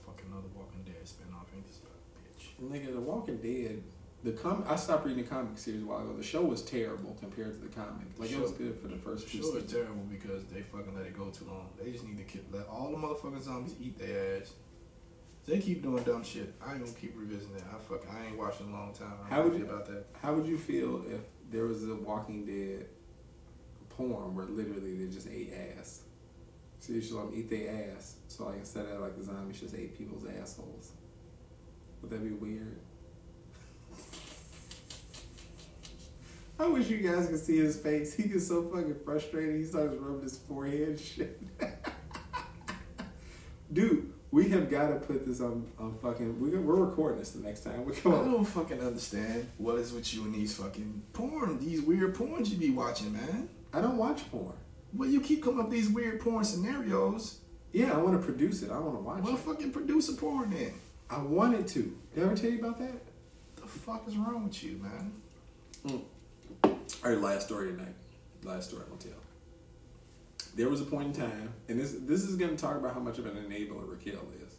[0.07, 1.47] Fucking another Walking Dead spinoff.
[1.53, 2.63] Ain't this bitch?
[2.71, 3.83] Nigga, The Walking Dead.
[4.23, 6.15] The com- I stopped reading the comic series a while ago.
[6.17, 8.07] The show was terrible compared to the comic.
[8.19, 9.73] Like it was good for the first The two show seasons.
[9.73, 11.71] terrible because they fucking let it go too long.
[11.83, 14.53] They just need to keep, let all the motherfucking zombies eat their ass.
[15.47, 16.55] They keep doing dumb shit.
[16.65, 17.65] I ain't gonna keep revisiting that.
[17.75, 18.03] I fuck.
[18.13, 19.15] I ain't watching in a long time.
[19.25, 20.05] I'm How would you- about that?
[20.21, 21.21] How would you feel if
[21.51, 22.87] there was a Walking Dead
[23.89, 26.03] porn where literally they just ate ass?
[26.79, 28.17] So you should let them eat their ass.
[28.29, 30.93] So like instead of like the zombies just ate people's assholes.
[32.03, 32.79] Would that be weird?
[36.59, 38.15] I wish you guys could see his face.
[38.15, 39.57] He gets so fucking frustrated.
[39.57, 41.41] He starts rubbing his forehead shit.
[43.73, 46.41] Dude, we have got to put this on, on fucking.
[46.41, 47.85] We, we're recording this the next time.
[47.85, 48.31] We I come on.
[48.31, 52.57] don't fucking understand what is with you and these fucking porn, these weird porns you
[52.59, 53.49] be watching, man.
[53.73, 54.55] I don't watch porn.
[54.95, 57.39] Well, you keep coming up with these weird porn scenarios.
[57.73, 58.71] Yeah, I want to produce it.
[58.71, 59.39] I want to watch Well, it.
[59.41, 60.75] fucking produce a porn then.
[61.09, 61.97] I wanted to.
[62.15, 62.93] Did I ever tell you about that?
[63.57, 65.13] The fuck is wrong with you, man?
[65.87, 66.01] Mm.
[66.65, 67.95] All right, last story tonight.
[68.43, 69.21] Last story I'm gonna tell.
[70.55, 73.19] There was a point in time, and this this is gonna talk about how much
[73.19, 74.57] of an enabler Raquel is.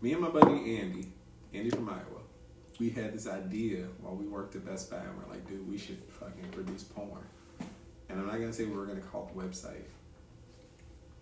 [0.00, 1.12] Me and my buddy Andy,
[1.52, 2.22] Andy from Iowa,
[2.78, 5.78] we had this idea while we worked at Best Buy, and we're like, dude, we
[5.78, 7.24] should fucking produce porn.
[8.08, 9.86] And I'm not gonna say we were gonna call the website.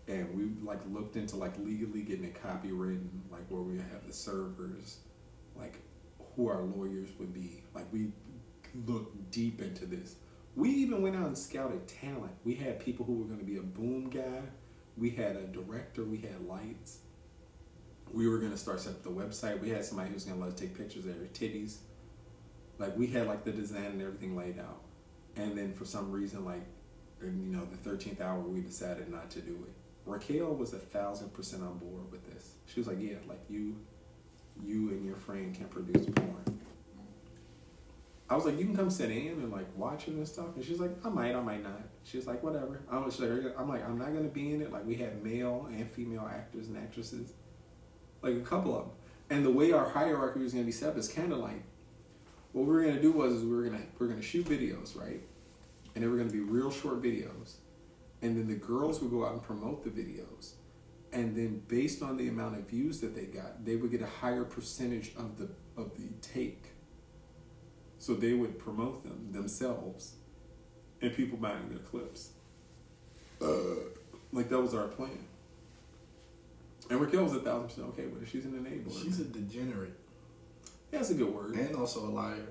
[0.06, 4.12] And we like looked into like legally getting it copywritten, like where we have the
[4.12, 4.98] servers,
[5.56, 5.78] like
[6.36, 7.62] who our lawyers would be.
[7.74, 8.08] Like we
[8.86, 10.16] looked deep into this.
[10.57, 12.32] We even went out and scouted talent.
[12.44, 14.42] We had people who were going to be a boom guy.
[14.96, 16.05] We had a director.
[16.05, 16.98] We had lights.
[18.12, 19.61] We were going to start setting up the website.
[19.61, 21.78] We had somebody who was going to let us take pictures of their titties.
[22.78, 24.82] Like we had like the design and everything laid out.
[25.36, 26.62] And then for some reason, like
[27.22, 29.72] you know, the thirteenth hour, we decided not to do it.
[30.07, 32.55] Raquel was a thousand percent on board with this.
[32.66, 33.76] She was like, "Yeah, like you,
[34.62, 36.53] you and your friend can produce porn."
[38.35, 40.64] I was like, "You can come sit in and like watch it and stuff." And
[40.64, 43.89] she's like, "I might, I might not." She's like, "Whatever." I'm she's like, I'm like,
[43.89, 47.32] "I'm not gonna be in it." Like we had male and female actors and actresses,
[48.22, 48.95] like a couple of them.
[49.30, 51.62] And the way our hierarchy was gonna be set up is kind of like,
[52.51, 55.01] what we were gonna do was is we were gonna we are gonna shoot videos,
[55.01, 55.22] right?
[55.95, 57.59] And they were gonna be real short videos,
[58.20, 60.55] and then the girls would go out and promote the videos,
[61.12, 64.07] and then based on the amount of views that they got, they would get a
[64.07, 66.73] higher percentage of the of the take.
[68.05, 70.16] So they would promote them themselves,
[71.00, 72.32] and people buying their clips.
[73.40, 73.88] Uh,
[74.32, 75.26] like that was our plan.
[76.90, 78.28] And Raquel was a thousand percent okay with it.
[78.28, 79.02] She's an enabler.
[79.02, 79.94] She's a degenerate
[80.94, 81.55] yeah, that's a good word.
[81.57, 82.46] and also a liar.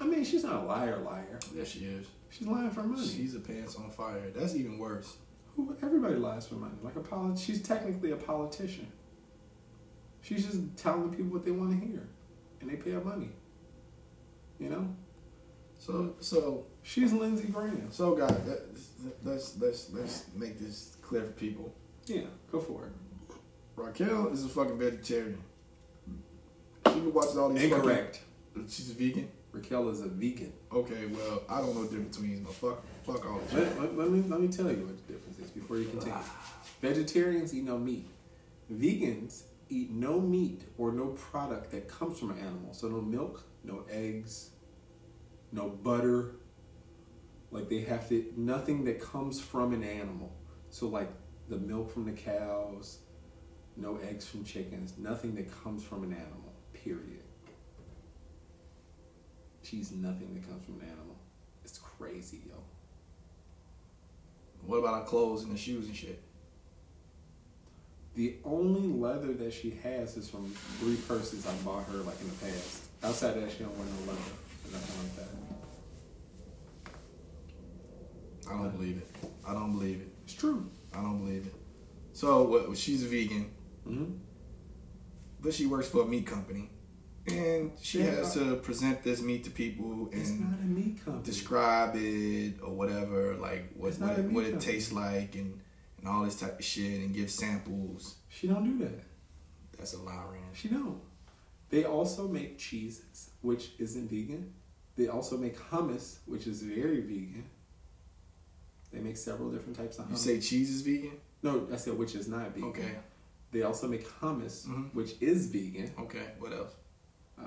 [0.00, 1.38] I mean, she's not a liar, liar.
[1.54, 2.06] Yes, she is.
[2.28, 3.06] She's lying for money.
[3.06, 4.30] She's a pants on fire.
[4.34, 5.16] That's even worse.
[5.54, 6.74] Who everybody lies for money.
[6.82, 8.88] Like a polit- she's technically a politician.
[10.22, 12.08] She's just telling people what they want to hear,
[12.60, 13.30] and they pay her money.
[14.62, 14.88] You know,
[15.78, 17.88] So, so, she's Lindsey Graham.
[17.90, 18.62] so, guys, let-
[19.24, 21.74] let's let's let's make this clear for people.
[22.06, 22.92] Yeah, go for it.
[23.74, 25.42] Raquel is a fucking vegetarian.
[26.92, 27.64] She be watching all these.
[27.64, 28.20] Incorrect.
[28.54, 29.28] Fucking, she's a vegan.
[29.50, 30.52] Raquel is a vegan.
[30.72, 33.52] Okay, well, I don't know the difference between these, but fuck, fuck all this.
[33.54, 36.14] Let, let, let me let me tell you what the difference is before you continue.
[36.80, 38.06] Vegetarians eat no meat.
[38.72, 42.72] Vegans eat no meat or no product that comes from an animal.
[42.72, 44.50] So no milk, no eggs,
[45.52, 46.36] no butter.
[47.50, 50.32] Like they have to nothing that comes from an animal.
[50.70, 51.10] So like
[51.48, 52.98] the milk from the cows,
[53.76, 56.52] no eggs from chickens, nothing that comes from an animal.
[56.72, 57.22] Period.
[59.62, 61.16] Cheese, nothing that comes from an animal.
[61.62, 62.56] It's crazy, yo.
[64.66, 66.22] What about our clothes and the shoes and shit?
[68.14, 72.28] The only leather that she has is from three purses I bought her like in
[72.28, 72.82] the past.
[73.02, 74.20] Outside that, she don't wear no leather
[74.72, 75.28] nothing like that.
[78.50, 79.08] I don't believe it.
[79.46, 80.08] I don't believe it.
[80.24, 80.68] It's true.
[80.92, 81.54] I don't believe it.
[82.12, 82.76] So, what?
[82.76, 83.50] She's a vegan,
[83.88, 84.12] Mm-hmm.
[85.40, 86.70] but she works for a meat company,
[87.26, 88.10] and she Yeah.
[88.16, 91.24] has to present this meat to people It's and not a meat company.
[91.24, 94.72] describe it or whatever, like what It's what, it, meat what it company.
[94.72, 95.60] tastes like and
[95.98, 98.16] and all this type of shit and give samples.
[98.28, 99.04] she don't do that.
[99.78, 100.54] That's a lie, Rand.
[100.54, 101.00] She don't.
[101.70, 104.52] They also make cheeses, which isn't vegan.
[104.96, 107.44] They also make hummus, which is very vegan.
[108.92, 110.10] They make several different types of hummus.
[110.10, 111.12] You say cheese is vegan?
[111.42, 112.68] no, I said which is not vegan.
[112.70, 112.94] Okay.
[113.50, 114.94] They also make hummus, Mhm.
[114.94, 115.90] which is vegan.
[115.98, 116.72] Okay, what else?
[117.38, 117.44] Uh,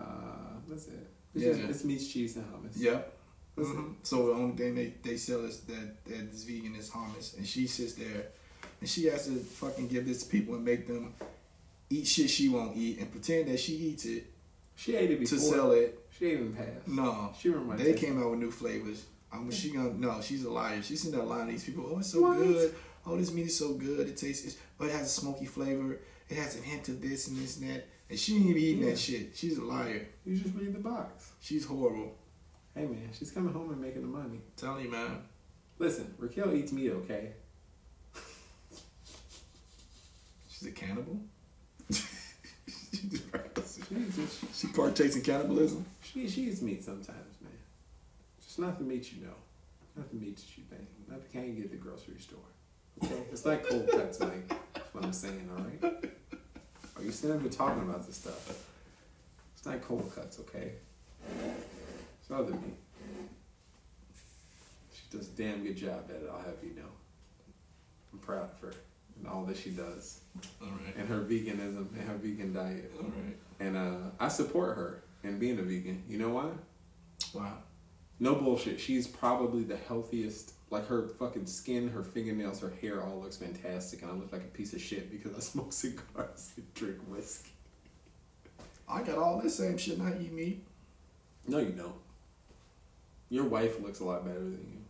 [0.68, 1.08] that's it.
[1.34, 1.54] It's, Yeah.
[1.54, 2.78] just, it's meat, cheese, and hummus.
[2.78, 3.12] Yep.
[3.58, 3.96] Mhm.
[4.04, 7.48] So the only thing they, they sell is that that this vegan is hummus, and
[7.48, 8.32] she sits there,
[8.82, 11.14] and she has to fucking give this to people and make them
[11.90, 14.26] eat shit she won't eat and pretend that she eats it
[14.76, 15.38] She ate it before.
[15.38, 16.05] to sell it.
[16.18, 16.88] She in the past.
[16.88, 18.00] No, She my they taste.
[18.06, 19.06] came out with new flavors.
[19.32, 20.82] I'm she gonna no, she's a liar.
[20.82, 21.90] She's sitting there lying to these people.
[21.94, 22.38] Oh, it's so What?
[22.38, 22.74] good.
[23.06, 24.08] Oh, this meat is so good.
[24.08, 26.00] It tastes, it's, but it has a smoky flavor.
[26.30, 27.88] It has a hint of this and this and that.
[28.10, 28.90] And she ain't even eating Yeah.
[28.92, 29.36] that shit.
[29.36, 30.08] She's a liar.
[30.26, 31.32] You just read the box.
[31.42, 32.16] She's horrible.
[32.74, 34.40] Hey man, she's coming home and making the money.
[34.56, 35.22] Tell you, man.
[35.80, 37.34] Listen, Raquel eats meat, okay?
[40.48, 41.20] She's a cannibal.
[42.92, 43.10] She
[44.54, 45.86] she partakes in cannibalism.
[46.16, 47.52] She, she eats meat sometimes, man.
[48.42, 49.34] Just not the meat you know.
[49.98, 50.88] Not the meat that you think.
[51.10, 52.40] Not the kind you get at the grocery store.
[53.04, 53.24] Okay?
[53.32, 54.48] It's like cold cuts, Mike.
[54.74, 56.12] That's what I'm saying, alright?
[56.96, 58.66] Are you sitting here talking about this stuff?
[59.58, 60.74] It's not cold cuts, okay?
[61.28, 62.78] It's other meat.
[64.94, 66.92] She does a damn good job at it, I'll have you know.
[68.14, 68.74] I'm proud of her
[69.18, 70.22] and all that she does.
[70.62, 70.96] All right.
[70.98, 72.92] And her veganism and her vegan diet.
[72.98, 73.38] All right.
[73.60, 76.04] And uh, I support her in being a vegan.
[76.08, 76.50] You know why?
[77.34, 77.58] Wow.
[78.20, 78.80] No bullshit.
[78.80, 80.54] She's probably the healthiest.
[80.72, 84.42] Like her fucking skin, her fingernails, her hair all looks fantastic, and I look like
[84.42, 87.52] a piece of shit because I smoke cigars and drink whiskey.
[88.88, 90.64] I got all this same shit and I eat meat.
[91.48, 91.96] No, you don't.
[93.30, 94.82] Your wife looks a lot better than you.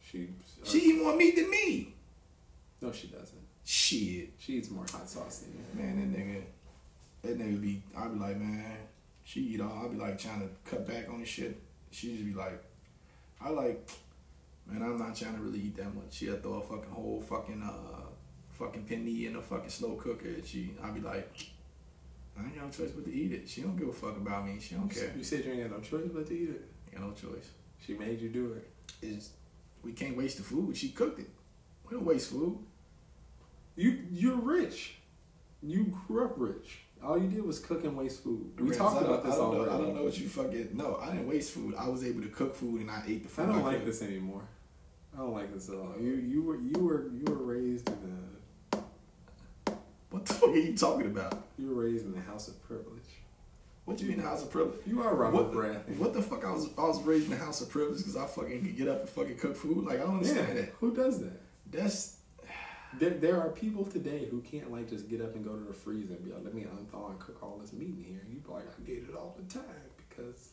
[0.00, 0.28] She.
[0.62, 1.94] Uh, she eat more meat than me.
[2.80, 3.38] No, she doesn't.
[3.64, 4.30] Shit.
[4.38, 5.82] She eats more hot sauce than you.
[5.82, 6.42] Man, that nigga,
[7.22, 8.76] that nigga be, I be like, man,
[9.28, 11.60] she eat all, I be like trying to cut back on this shit.
[11.90, 12.64] She just be like,
[13.38, 13.86] I like,
[14.66, 16.12] man, I'm not trying to really eat that much.
[16.12, 18.06] She'll throw a fucking whole fucking, uh,
[18.52, 20.28] fucking penny in a fucking slow cooker.
[20.28, 21.30] And she, I be like,
[22.38, 23.46] I ain't got no choice but to eat it.
[23.46, 24.58] She don't give a fuck about me.
[24.60, 25.12] She don't care.
[25.14, 26.64] You said you ain't got no choice but to eat it.
[26.86, 27.50] Ain't got no choice.
[27.84, 28.70] She made you do it.
[29.02, 29.32] Is
[29.82, 30.74] we can't waste the food.
[30.74, 31.28] She cooked it.
[31.86, 32.60] We don't waste food.
[33.76, 34.94] You you're rich.
[35.62, 36.78] You grew up rich.
[37.02, 38.52] All you did was cook and waste food.
[38.58, 39.70] We Rhance, talked about this I don't already.
[39.70, 40.70] Know, I don't know what you fucking.
[40.74, 41.74] No, I didn't waste food.
[41.78, 43.42] I was able to cook food and I ate the food.
[43.48, 43.86] I don't like cooked.
[43.86, 44.42] this anymore.
[45.14, 45.94] I don't like this at all.
[46.00, 48.18] You you were you were you were raised in
[48.76, 48.80] a
[50.10, 51.44] What the fuck are you talking about?
[51.56, 53.02] you were raised in the house of privilege.
[53.84, 54.80] What do you mean the house of privilege?
[54.86, 55.96] You are Robert What, Baratheon.
[55.98, 56.44] what the fuck?
[56.44, 58.86] I was I was raised in the house of privilege because I fucking could get
[58.88, 59.84] up and fucking cook food.
[59.86, 60.74] Like I don't Yeah, understand that.
[60.80, 61.40] who does that?
[61.70, 62.16] That's
[62.94, 65.74] There, there are people today who can't like just get up and go to the
[65.74, 68.20] freezer and be like, let me unthaw and cook all this meat in here.
[68.24, 69.64] And you be like, I get it all the time
[70.08, 70.50] because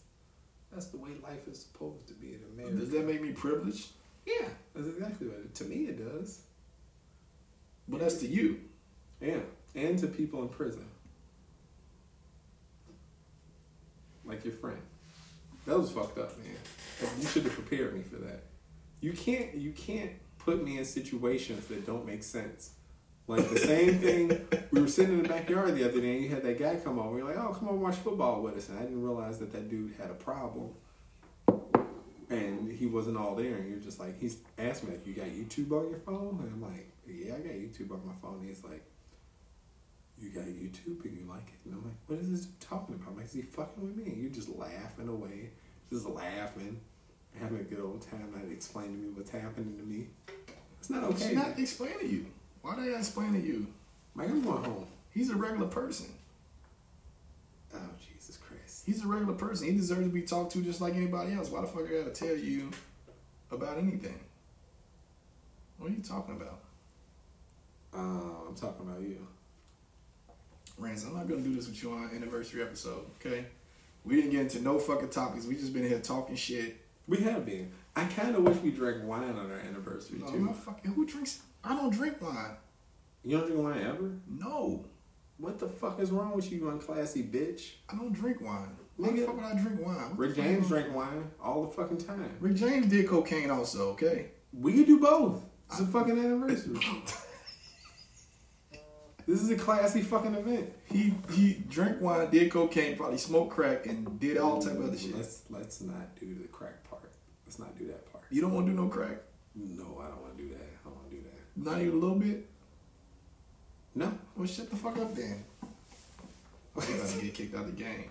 [0.72, 2.78] that's the way life is supposed to be in America.
[2.78, 3.88] does that make me privileged?
[4.26, 5.56] Yeah, that's exactly what it.
[5.56, 6.42] To me, it does.
[7.88, 8.62] But that's to you.
[9.22, 9.40] Yeah,
[9.76, 10.86] and to people in prison,
[14.26, 14.82] like your friend.
[15.66, 16.56] That was fucked up, man.
[17.20, 18.44] You should have prepared me for that.
[19.02, 19.56] You can't.
[19.56, 20.12] You can't
[20.46, 22.72] put me in situations that don't make sense.
[23.28, 24.48] Like the same thing.
[24.72, 27.00] We were sitting in the backyard the other day, and you had that guy come
[27.00, 27.18] over.
[27.18, 29.68] You're like, "Oh, come on, watch football with us," and I didn't realize that that
[29.68, 30.76] dude had a problem,
[32.30, 33.56] and he wasn't all there.
[33.56, 36.54] And you're just like, he's asked me, like, "You got YouTube on your phone?" And
[36.54, 38.86] I'm like, "Yeah, I got YouTube on my phone." And he's like,
[40.20, 43.10] "You got YouTube and you like it?" And I'm like, "What is this talking about?"
[43.10, 45.50] I'm like, "Is he fucking with me?" And you're just laughing away,
[45.90, 46.80] just laughing,
[47.40, 50.08] having a good old time, not explaining to me what's happening to me.
[50.80, 51.28] It's not okay.
[51.28, 52.26] She's not explaining to you.
[52.62, 53.68] Why they gotta explain to you?
[54.14, 54.88] Mike, I'm going home.
[55.14, 56.08] He's a regular person.
[57.74, 58.84] Oh Jesus Christ!
[58.86, 59.68] He's a regular person.
[59.68, 61.50] He deserves to be talked to just like anybody else.
[61.50, 62.72] Why the fuck I gotta tell you
[63.52, 64.20] about anything?
[65.78, 66.60] What are you talking about?
[67.94, 69.26] Uh, I'm talking about you.
[70.78, 73.46] Rhance, I'm not gonna do this with you on anniversary episode, okay?
[74.04, 75.46] We didn't get into no fucking topics.
[75.46, 76.85] We just been here talking shit.
[77.08, 77.72] We have been.
[77.96, 80.36] I kind of wish we drank wine on our anniversary No, too.
[80.36, 80.92] I'm not fucking.
[80.92, 81.42] Who drinks?
[81.64, 82.58] I don't drink wine.
[83.24, 84.12] You don't drink wine ever?
[84.28, 84.86] No,
[85.38, 87.74] What the fuck is wrong with you, you unclassy bitch?
[87.90, 88.76] I don't drink wine.
[88.98, 90.10] Why the fuck would I drink wine?
[90.12, 92.38] What Rick James drank wine all the fucking time.
[92.40, 94.32] Rick James did cocaine also, okay?
[94.54, 95.44] We could do both.
[95.70, 96.76] It's a fucking anniversary.
[99.28, 100.72] this is a classy fucking event.
[100.86, 104.98] He he drank wine, did cocaine, probably smoked crack, and did all type of other
[104.98, 105.16] shit.
[105.16, 106.84] Let's let's not do the crack.
[107.46, 108.24] Let's not do that part.
[108.30, 109.18] You don't want to do no crack?
[109.56, 110.62] No, I don't want to do that.
[110.62, 111.70] I don't want to do that.
[111.72, 112.46] Not even a little bit?
[113.94, 114.12] No.
[114.36, 115.44] Well, shut the fuck up then.
[116.86, 118.10] He about to get kicked out of the game.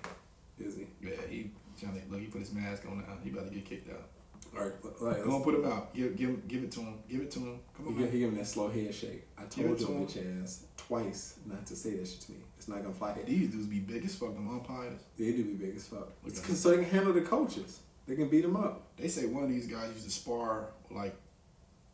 [0.59, 0.87] Is he?
[1.03, 2.21] Yeah, he trying to look.
[2.21, 3.05] He put his mask on now.
[3.23, 4.09] He about to get kicked out.
[4.57, 4.73] All right.
[5.01, 5.93] Like, Come on, put him out.
[5.95, 6.95] Give give give it to him.
[7.11, 7.61] Give it to him.
[7.77, 7.95] Come on.
[7.97, 9.27] he give him that slow head shake.
[9.37, 10.07] I told your him.
[10.07, 12.39] bitch ass twice not to say that shit to me.
[12.57, 13.15] It's not gonna fly.
[13.27, 15.01] These dudes be big as fuck, them umpires.
[15.19, 16.09] They do be big as fuck.
[16.25, 16.49] It's Okay.
[16.49, 17.81] 'cause- so they can handle the coaches.
[18.07, 18.97] They can beat him up.
[18.97, 21.17] They say one of these guys used to spar like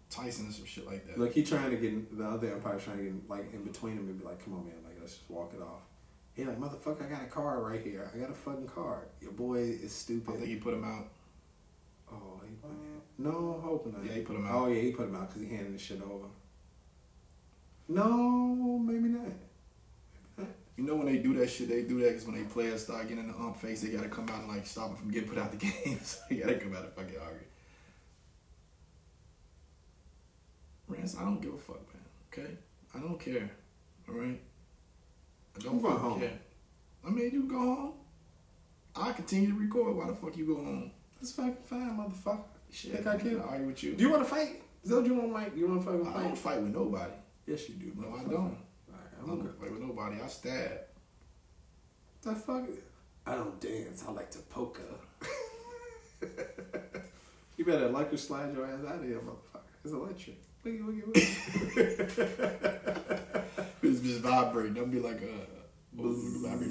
[0.09, 1.19] Tyson or some shit like that.
[1.19, 4.07] Like he trying to get the other Empire trying to get like in between them
[4.09, 5.83] and be like, "Come on, man, like let's just walk it off."
[6.35, 8.11] He like, "Motherfucker, I got a card right here.
[8.13, 9.07] I got a fucking card.
[9.21, 10.23] Your boy is stupid.
[10.23, 11.09] I stupid." think he put him out.
[12.13, 13.03] oh, he put him.
[13.19, 14.05] No, I'm hoping not.
[14.05, 14.63] Yeah, he put him oh, out.
[14.63, 16.27] Oh yeah, he put him out because he handed the shit over.
[17.89, 19.33] No, maybe not.
[20.81, 23.03] You know when they do that shit, they do that because when they players start
[23.07, 25.29] getting in the ump face, they gotta come out and like stop them from getting
[25.29, 26.01] put out the game.
[26.03, 27.47] so they gotta come out and fucking argue.
[30.89, 32.03] Rhance, I don't give a fuck, man.
[32.33, 32.51] Okay,
[32.95, 33.51] I don't care.
[34.09, 34.41] All right,
[35.57, 36.21] I don't fucking home.
[36.21, 36.39] care.
[37.07, 37.93] I mean, you go home.
[38.97, 39.95] I continue to record.
[39.97, 40.91] Why the fuck you go home?
[41.21, 42.41] That's fucking fine, motherfucker.
[42.73, 43.41] Shit, Think I can?
[43.43, 43.95] argue with you.
[43.97, 44.63] Do you want to fight?
[44.83, 45.53] Is that what you want, Mike?
[45.57, 46.23] You want to fucking I fight?
[46.23, 47.13] don't fight with nobody.
[47.47, 47.93] Yes, you do.
[47.97, 48.57] No, I don't.
[49.23, 49.55] I don't good.
[49.61, 50.17] fight with nobody.
[50.23, 50.71] I stab.
[52.23, 52.65] The fuck?
[53.27, 54.05] I don't dance.
[54.07, 54.83] I like to poker.
[57.57, 59.61] you better like or slide your ass out of here, motherfucker.
[59.85, 60.37] It's electric.
[60.65, 61.27] Wiggy, wiggy, wiggy.
[63.83, 64.79] It's just vibrating.
[64.79, 65.47] I'll be like, uh,
[65.95, 66.71] vibrate.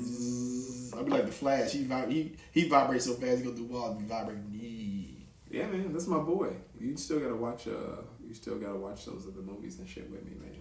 [0.95, 1.71] I'll be like the Flash.
[1.71, 3.97] He vib- he he vibrates so fast he go through walls.
[3.97, 5.25] Be vibrating.
[5.49, 6.53] Yeah, man, that's my boy.
[6.79, 7.67] You still gotta watch.
[7.67, 10.58] Uh, you still gotta watch those other movies and shit with me, man.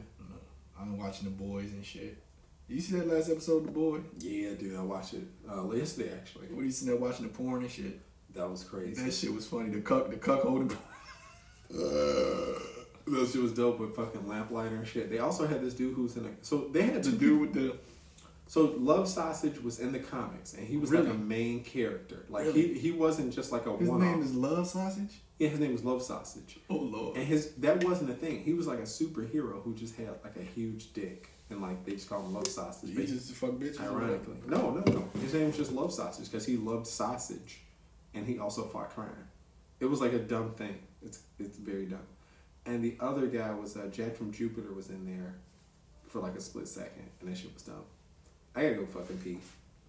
[0.78, 2.22] No, I'm watching the boys and shit.
[2.68, 4.00] You see that last episode of the boy?
[4.18, 6.48] Yeah, dude, I watched it uh, yesterday actually.
[6.48, 8.00] What are you sitting there watching the porn and shit?
[8.34, 9.02] That was crazy.
[9.02, 9.70] That shit was funny.
[9.70, 10.76] The cuck, the cuck holding.
[11.74, 12.58] Uh,
[13.10, 15.10] That shit was dope with fucking lamplighter and shit.
[15.10, 16.30] They also had this dude who's in a.
[16.42, 17.76] So they had the dude with the
[18.48, 21.04] So Love Sausage was in the comics, and he was Really?
[21.06, 22.24] like a main character.
[22.28, 22.72] Like Really?
[22.74, 25.20] he he wasn't just like a his one His name is Love Sausage.
[25.38, 27.16] Yeah, his name was Love Sausage, Oh lord.
[27.16, 28.42] and his that wasn't a thing.
[28.42, 31.92] He was like a superhero who just had like a huge dick, and like they
[31.92, 32.90] just called him Love Sausage.
[32.96, 33.80] He just fuck bitches.
[33.80, 35.08] Ironically, no, no, no.
[35.20, 37.60] His name was just Love Sausage because he loved sausage,
[38.14, 39.28] and he also fought crime.
[39.78, 40.78] It was like a dumb thing.
[41.02, 42.08] It's it's very dumb.
[42.66, 45.34] And the other guy was uh, Jack from Jupiter was in there
[46.06, 47.84] for like a split second, and that shit was dumb.
[48.58, 49.38] I gotta go fucking pee.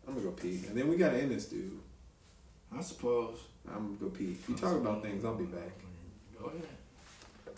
[0.07, 1.79] I'm gonna go pee, and then we gotta end this dude.
[2.77, 3.39] I suppose.
[3.67, 4.37] I'm gonna go pee.
[4.47, 5.71] You talk about things, I'll be back.
[6.39, 6.61] Go ahead.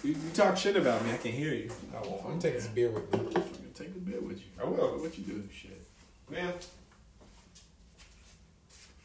[0.06, 1.70] You, you talk shit about me, I can hear you.
[1.94, 2.26] I won't.
[2.26, 3.20] I'm taking this beer with me.
[3.26, 4.46] Fucking take the beer with you.
[4.62, 5.00] I will.
[5.00, 5.44] What you do?
[5.54, 5.86] Shit.
[6.30, 6.54] Man,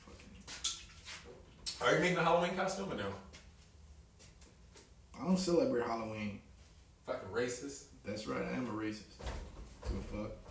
[0.06, 1.88] Fucking.
[1.88, 3.06] are you making a Halloween costume or no?
[5.20, 6.38] I don't celebrate Halloween.
[7.04, 7.86] Fucking racist.
[8.04, 8.44] That's right.
[8.44, 9.02] I am a racist.
[9.82, 10.45] A fuck.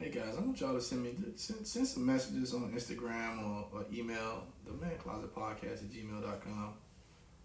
[0.00, 3.66] Hey guys, I want y'all to send me send, send some messages on Instagram or,
[3.70, 6.72] or email the man closet podcast at gmail.com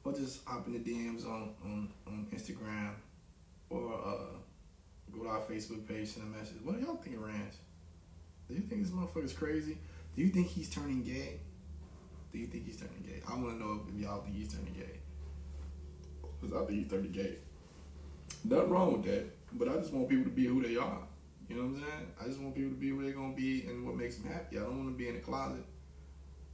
[0.06, 2.92] or just hop in the DMs on, on, on Instagram
[3.70, 4.38] or uh,
[5.12, 6.56] go to our Facebook page send a message.
[6.64, 7.58] What do y'all think of Rhance?
[8.48, 9.78] Do you think this motherfucker's crazy?
[10.16, 11.42] Do you think he's turning gay?
[12.32, 13.22] Do you think he's turning gay?
[13.28, 15.02] I want to know if y'all think he's turning gay.
[16.40, 17.36] Because I think he's turning gay.
[18.46, 19.26] Nothing wrong with that.
[19.52, 21.00] But I just want people to be who they are.
[21.48, 22.08] You know what I'm saying?
[22.20, 24.58] I just want people to be where they're to be and what makes them happy.
[24.58, 25.64] I don't want to be in the closet.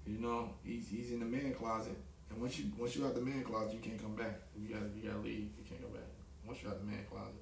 [0.06, 1.96] You know, he's, he's in the man closet.
[2.30, 4.40] And once you once you out the man closet, you can't come back.
[4.58, 5.52] You gotta you gotta leave.
[5.58, 6.08] You can't come back.
[6.46, 7.34] Once you're out the man closet.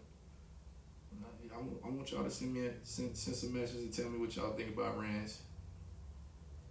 [1.11, 3.93] I, I, want- I want y'all to send me a, send, send some messages and
[3.93, 5.39] tell me what y'all think about Rhance.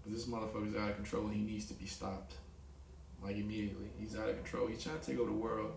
[0.05, 2.35] Cause this motherfucker's out of control and he needs to be stopped.
[3.23, 3.91] Like immediately.
[3.99, 4.69] He's out of control.
[4.69, 5.73] He's trying to take over the world.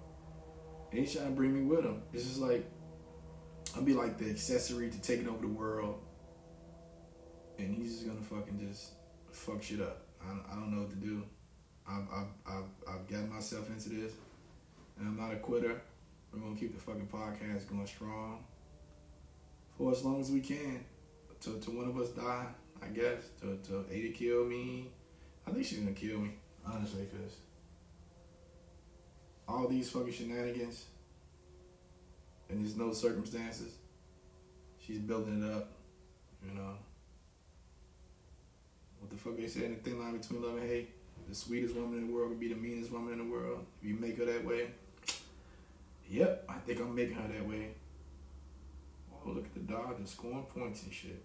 [0.91, 2.01] And he's trying to bring me with him.
[2.13, 2.69] It's just like
[3.75, 6.01] I'll be like the accessory to taking over the world.
[7.57, 8.91] And he's just gonna fucking just
[9.31, 10.01] fuck shit up.
[10.21, 11.23] I don't, I don't know what to do.
[11.87, 14.13] I've, I've, I've, I've gotten myself into this.
[14.99, 15.81] And I'm not a quitter.
[16.33, 18.43] We're gonna keep the fucking podcast going strong.
[19.77, 20.83] For as long as we can.
[21.39, 22.45] Till, till one of us die,
[22.81, 23.23] I guess.
[23.39, 24.89] Till, till Ada kill me.
[25.47, 26.35] I think she's gonna kill me,
[26.65, 27.35] honestly, because
[29.47, 30.85] all these fucking shenanigans
[32.51, 33.73] and there's no circumstances.
[34.79, 35.71] She's building it up,
[36.45, 36.73] you know.
[38.99, 40.93] What the fuck they say in the thin line between love and hate?
[41.29, 43.65] The sweetest woman in the world could be the meanest woman in the world.
[43.81, 44.71] If you make her that way,
[46.09, 47.69] yep, I think I'm making her that way.
[49.13, 51.23] Oh, look at the Dodgers scoring points and shit.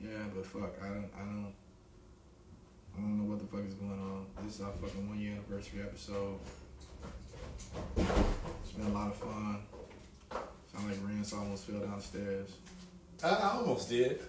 [0.00, 1.54] Yeah, but fuck, I don't, I don't,
[2.96, 4.26] I don't know what the fuck is going on.
[4.44, 6.38] This is our fucking one year anniversary episode.
[7.96, 9.62] It's been a lot of fun.
[10.76, 12.50] Sound like Rhance almost fell downstairs.
[13.24, 14.20] I, I almost did.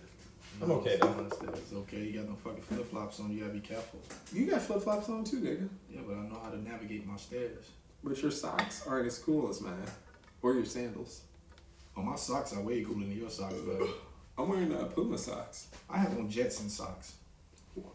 [0.61, 1.59] I'm okay, almost fell downstairs.
[1.59, 2.03] It's okay.
[2.03, 3.31] You got no fucking flip flops on.
[3.31, 3.99] You gotta be careful.
[4.33, 5.67] You got flip flops on too, nigga.
[5.89, 7.65] Yeah, but I know how to navigate my stairs.
[8.03, 9.73] But your socks aren't as cool as mine,
[10.41, 11.21] or your sandals.
[11.97, 13.87] Oh, my socks are way cooler than your socks, but
[14.37, 15.67] I'm wearing uh, Puma socks.
[15.89, 17.15] I have on Jetson socks.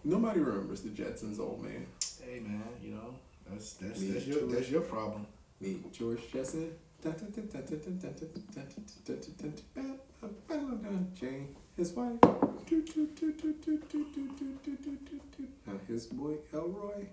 [0.05, 1.87] Nobody remembers the Jetsons, old man.
[2.25, 3.15] Hey man, you know
[3.51, 4.47] that's that's Me that's your too.
[4.55, 5.27] that's your problem.
[5.61, 6.73] Meet George Jetson.
[11.15, 12.19] Jane, his wife.
[15.67, 17.07] And his boy Elroy.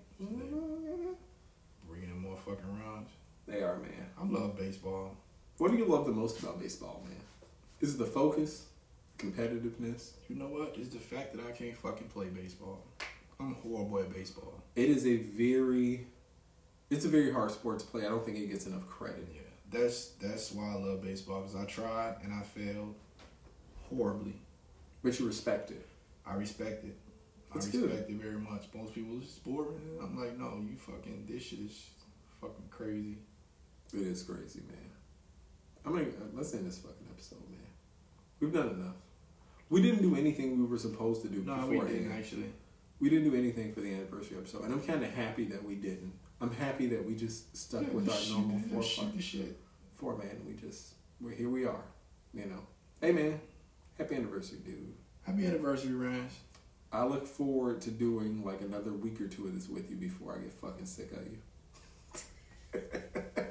[1.88, 3.08] Bringing in more fucking runs.
[3.46, 4.06] They are, man.
[4.20, 5.16] I love baseball.
[5.58, 7.16] What do you love the most about baseball, man?
[7.80, 8.66] Is it the focus,
[9.18, 10.12] competitiveness?
[10.28, 10.76] You know what?
[10.78, 12.84] It's the fact that I can't fucking play baseball.
[13.40, 14.62] I'm horrible at baseball.
[14.76, 16.06] It is a very,
[16.90, 18.06] it's a very hard sport to play.
[18.06, 19.26] I don't think it gets enough credit.
[19.34, 19.40] Yeah,
[19.70, 22.94] that's that's why I love baseball because I tried and I failed
[23.88, 24.34] horribly.
[25.02, 25.86] But you respect it.
[26.26, 26.96] I respect it.
[27.52, 27.90] I respect good.
[27.90, 28.66] it very much.
[28.74, 29.80] Most people it's boring.
[30.02, 31.86] I'm like, no, you fucking this shit is
[32.40, 33.18] fucking crazy.
[33.92, 34.90] It is crazy, man.
[35.84, 37.58] I mean, uh, let's end this fucking episode, man.
[38.38, 38.94] We've done enough.
[39.68, 41.68] We didn't do anything we were supposed to do No, before.
[41.70, 42.52] we didn't actually.
[43.00, 45.74] We didn't do anything for the anniversary episode, and I'm kind of happy that we
[45.74, 46.12] didn't.
[46.40, 49.60] I'm happy that we just stuck Yeah, with our shoot- normal four shoot shit.
[49.96, 51.50] format, and we just we're here.
[51.50, 51.84] We are,
[52.32, 52.60] you know.
[53.00, 53.40] Hey, man,
[53.98, 54.94] happy anniversary, dude.
[55.22, 56.32] Happy anniversary, Rhance.
[56.92, 60.34] I look forward to doing like another week or two of this with you before
[60.34, 61.38] I get fucking sick of you.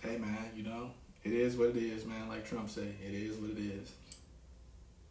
[0.00, 0.90] Hey man, you know
[1.24, 2.28] it is what it is, man.
[2.28, 3.92] Like Trump say, it is what it is.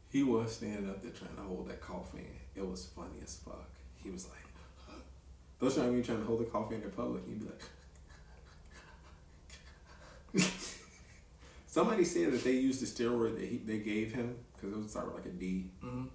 [0.10, 2.62] He was standing up there trying to hold that coffee in.
[2.64, 3.70] It was funny as fuck.
[4.02, 4.47] He was like,
[5.60, 7.62] those times you trying to hold the coffee in public, you'd be like,
[11.68, 14.92] somebody said that they used the steroid that he, they gave him because it was
[14.92, 16.06] started like a D, Mm-hmm.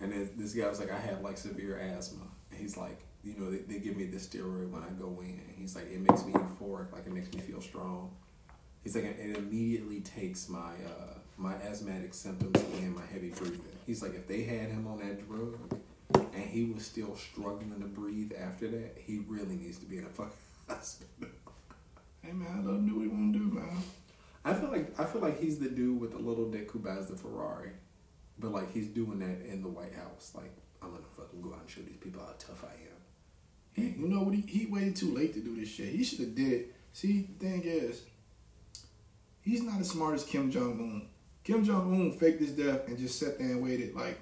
[0.00, 2.24] and then this guy was like, I have like severe asthma.
[2.50, 5.40] And he's like, you know, they, they give me this steroid when I go in.
[5.46, 8.10] And he's like, it makes me euphoric, like it makes me feel strong.
[8.82, 13.60] He's like, it immediately takes my uh, my asthmatic symptoms and my heavy breathing.
[13.86, 15.58] He's like, if they had him on that drug
[16.14, 20.04] and he was still struggling to breathe after that, he really needs to be in
[20.04, 20.32] a fucking
[20.68, 21.28] hospital.
[22.22, 23.82] Hey man, let him do what he want to do, man.
[24.44, 27.06] I feel like I feel like he's the dude with the little dick who buys
[27.06, 27.70] the Ferrari,
[28.38, 30.32] but like he's doing that in the White House.
[30.34, 33.00] Like I'm gonna fucking go out and show these people how tough I am.
[33.72, 34.34] He, you know what?
[34.34, 35.88] He, he waited too late to do this shit.
[35.88, 36.74] He should have did it.
[36.92, 38.02] See, the thing is,
[39.42, 41.08] he's not as smart as Kim Jong Un.
[41.44, 44.18] Kim Jong Un faked his death and just sat there and waited, like,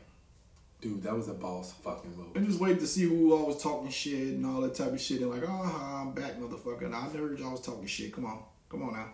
[0.81, 2.37] Dude, that was a boss fucking move.
[2.37, 5.01] and just waited to see who all was talking shit and all that type of
[5.01, 5.21] shit.
[5.21, 6.83] And like, ah, oh, I'm back, motherfucker.
[6.83, 8.13] And I never heard y'all was talking shit.
[8.13, 9.09] Come on, come on now.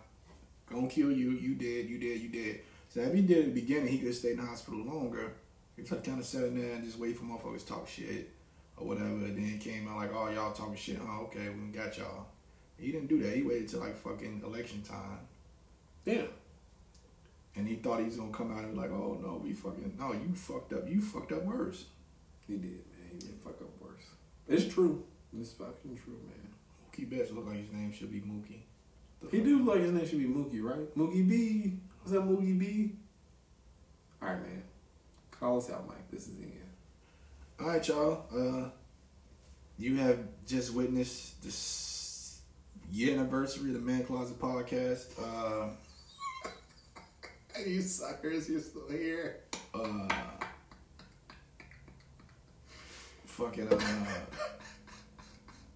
[0.70, 1.30] Gonna kill you.
[1.30, 1.88] You dead.
[1.88, 2.20] You dead.
[2.20, 2.60] You dead.
[2.90, 5.32] So if he did in the beginning, he could have stayed in the hospital longer.
[5.76, 8.30] He could kind of sat in there and just wait for motherfuckers to talk shit
[8.76, 9.08] or whatever.
[9.08, 10.98] And then came out like, oh, y'all talking shit.
[11.02, 12.26] Oh, okay, we got y'all.
[12.78, 13.34] He didn't do that.
[13.34, 15.18] He waited till like fucking election time.
[16.04, 16.22] Yeah.
[17.56, 19.94] And he thought he was gonna come out and be like, oh no, we fucking
[19.98, 20.88] no, you fucked up.
[20.88, 21.84] You fucked up worse.
[22.46, 23.10] He did, man.
[23.12, 24.02] He did fuck up worse.
[24.48, 25.04] It's true.
[25.38, 26.48] It's fucking true, man.
[26.92, 28.60] Mookie Betts look like his name should be Mookie.
[29.22, 29.46] The He fuck?
[29.46, 30.96] do like his name should be Mookie, right?
[30.96, 31.72] Mookie B.
[32.02, 32.92] What's up, Mookie B?
[34.20, 34.62] All right, man.
[35.30, 36.10] Call us out, Mike.
[36.10, 36.52] This is the end.
[37.60, 38.24] All right, y'all.
[38.36, 38.68] Uh,
[39.78, 42.40] you have just witnessed this
[42.92, 45.06] year anniversary of the Man Closet podcast.
[45.20, 45.68] Uh,
[47.66, 49.40] You suckers, you're still here.
[49.74, 50.08] uh,
[53.24, 53.68] fucking.
[53.72, 53.80] Uh,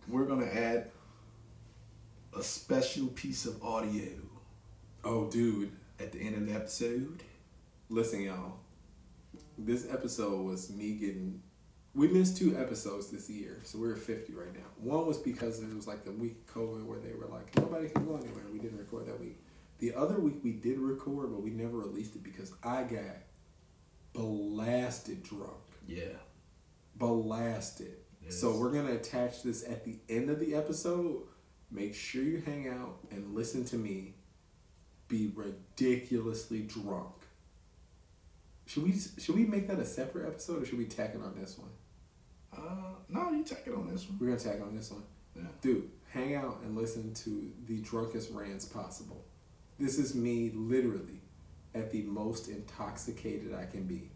[0.08, 0.90] we're gonna add
[2.36, 4.08] a special piece of audio
[5.04, 5.72] Oh, dude.
[6.00, 7.22] at the end of the episode.
[7.88, 8.54] Listen, y'all.
[9.56, 11.42] This episode was me getting.
[11.94, 14.66] We missed two episodes this year, so we're at 50 right now.
[14.78, 17.88] One was because it was like the week of COVID where they were like, nobody
[17.88, 18.44] can go anywhere.
[18.52, 19.40] We didn't record that week.
[19.78, 23.16] The other week we did record, but we never released it because I got
[24.12, 25.52] blasted drunk.
[25.86, 26.16] Yeah.
[26.96, 27.96] Blasted.
[28.22, 28.40] Yes.
[28.40, 31.22] So we're going to attach this at the end of the episode.
[31.70, 34.14] Make sure you hang out and listen to me
[35.08, 37.14] be ridiculously drunk.
[38.66, 41.34] Should we should we make that a separate episode or should we tack it on
[41.40, 41.70] this one?
[42.54, 44.18] Uh, no, you tack it on this one.
[44.20, 45.02] We're gonna tack on this one.
[45.34, 45.42] Yeah.
[45.62, 49.24] Dude, hang out and listen to the drunkest rants possible.
[49.78, 51.20] This is me literally
[51.74, 54.10] at the most intoxicated I can be.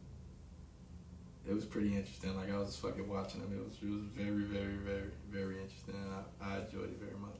[1.48, 2.36] It was pretty interesting.
[2.36, 3.52] Like I was fucking watching him.
[3.52, 5.94] It was it was very very very very interesting.
[5.94, 7.38] And I, I enjoyed it very much.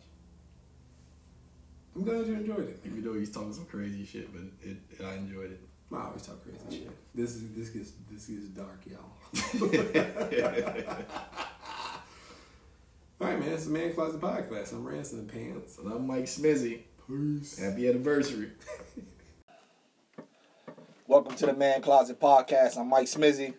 [1.95, 2.81] I'm glad you enjoyed it.
[2.85, 5.61] Even though he's talking some crazy shit, but it, I enjoyed it.
[5.93, 6.91] I always talk crazy shit.
[7.15, 9.13] This is this gets this gets dark, y'all.
[13.21, 13.53] All right, man.
[13.53, 14.73] It's the Man Closet Podcast.
[14.73, 15.79] I'm Ransom the Pants.
[15.79, 16.81] And I'm Mike Smizzy.
[17.09, 17.59] Peace.
[17.59, 18.51] Happy anniversary.
[21.09, 22.79] Welcome to the Man Closet Podcast.
[22.79, 23.55] I'm Mike Smizzy.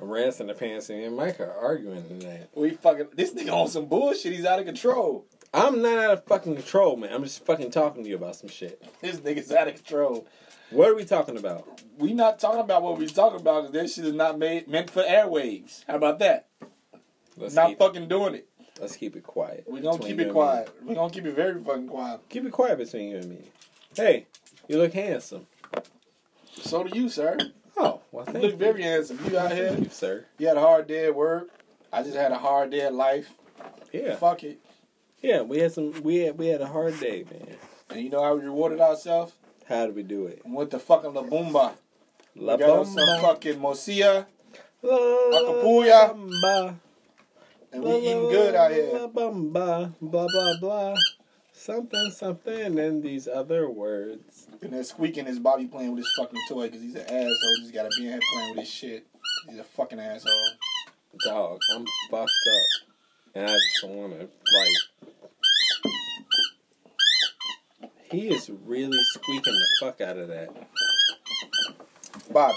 [0.00, 2.48] Ransom the pants and Mike are arguing tonight.
[2.54, 4.32] We fucking this nigga on some bullshit.
[4.32, 5.24] He's out of control.
[5.54, 7.12] I'm not out of fucking control, man.
[7.12, 8.82] I'm just fucking talking to you about some shit.
[9.00, 10.26] This nigga's out of control.
[10.70, 11.82] What are we talking about?
[11.96, 14.90] We not talking about what we talking about because this shit is not made meant
[14.90, 15.84] for airwaves.
[15.86, 16.48] How about that?
[17.36, 18.48] Let's not keep, fucking doing it.
[18.80, 19.64] Let's keep it quiet.
[19.68, 20.70] We're gonna keep it quiet.
[20.82, 22.20] We're gonna keep it very fucking quiet.
[22.28, 23.38] Keep it quiet between you and me.
[23.94, 24.26] Hey,
[24.68, 25.46] you look handsome.
[26.52, 27.38] So do you, sir.
[27.76, 29.18] Oh, well, thank You look very handsome.
[29.28, 29.68] You out here.
[29.70, 30.26] Thank you, sir.
[30.38, 31.48] You had a hard day at work.
[31.92, 33.30] I just had a hard day at life.
[33.92, 34.60] Yeah, Fuck it.
[35.22, 35.42] yeah.
[35.42, 35.92] We had some.
[36.02, 37.56] We had we had a hard day, man.
[37.90, 39.32] And you know how we rewarded ourselves?
[39.66, 40.42] How did we do it?
[40.44, 41.72] Went to fucking La Boomba.
[42.36, 44.26] La we got us some fucking Mosia.
[44.82, 44.96] La,
[45.38, 46.76] Acapulco.
[47.72, 49.08] And we eating good out here.
[49.08, 50.58] bamba, blah blah blah.
[50.60, 50.94] blah.
[51.52, 54.48] Something something and these other words.
[54.62, 57.56] And then squeaking his Bobby playing with his fucking toy because he's an asshole.
[57.60, 59.06] He's got to be in here playing with his shit.
[59.48, 60.50] He's a fucking asshole.
[61.24, 62.88] Dog, I'm fucked up.
[63.34, 65.10] And I just wanna like
[68.10, 70.48] He is really squeaking the fuck out of that.
[72.32, 72.54] Bobby,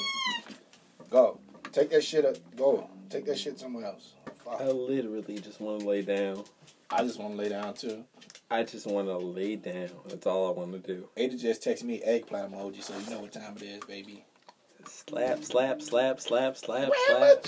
[1.10, 1.40] go.
[1.72, 2.38] Take that shit up.
[2.56, 2.90] Go.
[3.10, 4.14] Take that shit somewhere else.
[4.44, 4.62] Fuck.
[4.62, 6.44] I literally just wanna lay down.
[6.90, 8.04] I just want to lay down too.
[8.52, 9.90] I just wanna lay down.
[10.08, 11.08] That's all I wanna do.
[11.18, 14.24] Ada just texted me eggplant emoji, so you know what time it is, baby.
[14.86, 17.46] Slap, slap, slap, slap, slap, slap.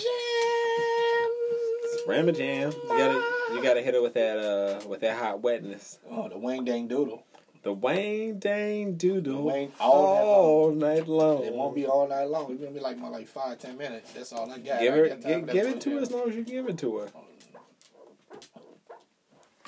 [2.08, 2.74] Ramajam.
[2.74, 3.24] You gotta
[3.54, 6.00] you gotta hit it with that uh with that hot wetness.
[6.10, 7.24] Oh, the wang dang doodle.
[7.66, 11.44] The Wayne Dane Doodle Wayne- all all night long.
[11.44, 12.52] It won't be all night long.
[12.52, 14.14] It's gonna be like more like five, ten minutes.
[14.14, 14.82] That's all I got.
[14.82, 16.78] Give I her, time give, give it to her as long as you give it
[16.78, 17.08] to her.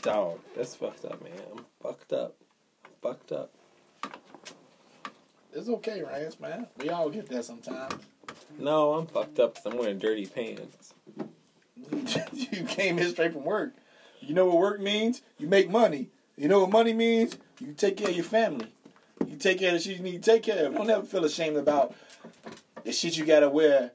[0.03, 1.33] Dog, that's fucked up, man.
[1.51, 2.35] I'm fucked up.
[2.85, 3.51] I'm fucked up.
[5.51, 6.67] It's okay, Rhance, man.
[6.79, 7.95] We all get that sometimes.
[8.59, 10.93] No, I'm fucked up because I'm wearing dirty pants.
[12.31, 13.73] you came in straight from work.
[14.21, 15.23] You know what work means?
[15.39, 16.11] You make money.
[16.35, 17.35] You know what money means?
[17.59, 18.67] You take care of your family.
[19.25, 20.75] You take care of the shit you need to take care of.
[20.75, 21.95] Don't ever feel ashamed about
[22.83, 23.91] the shit you gotta wear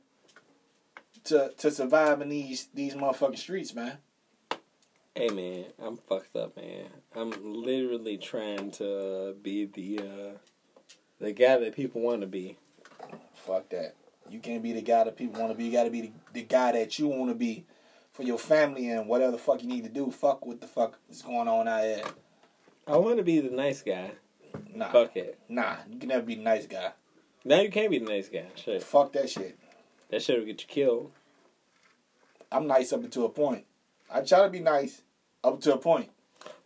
[1.24, 3.98] to to survive in these these motherfucking streets, man.
[5.14, 6.86] Hey, man, I'm fucked up, man.
[7.14, 7.32] I'm
[7.62, 10.38] literally trying to be the uh,
[11.20, 12.56] the guy that people want to be.
[13.34, 13.94] Fuck that.
[14.30, 15.66] You can't be the guy that people want to be.
[15.66, 17.64] You gotta be the, the guy that you want to be
[18.12, 20.10] for your family and whatever the fuck you need to do.
[20.10, 22.04] Fuck what the fuck is going on out here.
[22.86, 24.12] I want to be the nice guy.
[24.74, 25.38] Nah, Fuck it.
[25.48, 25.76] nah.
[25.90, 26.92] You can never be the nice guy.
[27.44, 28.46] Now you can't be the nice guy.
[28.54, 29.58] Shit, Fuck that shit.
[30.10, 31.10] that shit will get you killed.
[32.50, 33.64] I'm nice up to a point.
[34.10, 35.02] I try to be nice
[35.42, 36.10] up to a point.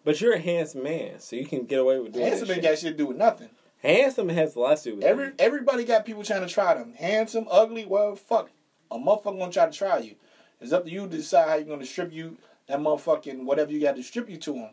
[0.05, 2.79] But you're a handsome man, so you can get away with doing Handsome ain't got
[2.79, 3.51] shit to do with nothing.
[3.83, 6.95] Handsome has a lot to do with Every everybody got people trying to try them.
[6.95, 8.51] Handsome, ugly, well, fuck.
[8.91, 10.15] A motherfucker gonna try to try you.
[10.61, 12.37] It's up to you to decide how you're gonna strip you
[12.69, 14.71] that motherfucking whatever you got to strip you to him.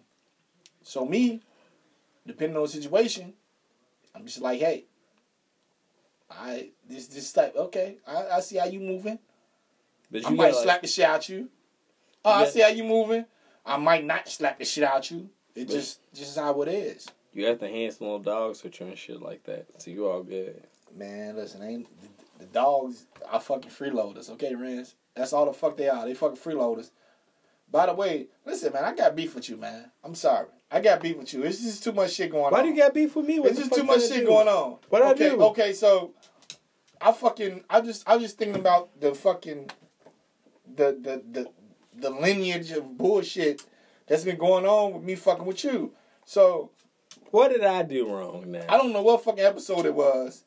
[0.84, 1.42] So me,
[2.28, 3.34] depending on the situation,
[4.16, 4.86] I'm just like, hey,
[6.30, 7.98] I this this type okay.
[8.08, 9.20] I, I see how you moving.
[10.12, 11.50] But I might got slap the shit out you.
[12.24, 13.26] Oh, I see how you moving.
[13.66, 15.30] I might not slap the shit out you.
[15.56, 17.08] It just just how it is.
[17.34, 20.24] you got the handsome little dogs with you and shit like that, so you all
[20.24, 20.64] good.
[20.96, 24.96] Man, listen, ain't the, the dogs are fucking freeloaders, okay, Rhance?
[25.16, 26.06] That's all the fuck they are.
[26.06, 26.92] They fucking freeloaders.
[27.72, 29.92] By the way, listen, man, I got beef with you, man.
[30.04, 30.48] I'm sorry.
[30.74, 31.44] I got beef with you.
[31.44, 32.54] It's just too much shit going Why on.
[32.54, 33.40] Why do you got beef with me?
[33.40, 34.26] What It's just too much shit do?
[34.26, 34.78] going on.
[34.90, 35.42] What'd I okay, do?
[35.44, 36.14] Okay, so
[37.00, 39.70] I fucking I just I was just thinking about the fucking
[40.76, 41.50] the the the
[41.96, 43.64] the lineage of bullshit
[44.08, 45.94] that's been going on with me fucking with you.
[46.26, 46.72] So
[47.30, 48.66] What did I do wrong now?
[48.68, 50.44] I don't know what fucking episode it was.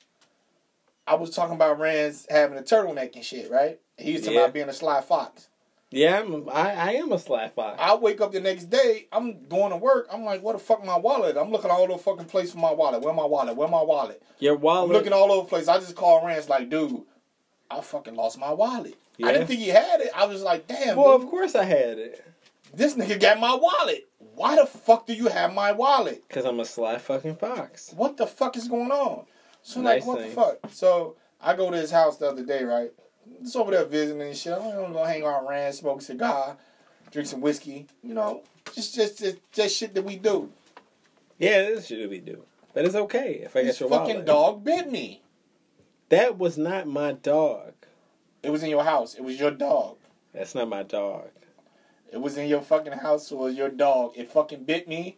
[1.06, 3.78] I was talking about Rhance having a turtleneck and shit, right?
[3.96, 4.40] He was talking Yeah.
[4.42, 5.48] about being a sly fox.
[5.90, 7.78] Yeah, I'm, I I am a sly fox.
[7.80, 10.08] I wake up the next day, I'm going to work.
[10.12, 11.36] I'm like, what the fuck my wallet?
[11.36, 13.02] I'm looking all over the fucking place for my wallet.
[13.02, 13.56] Where my wallet?
[13.56, 14.20] Where my wallet?
[14.40, 14.90] Your I'm wallet.
[14.92, 15.68] looking all over the place.
[15.68, 17.02] I just call Rhance like, dude,
[17.70, 18.96] I fucking lost my wallet.
[19.16, 19.28] Yeah.
[19.28, 20.10] I didn't think he had it.
[20.14, 22.24] I was like, damn, well, dude, of course I had it,
[22.74, 24.08] this nigga got my wallet.
[24.34, 26.22] Why the fuck do you have my wallet?
[26.28, 27.92] cause I'm a sly fucking fox.
[27.96, 29.24] what the fuck is going on?
[29.62, 30.28] So Nice like, what thing.
[30.30, 30.58] the fuck?
[30.72, 32.90] So I go to his house the other day, right?
[33.42, 34.52] Just over there visiting and shit.
[34.52, 36.56] I'm gonna go hang out, Rand, smoke a cigar,
[37.10, 37.86] drink some whiskey.
[38.02, 38.42] You know,
[38.74, 40.50] just just just, just shit that we do.
[41.38, 44.26] Yeah, this should we do, but it's okay if I This get your fucking wallet.
[44.26, 45.22] dog bit me.
[46.08, 47.72] That was not my dog.
[48.42, 49.14] It was in your house.
[49.14, 49.96] It was your dog.
[50.32, 51.28] That's not my dog.
[52.12, 54.12] It was in your fucking house or your dog.
[54.16, 55.16] It fucking bit me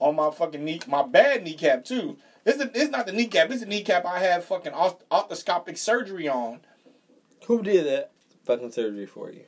[0.00, 2.16] on my fucking knee, my bad kneecap too.
[2.44, 3.50] It's, the, it's not the kneecap.
[3.50, 6.60] It's the kneecap I had fucking orthoscopic surgery on.
[7.46, 8.10] Who did that
[8.44, 9.44] fucking surgery for you?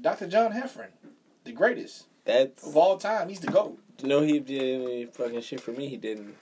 [0.00, 0.26] Dr.
[0.26, 0.88] John Heffron,
[1.44, 3.28] the greatest That's of all time.
[3.28, 3.78] He's the GOAT.
[4.02, 5.88] no, he did any fucking shit for me.
[5.88, 6.34] He didn't.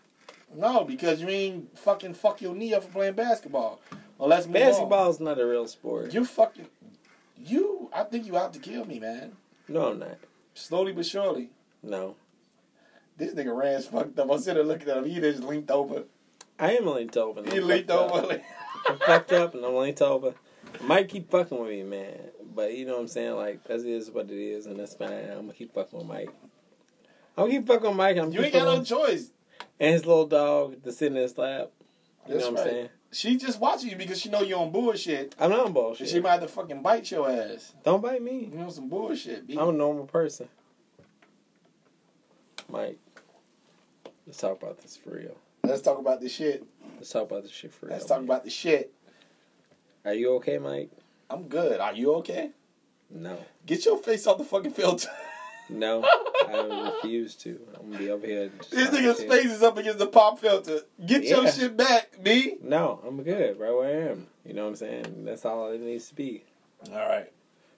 [0.54, 3.80] No, because you ain't fucking fuck your knee up for playing basketball.
[4.18, 6.12] Well, let's move Basketball is not a real sport.
[6.14, 6.66] You fucking,
[7.38, 9.32] you, I think you out to kill me, man.
[9.68, 10.18] No, I'm not.
[10.54, 11.50] Slowly but surely.
[11.82, 12.16] No,
[13.16, 14.30] This nigga Rhance fucked up.
[14.30, 15.04] I'm sitting there looking at him.
[15.04, 16.04] He just leaned over.
[16.58, 17.42] I am linked over.
[17.42, 18.24] He I'm leaned fucked up.
[18.24, 18.40] over.
[18.88, 20.34] I'm fucked up and I'm linked over.
[20.80, 22.18] Might keep fucking with me, man.
[22.54, 23.36] But you know what I'm saying?
[23.36, 25.12] Like that is what it is, and that's fine.
[25.12, 26.30] I'm gonna keep fucking with Mike.
[27.36, 28.16] I'm gonna keep fucking with Mike.
[28.16, 29.30] And I'm You ain't got no choice.
[29.78, 31.70] And his little dog that's sitting in his lap.
[32.26, 32.88] You That's know what I'm saying?
[33.10, 35.34] She just watching you because she know you on bullshit.
[35.38, 36.08] I'm not on And bullshit.
[36.08, 37.74] she might have to fucking bite your ass.
[37.84, 38.48] Don't bite me.
[38.50, 39.46] You know some bullshit.
[39.46, 39.58] B.
[39.58, 40.48] I'm a normal person.
[42.70, 42.98] Mike,
[44.26, 45.36] let's talk about this for real.
[45.64, 46.64] Let's talk about this shit.
[46.96, 47.94] Let's talk about this shit for real.
[47.94, 48.24] Let's talk man.
[48.24, 48.92] about the shit.
[50.04, 50.90] Are you okay, Mike?
[51.30, 51.80] I'm good.
[51.80, 52.50] Are you okay?
[53.10, 53.38] No.
[53.66, 55.08] Get your face off the fucking filter.
[55.68, 56.04] No.
[56.48, 57.60] I refuse to.
[57.78, 58.50] I'm gonna be over here.
[58.70, 60.80] this nigga's face is up against the pop filter.
[61.06, 62.56] Get your shit back, B.
[62.62, 64.26] No, I'm good right where I am.
[64.44, 65.24] You know what I'm saying?
[65.24, 66.44] That's all it needs to be.
[66.90, 67.32] All right.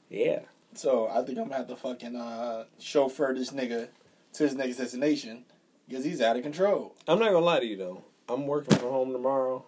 [0.08, 0.40] Yeah.
[0.74, 3.88] So I think I'm gonna have to fucking uh, chauffeur this nigga
[4.34, 5.44] to his next destination
[5.86, 6.94] because he's out of control.
[7.06, 8.04] I'm not gonna lie to you though.
[8.28, 9.64] I'm working from home tomorrow,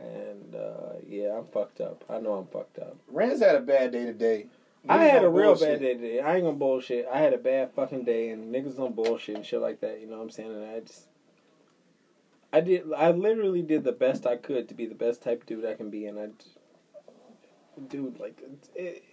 [0.00, 2.04] and uh, yeah, I'm fucked up.
[2.08, 2.96] I know I'm fucked up.
[3.08, 4.46] Rhance's had a bad day today.
[4.88, 5.68] I had a real bullshit.
[5.68, 6.20] bad day today.
[6.20, 7.06] I ain't gonna bullshit.
[7.12, 10.00] I had a bad fucking day, and niggas on bullshit and shit like that.
[10.00, 10.52] You know what I'm saying?
[10.52, 11.06] And I just,
[12.52, 12.84] I did.
[12.96, 15.74] I literally did the best I could to be the best type of dude I
[15.74, 16.28] can be, and I,
[17.88, 19.04] dude, like, it's, it,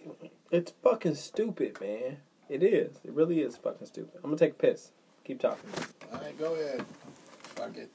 [0.50, 2.18] it's fucking stupid, man.
[2.48, 2.96] It is.
[3.04, 4.20] It really is fucking stupid.
[4.24, 4.92] I'm gonna take a piss.
[5.24, 5.70] Keep talking.
[6.10, 6.84] All right, go ahead.
[7.54, 7.90] Fuck it.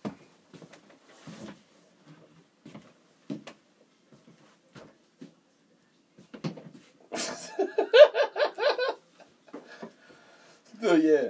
[10.84, 11.30] So yeah,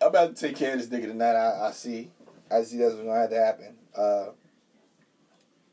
[0.00, 1.34] I'm about to take care of this nigga tonight.
[1.34, 2.12] I, I see,
[2.48, 3.74] I see that's what's gonna have to happen.
[3.92, 4.26] Uh,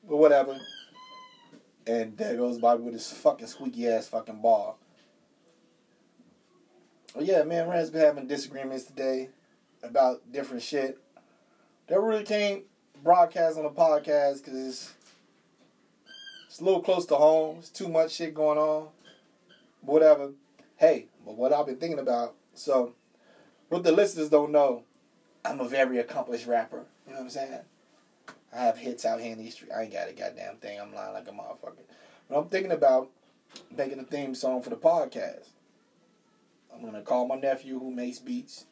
[0.10, 0.58] but whatever.
[1.86, 4.80] And there goes Bobby with his fucking squeaky ass fucking ball.
[7.14, 9.30] Well, yeah, man, Rhance's been having disagreements today
[9.84, 10.98] about different shit.
[11.86, 12.64] That really can't
[13.04, 14.94] broadcast on the podcast because it's,
[16.48, 17.58] it's a little close to home.
[17.60, 18.88] It's too much shit going on.
[19.82, 20.32] Whatever.
[20.78, 22.94] Hey, but what I've been thinking about, so
[23.70, 24.84] what the listeners don't know,
[25.44, 26.86] I'm a very accomplished rapper.
[27.06, 27.60] You know what I'm saying?
[28.54, 29.72] I have hits out here in the street.
[29.76, 30.80] I ain't got a goddamn thing.
[30.80, 31.84] I'm lying like a motherfucker.
[32.30, 33.10] But I'm thinking about
[33.76, 35.50] making a theme song for the podcast.
[36.74, 38.66] I'm gonna call my nephew who makes beats.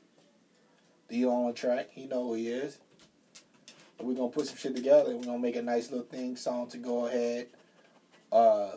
[1.09, 1.89] Dio on the track.
[1.91, 2.79] He know who he is.
[3.99, 5.15] And we're gonna put some shit together.
[5.15, 7.47] We're gonna make a nice little theme song to go ahead.
[8.31, 8.71] Uh,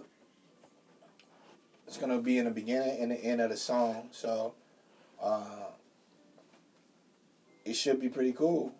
[1.86, 4.54] it's gonna be in the beginning and the end of the song, so
[5.22, 5.70] uh,
[7.64, 8.72] it should be pretty cool.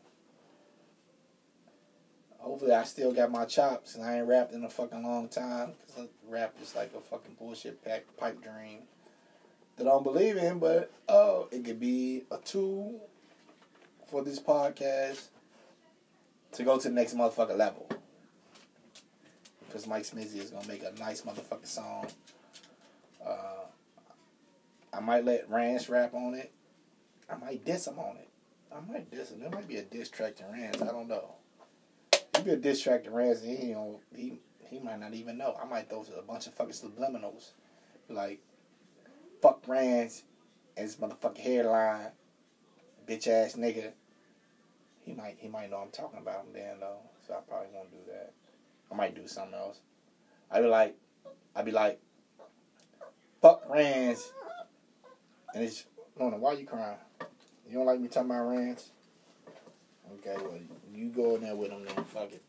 [2.39, 5.73] Hopefully, I still got my chops and I ain't rapped in a fucking long time
[5.87, 8.83] because rap is like a fucking bullshit pack pipe dream
[9.77, 13.09] that I don't believe in, but oh, it could be a tool
[14.09, 15.25] for this podcast
[16.53, 17.89] to go to the next motherfucking level.
[19.67, 22.07] Because Mike Smizzy is gonna make a nice motherfucking song.
[23.27, 23.66] Uh,
[24.97, 26.53] I might let Rhance rap on it.
[27.29, 28.29] I might diss him on it.
[28.75, 29.41] I might diss him.
[29.41, 30.81] There might be a diss track to Rhance.
[30.81, 31.35] I don't know.
[32.13, 35.57] It be a diss track to Rhance, he, you he he might not even know.
[35.63, 37.51] I might throw a bunch of fucking subliminals,
[38.09, 38.41] like
[39.41, 40.23] fuck Rhance
[40.77, 42.11] and his motherfucking hairline,
[43.07, 43.93] bitch ass nigga.
[45.05, 47.91] He might he might know I'm talking about him then though, so I probably won't
[47.91, 48.33] do that.
[48.91, 49.81] I might do something else.
[50.51, 50.97] I'd be like,
[51.55, 52.01] I'd be like,
[53.41, 54.33] fuck Rhance,
[55.57, 55.85] and it's
[56.21, 56.99] Luna, why you crying?
[57.67, 58.91] You don't like me talking about Rhance?
[60.15, 60.61] Okay, well
[60.93, 62.05] you go in there with him then.
[62.05, 62.43] Fuck it.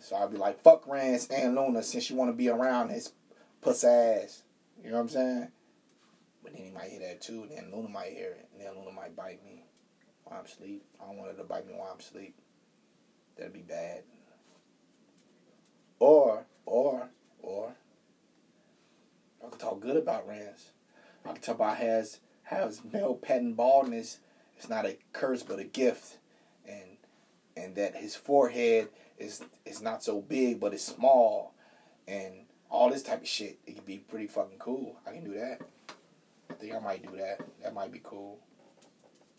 [0.00, 3.12] So I'd be like, fuck Rhance and Luna since you want to be around his
[3.62, 4.42] puss ass.
[4.82, 5.48] You know what I'm saying?
[6.42, 7.46] But then he might hear that too.
[7.48, 8.48] Then Luna might hear it.
[8.52, 9.64] And then Luna might bite me
[10.24, 10.84] while I'm asleep.
[11.00, 12.34] I don't want her to bite me while I'm asleep.
[13.38, 14.02] That'd be bad.
[16.00, 17.08] Or, or,
[17.40, 17.72] or,
[19.44, 20.73] I could talk good about Rhance.
[21.24, 24.18] I could talk about has has male pattern baldness.
[24.56, 26.18] It's not a curse but a gift,
[26.66, 26.98] and
[27.56, 28.88] and that his forehead
[29.18, 31.54] is is not so big but it's small,
[32.06, 33.58] and all this type of shit.
[33.66, 34.96] It could be pretty fucking cool.
[35.06, 35.60] I can do that.
[36.50, 37.40] I think I might do that.
[37.62, 38.38] That might be cool.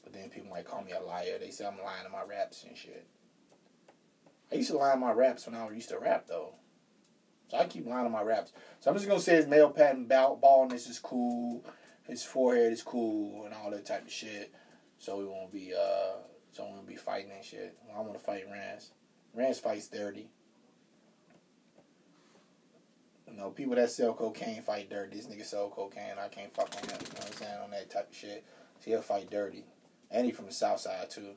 [0.03, 1.37] But then people might call me a liar.
[1.39, 3.05] They say I'm lying in my raps and shit.
[4.51, 6.55] I used to lie in my raps when I used to rap though.
[7.49, 8.51] So I keep lying on my raps.
[8.79, 11.63] So I'm just gonna say his male pattern bal- baldness is cool,
[12.03, 14.53] his forehead is cool, and all that type of shit.
[14.97, 16.17] So we won't be uh,
[16.51, 17.77] so we won't be fighting and shit.
[17.95, 18.91] I want to fight Rhance.
[19.35, 20.29] Rhance fights dirty.
[23.27, 25.17] You know, people that sell cocaine fight dirty.
[25.17, 26.15] This nigga sell cocaine.
[26.17, 26.97] I can't fuck on him.
[27.01, 27.59] You know what I'm saying?
[27.63, 28.45] On that type of shit.
[28.79, 29.65] So he'll fight dirty.
[30.09, 31.35] And he from the south side too.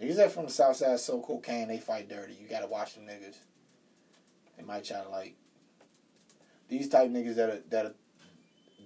[0.00, 2.34] Niggas that from the south side sell cocaine, they fight dirty.
[2.40, 3.36] You gotta watch them niggas.
[4.78, 5.36] Try to like
[6.68, 7.94] these type niggas that are that are,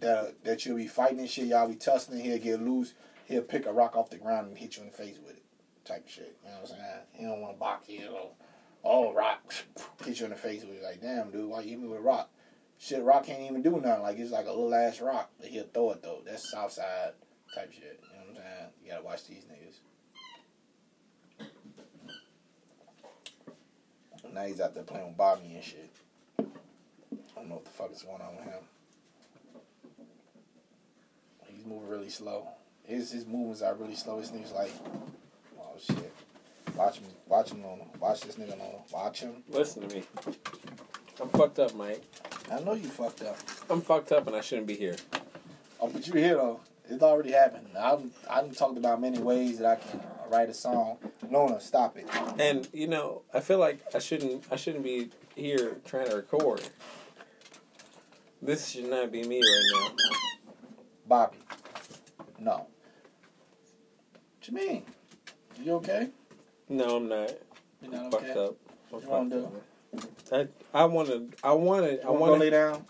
[0.00, 1.46] that are, that you'll be fighting shit.
[1.46, 2.20] Y'all be tussling.
[2.20, 2.94] He'll get loose.
[3.26, 5.42] He'll pick a rock off the ground and hit you in the face with it.
[5.84, 6.36] Type shit.
[6.42, 7.00] You know what I'm saying?
[7.12, 8.00] He don't want to box you.
[8.00, 8.30] Know?
[8.82, 9.52] Oh, rock.
[10.04, 10.82] hit you in the face with it.
[10.82, 12.30] Like, damn, dude, why you hit me with rock?
[12.78, 14.02] Shit, rock can't even do nothing.
[14.02, 15.30] Like, it's like a little ass rock.
[15.38, 16.20] But he'll throw it, though.
[16.24, 17.12] That's south side
[17.54, 18.00] type shit.
[18.02, 18.70] You know what I'm saying?
[18.82, 19.78] You gotta watch these niggas.
[24.34, 25.90] Now he's out there playing with Bobby and shit.
[26.40, 26.42] I
[27.36, 28.62] don't know what the fuck is going on with him.
[31.46, 32.48] He's moving really slow.
[32.82, 34.20] His his movements are really slow.
[34.20, 34.72] This nigga's like,
[35.58, 36.12] oh shit.
[36.74, 37.88] Watch him, watch him on him.
[38.00, 38.80] Watch this nigga on him.
[38.92, 39.44] Watch him.
[39.48, 40.02] Listen to me.
[41.20, 42.02] I'm fucked up, Mike.
[42.50, 43.38] I know you fucked up.
[43.70, 44.96] I'm fucked up and I shouldn't be here.
[45.80, 46.60] Oh, but you're here though.
[46.88, 47.68] It's already happened.
[47.78, 50.00] I've I've talked about many ways that I can
[50.30, 50.98] write a song.
[51.30, 52.06] Lona, stop it.
[52.38, 56.62] And you know, I feel like I shouldn't I shouldn't be here trying to record.
[58.42, 59.94] This should not be me right now.
[61.06, 61.38] Bobby.
[62.38, 62.66] No.
[64.38, 64.82] What you mean?
[65.62, 66.10] You okay?
[66.68, 67.30] No, I'm not.
[67.82, 68.56] You I'm not fucked up.
[68.92, 69.62] I'm You wanna fucked up.
[70.32, 72.84] I I want to I want to I wanna lay down?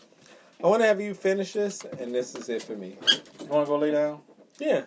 [0.62, 2.97] I want to have you finish this, and this is it for me.
[3.40, 4.20] You wanna go lay down?
[4.59, 4.82] Yeah.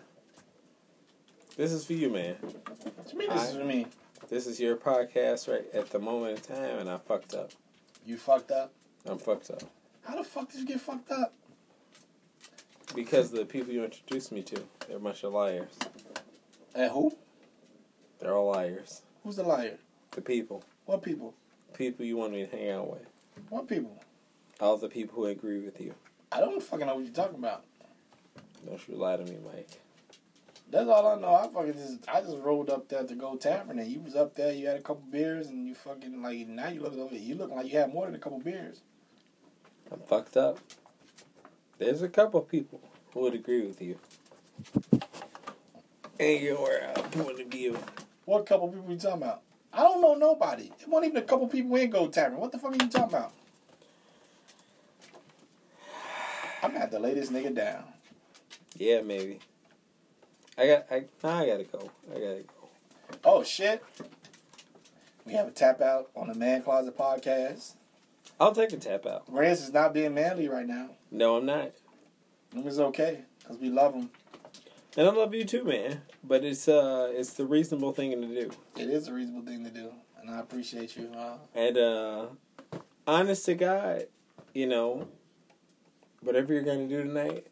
[1.58, 2.36] This is for you, man.
[2.36, 3.86] What you mean this I- is for me?
[4.28, 7.50] This is your podcast right at the moment in time, and I fucked up.
[8.06, 8.72] You fucked up?
[9.06, 9.62] I'm fucked up
[10.04, 11.32] How the fuck did you get fucked up?
[12.94, 15.72] because the people you introduced me to, they're a bunch of liars.
[16.76, 17.12] And who?
[18.20, 19.02] They're all liars.
[19.24, 19.78] Who's the liar?
[20.12, 21.34] The people, What people?
[21.74, 23.06] people you want me to hang out with,
[23.50, 24.00] What people?
[24.60, 25.94] all the people who agree with you.
[26.32, 27.64] I don't fucking know what you're talking about.
[28.64, 29.80] Don't you lie to me, Mike.
[30.70, 31.34] That's all I know.
[31.34, 34.34] I fucking just I just rolled up there to go tavern and you was up
[34.34, 37.34] there, you had a couple beers and you fucking like now you look over you
[37.36, 38.82] look like you had more than a couple beers.
[39.90, 40.58] I'm fucked up.
[41.78, 42.80] There's a couple people
[43.12, 43.96] who would agree with you.
[46.20, 47.78] And your uh, point of view.
[48.26, 49.42] What couple people you talking about?
[49.72, 50.72] I don't know nobody.
[50.80, 52.38] It wasn't even a couple people in Go Tavern.
[52.38, 53.32] What the fuck are you talking about?
[56.62, 57.84] I'm gonna have to lay this nigga down.
[58.76, 59.38] Yeah, maybe.
[60.58, 60.86] I got.
[60.90, 61.90] I, I gotta go.
[62.10, 62.68] I gotta go.
[63.24, 63.82] Oh shit.
[65.24, 67.74] We have a tap out on the Man Closet podcast.
[68.40, 69.24] I'll take a tap out.
[69.28, 70.90] Rhance is not being manly right now.
[71.10, 71.72] No, I'm not.
[72.54, 74.10] And It's okay, because we love him.
[74.96, 76.02] And I love you too, man.
[76.24, 78.50] But it's uh, it's the reasonable thing to do.
[78.76, 79.92] It is a reasonable thing to do.
[80.20, 81.10] And I appreciate you.
[81.16, 82.26] Uh, And uh,
[83.06, 84.06] honest to God,
[84.54, 85.06] you know,
[86.20, 87.46] whatever you're gonna do tonight,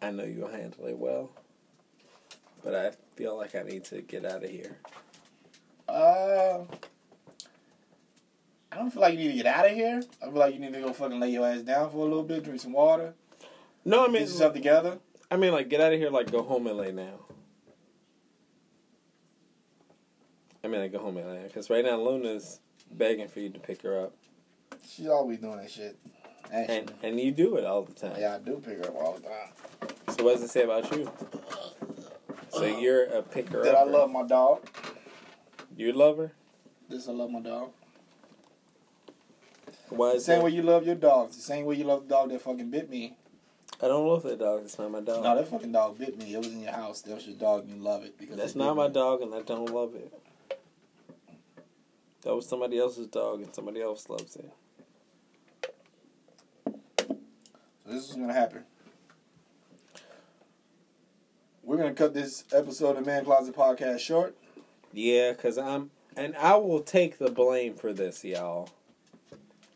[0.00, 1.30] I know you'll handle it well.
[2.64, 4.76] But I feel like I need to get out of here.
[5.88, 6.60] uh,
[8.70, 10.02] I don't feel like you need to get out of here.
[10.22, 12.22] I feel like you need to go fucking lay your ass down for a little
[12.22, 13.12] bit, drink some water,
[13.84, 14.98] No, I mean, get yourself together.
[15.30, 17.18] I mean, like, get out of here, like, go home and lay down.
[20.64, 21.46] I mean, like, go home and lay down.
[21.48, 22.60] Because right now, Luna's
[22.92, 24.14] begging for you to pick her up.
[24.88, 25.98] She's always doing that shit.
[26.52, 26.76] Actually.
[26.78, 28.16] And and you do it all the time.
[28.18, 29.94] yeah, I do pick her up all the time.
[30.16, 31.10] So what does it say about you?
[32.52, 33.74] So uh, you're a picker That.
[33.74, 34.66] I love my dog.
[35.76, 36.32] You love her?
[36.88, 37.70] This I love my dog.
[39.88, 40.44] Why The same that?
[40.44, 41.28] way you love your dog.
[41.28, 43.16] It's the same way you love the dog that fucking bit me.
[43.82, 44.62] I don't love that dog.
[44.64, 45.24] It's not my dog.
[45.24, 46.34] No, that fucking dog bit me.
[46.34, 47.00] It was in your house.
[47.02, 47.68] That was your dog.
[47.68, 48.92] You love it because That's it not my me.
[48.94, 50.12] dog, and I don't love it.
[52.22, 54.50] That was somebody else's dog, and somebody else loves it.
[57.06, 57.16] So
[57.86, 58.62] this is gonna happen.
[61.72, 64.36] We're gonna cut this episode of Man Closet Podcast short.
[64.92, 68.68] Yeah, cause I'm, and I will take the blame for this, y'all.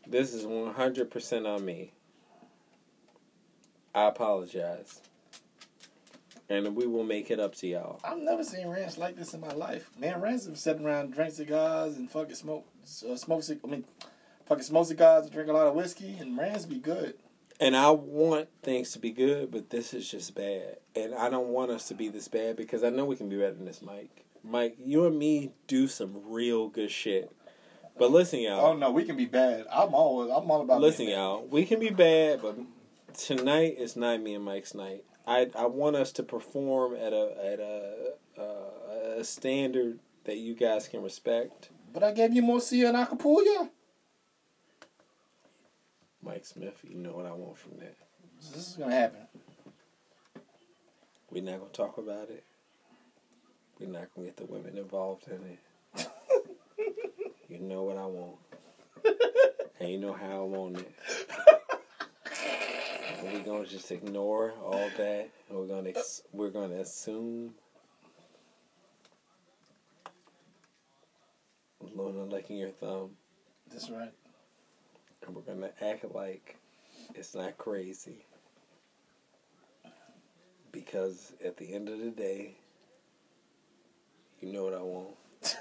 [0.05, 1.93] This is one hundred percent on me.
[3.95, 5.01] I apologize,
[6.49, 7.99] and we will make it up to y'all.
[8.03, 9.89] I've never seen Rhance like this in my life.
[9.97, 12.67] Man, Rhance is sitting around, drink cigars and fucking smoke,
[13.09, 13.43] uh, smoke.
[13.49, 13.85] I mean,
[14.45, 16.15] fucking smoke cigars and drink a lot of whiskey.
[16.19, 17.15] And Rhance be good.
[17.59, 20.77] And I want things to be good, but this is just bad.
[20.95, 23.37] And I don't want us to be this bad because I know we can be
[23.37, 24.25] better than this, Mike.
[24.43, 27.31] Mike, you and me do some real good shit.
[27.97, 28.63] But listen, y'all.
[28.63, 29.65] Oh no, we can be bad.
[29.71, 30.81] I'm always I'm all about.
[30.81, 31.45] Listen, y'all.
[31.47, 32.57] We can be bad, but
[33.17, 35.03] tonight is not me and Mike's night.
[35.25, 40.53] I I want us to perform at a at a uh, a standard that you
[40.53, 41.69] guys can respect.
[41.91, 43.69] But I gave you more Sia and Acapulco.
[46.27, 47.95] Mike Smith, you know what I want from that.
[48.53, 49.21] This is gonna happen.
[51.31, 52.43] We're not gonna talk about it.
[53.79, 55.57] We're not gonna get the women involved in
[55.97, 56.09] it.
[57.49, 58.35] you know what I want,
[59.79, 60.93] and you know how I want it.
[63.19, 67.55] And we're gonna just ignore all that, and we're gonna ex- we're gonna assume
[71.95, 73.11] Luna licking your thumb,
[73.71, 74.13] That's right.
[75.27, 76.57] And we're gonna act like
[77.13, 78.25] it's not crazy.
[80.71, 82.55] Because at the end of the day,
[84.41, 85.09] you know what I want.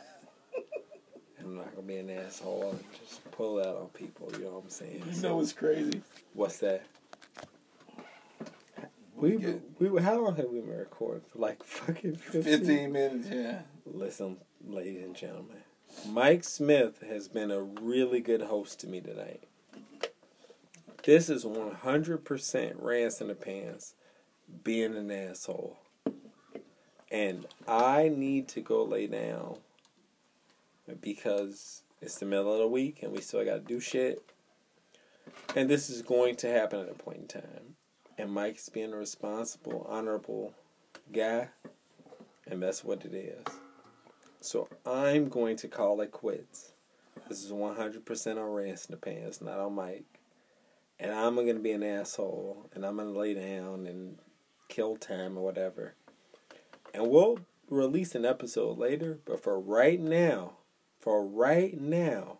[1.41, 4.31] I'm not gonna be an asshole and just pull out on people.
[4.39, 5.03] You know what I'm saying?
[5.13, 6.03] You know what's crazy?
[6.35, 6.85] What's that?
[9.15, 11.23] We, get- we how long have we been recording?
[11.29, 12.43] For like fucking 15?
[12.43, 13.29] Fifteen minutes.
[13.31, 13.61] Yeah.
[13.87, 14.37] Listen,
[14.67, 15.57] ladies and gentlemen,
[16.11, 19.45] Mike Smith has been a really good host to me tonight.
[21.07, 23.95] This is 100% Rants in the Pants
[24.65, 25.79] being an asshole.
[27.13, 29.59] And I need to go lay down
[31.01, 34.21] because it's the middle of the week and we still got to do shit.
[35.55, 37.77] And this is going to happen at a point in time.
[38.19, 40.55] And Mike's being a responsible, honorable
[41.13, 41.51] guy.
[42.49, 43.45] And that's what it is.
[44.41, 46.73] So I'm going to call it quits.
[47.29, 50.16] This is 100% on Rants in the Pants, not on Mike.
[50.99, 54.19] And I'm to be an asshole, and I'm to lay down and
[54.69, 55.95] kill time or whatever.
[56.95, 60.59] And we'll release an episode later, but for right now,
[60.99, 62.39] for right now,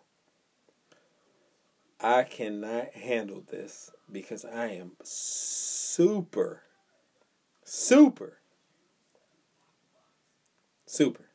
[1.99, 6.63] I cannot handle this because I am super,
[7.63, 8.39] super,
[10.85, 11.27] super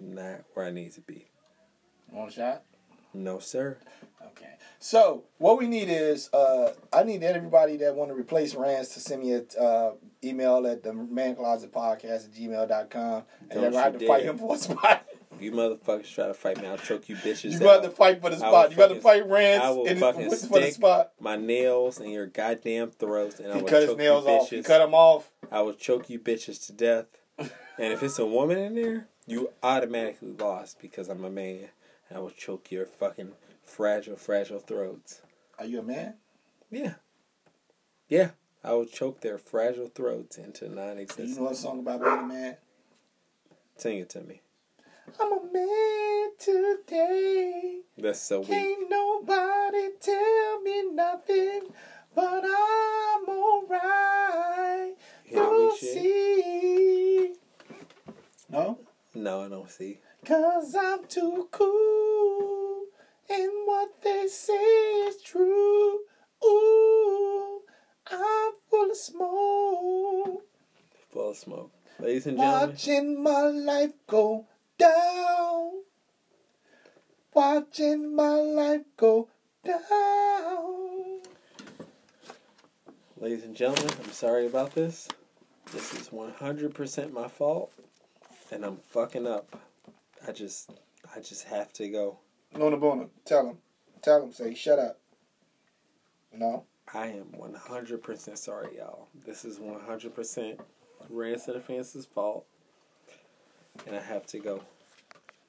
[0.00, 1.26] not where I need to be.
[2.16, 2.62] A shot?
[3.14, 3.78] No, sir.
[4.26, 4.54] Okay.
[4.80, 9.00] So what we need is uh, I need everybody that want to replace Rhance to
[9.00, 9.92] send me an uh,
[10.22, 14.38] email at the man closet podcast at gmail.com and you're gonna have to fight him
[14.38, 15.06] for a spot.
[15.40, 18.30] You motherfuckers try to fight me, I'll choke you bitches you got to fight for
[18.30, 18.70] the spot.
[18.70, 21.10] You got to fight Rhance I will in fucking for the spot.
[21.18, 24.50] my nails in your goddamn throats, and I will cut his nails you off.
[24.50, 25.32] He cut them off.
[25.50, 27.06] I will choke you bitches to death.
[27.38, 31.68] and if it's a woman in there, you automatically lost because I'm a man.
[32.12, 33.32] I will choke your fucking
[33.62, 35.22] fragile, fragile throats.
[35.58, 36.14] Are you a man?
[36.70, 36.94] Yeah.
[38.08, 38.30] Yeah.
[38.62, 41.06] I will choke their fragile throats into non you
[41.36, 42.56] know a song about being a man?
[43.76, 44.40] Sing it to me.
[45.20, 47.80] I'm a man today.
[47.98, 48.48] That's so weak.
[48.48, 51.62] Can't nobody tell me nothing,
[52.14, 54.94] but I'm alright.
[55.26, 57.34] You You'll see.
[58.48, 58.78] No?
[59.14, 59.98] No, I don't see.
[60.24, 62.84] Cause I'm too cool,
[63.28, 65.98] and what they say is true.
[66.42, 67.60] Ooh,
[68.10, 70.46] I'm full of smoke,
[71.12, 71.72] Full of smoke.
[71.98, 74.46] Ladies and gentlemen, watching my life go
[74.78, 75.72] down.
[77.34, 79.28] Watching my life go
[79.62, 81.20] down.
[83.20, 85.06] ladies and gentlemen, I'm sorry about this.
[85.70, 87.72] This is 100% my fault,
[88.50, 89.60] and I'm fucking up.
[90.26, 90.70] I just,
[91.14, 92.18] I just have to go.
[92.54, 93.58] Luna Bona, tell him.
[94.02, 94.98] Tell him, say, shut up.
[96.32, 96.64] No?
[96.92, 99.08] I am 100% sorry, y'all.
[99.26, 100.58] This is 100%
[101.08, 102.46] Rants and the Fans' fault,
[103.86, 104.62] and I have to go.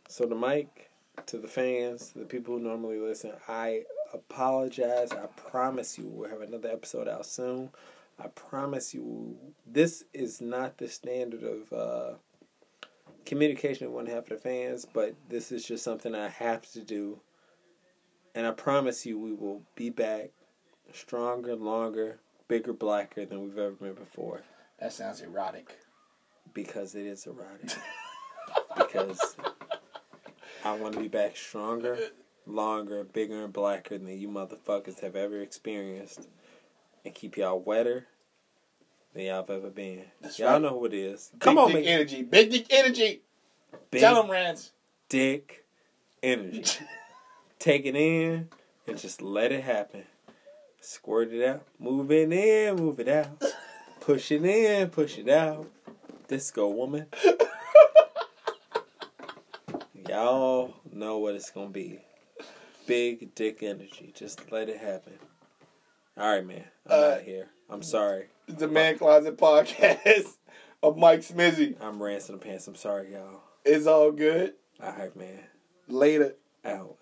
[0.07, 0.89] So the mic
[1.27, 3.83] to the fans, the people who normally listen, I
[4.13, 5.11] apologize.
[5.11, 7.69] I promise you, we'll have another episode out soon.
[8.19, 9.37] I promise you,
[9.67, 12.13] this is not the standard of uh,
[13.25, 16.81] communication want to have for the fans, but this is just something I have to
[16.81, 17.19] do.
[18.33, 20.31] And I promise you, we will be back
[20.93, 24.43] stronger, longer, bigger, blacker than we've ever been before
[24.79, 25.77] That sounds erotic.
[26.53, 27.71] because it is erotic.
[28.77, 29.35] because
[30.63, 31.97] I want to be back stronger,
[32.45, 36.27] longer, bigger, and blacker than you motherfuckers have ever experienced,
[37.03, 38.07] and keep y'all wetter
[39.15, 40.03] than y'all have ever been.
[40.21, 40.61] That's y'all right.
[40.61, 41.31] know who it is.
[41.39, 42.21] Come Big on, dick energy.
[42.23, 43.21] Big dick energy.
[43.89, 44.71] big Tell him, Rhance.
[45.09, 45.65] dick
[46.21, 46.63] energy.
[47.59, 48.49] Take it in
[48.87, 50.03] and just let it happen.
[50.81, 51.63] Squirt it out.
[51.79, 53.41] Move it in, move it out.
[54.01, 55.67] Push it in, push it out.
[56.27, 57.07] Disco woman.
[60.09, 61.99] Y'all know what it's gonna be.
[62.85, 64.11] Big dick energy.
[64.15, 65.13] Just let it happen.
[66.17, 66.65] All right, man.
[66.87, 67.47] I'm Uh, out of here.
[67.69, 68.25] I'm sorry.
[68.47, 70.35] The Man Closet Podcast
[70.83, 71.75] of Mike Smizzy.
[71.81, 72.67] I'm ransom pants.
[72.67, 73.41] I'm sorry, y'all.
[73.63, 74.53] It's all good.
[74.81, 75.39] All right, man.
[75.87, 76.35] Later.
[76.63, 76.97] Out.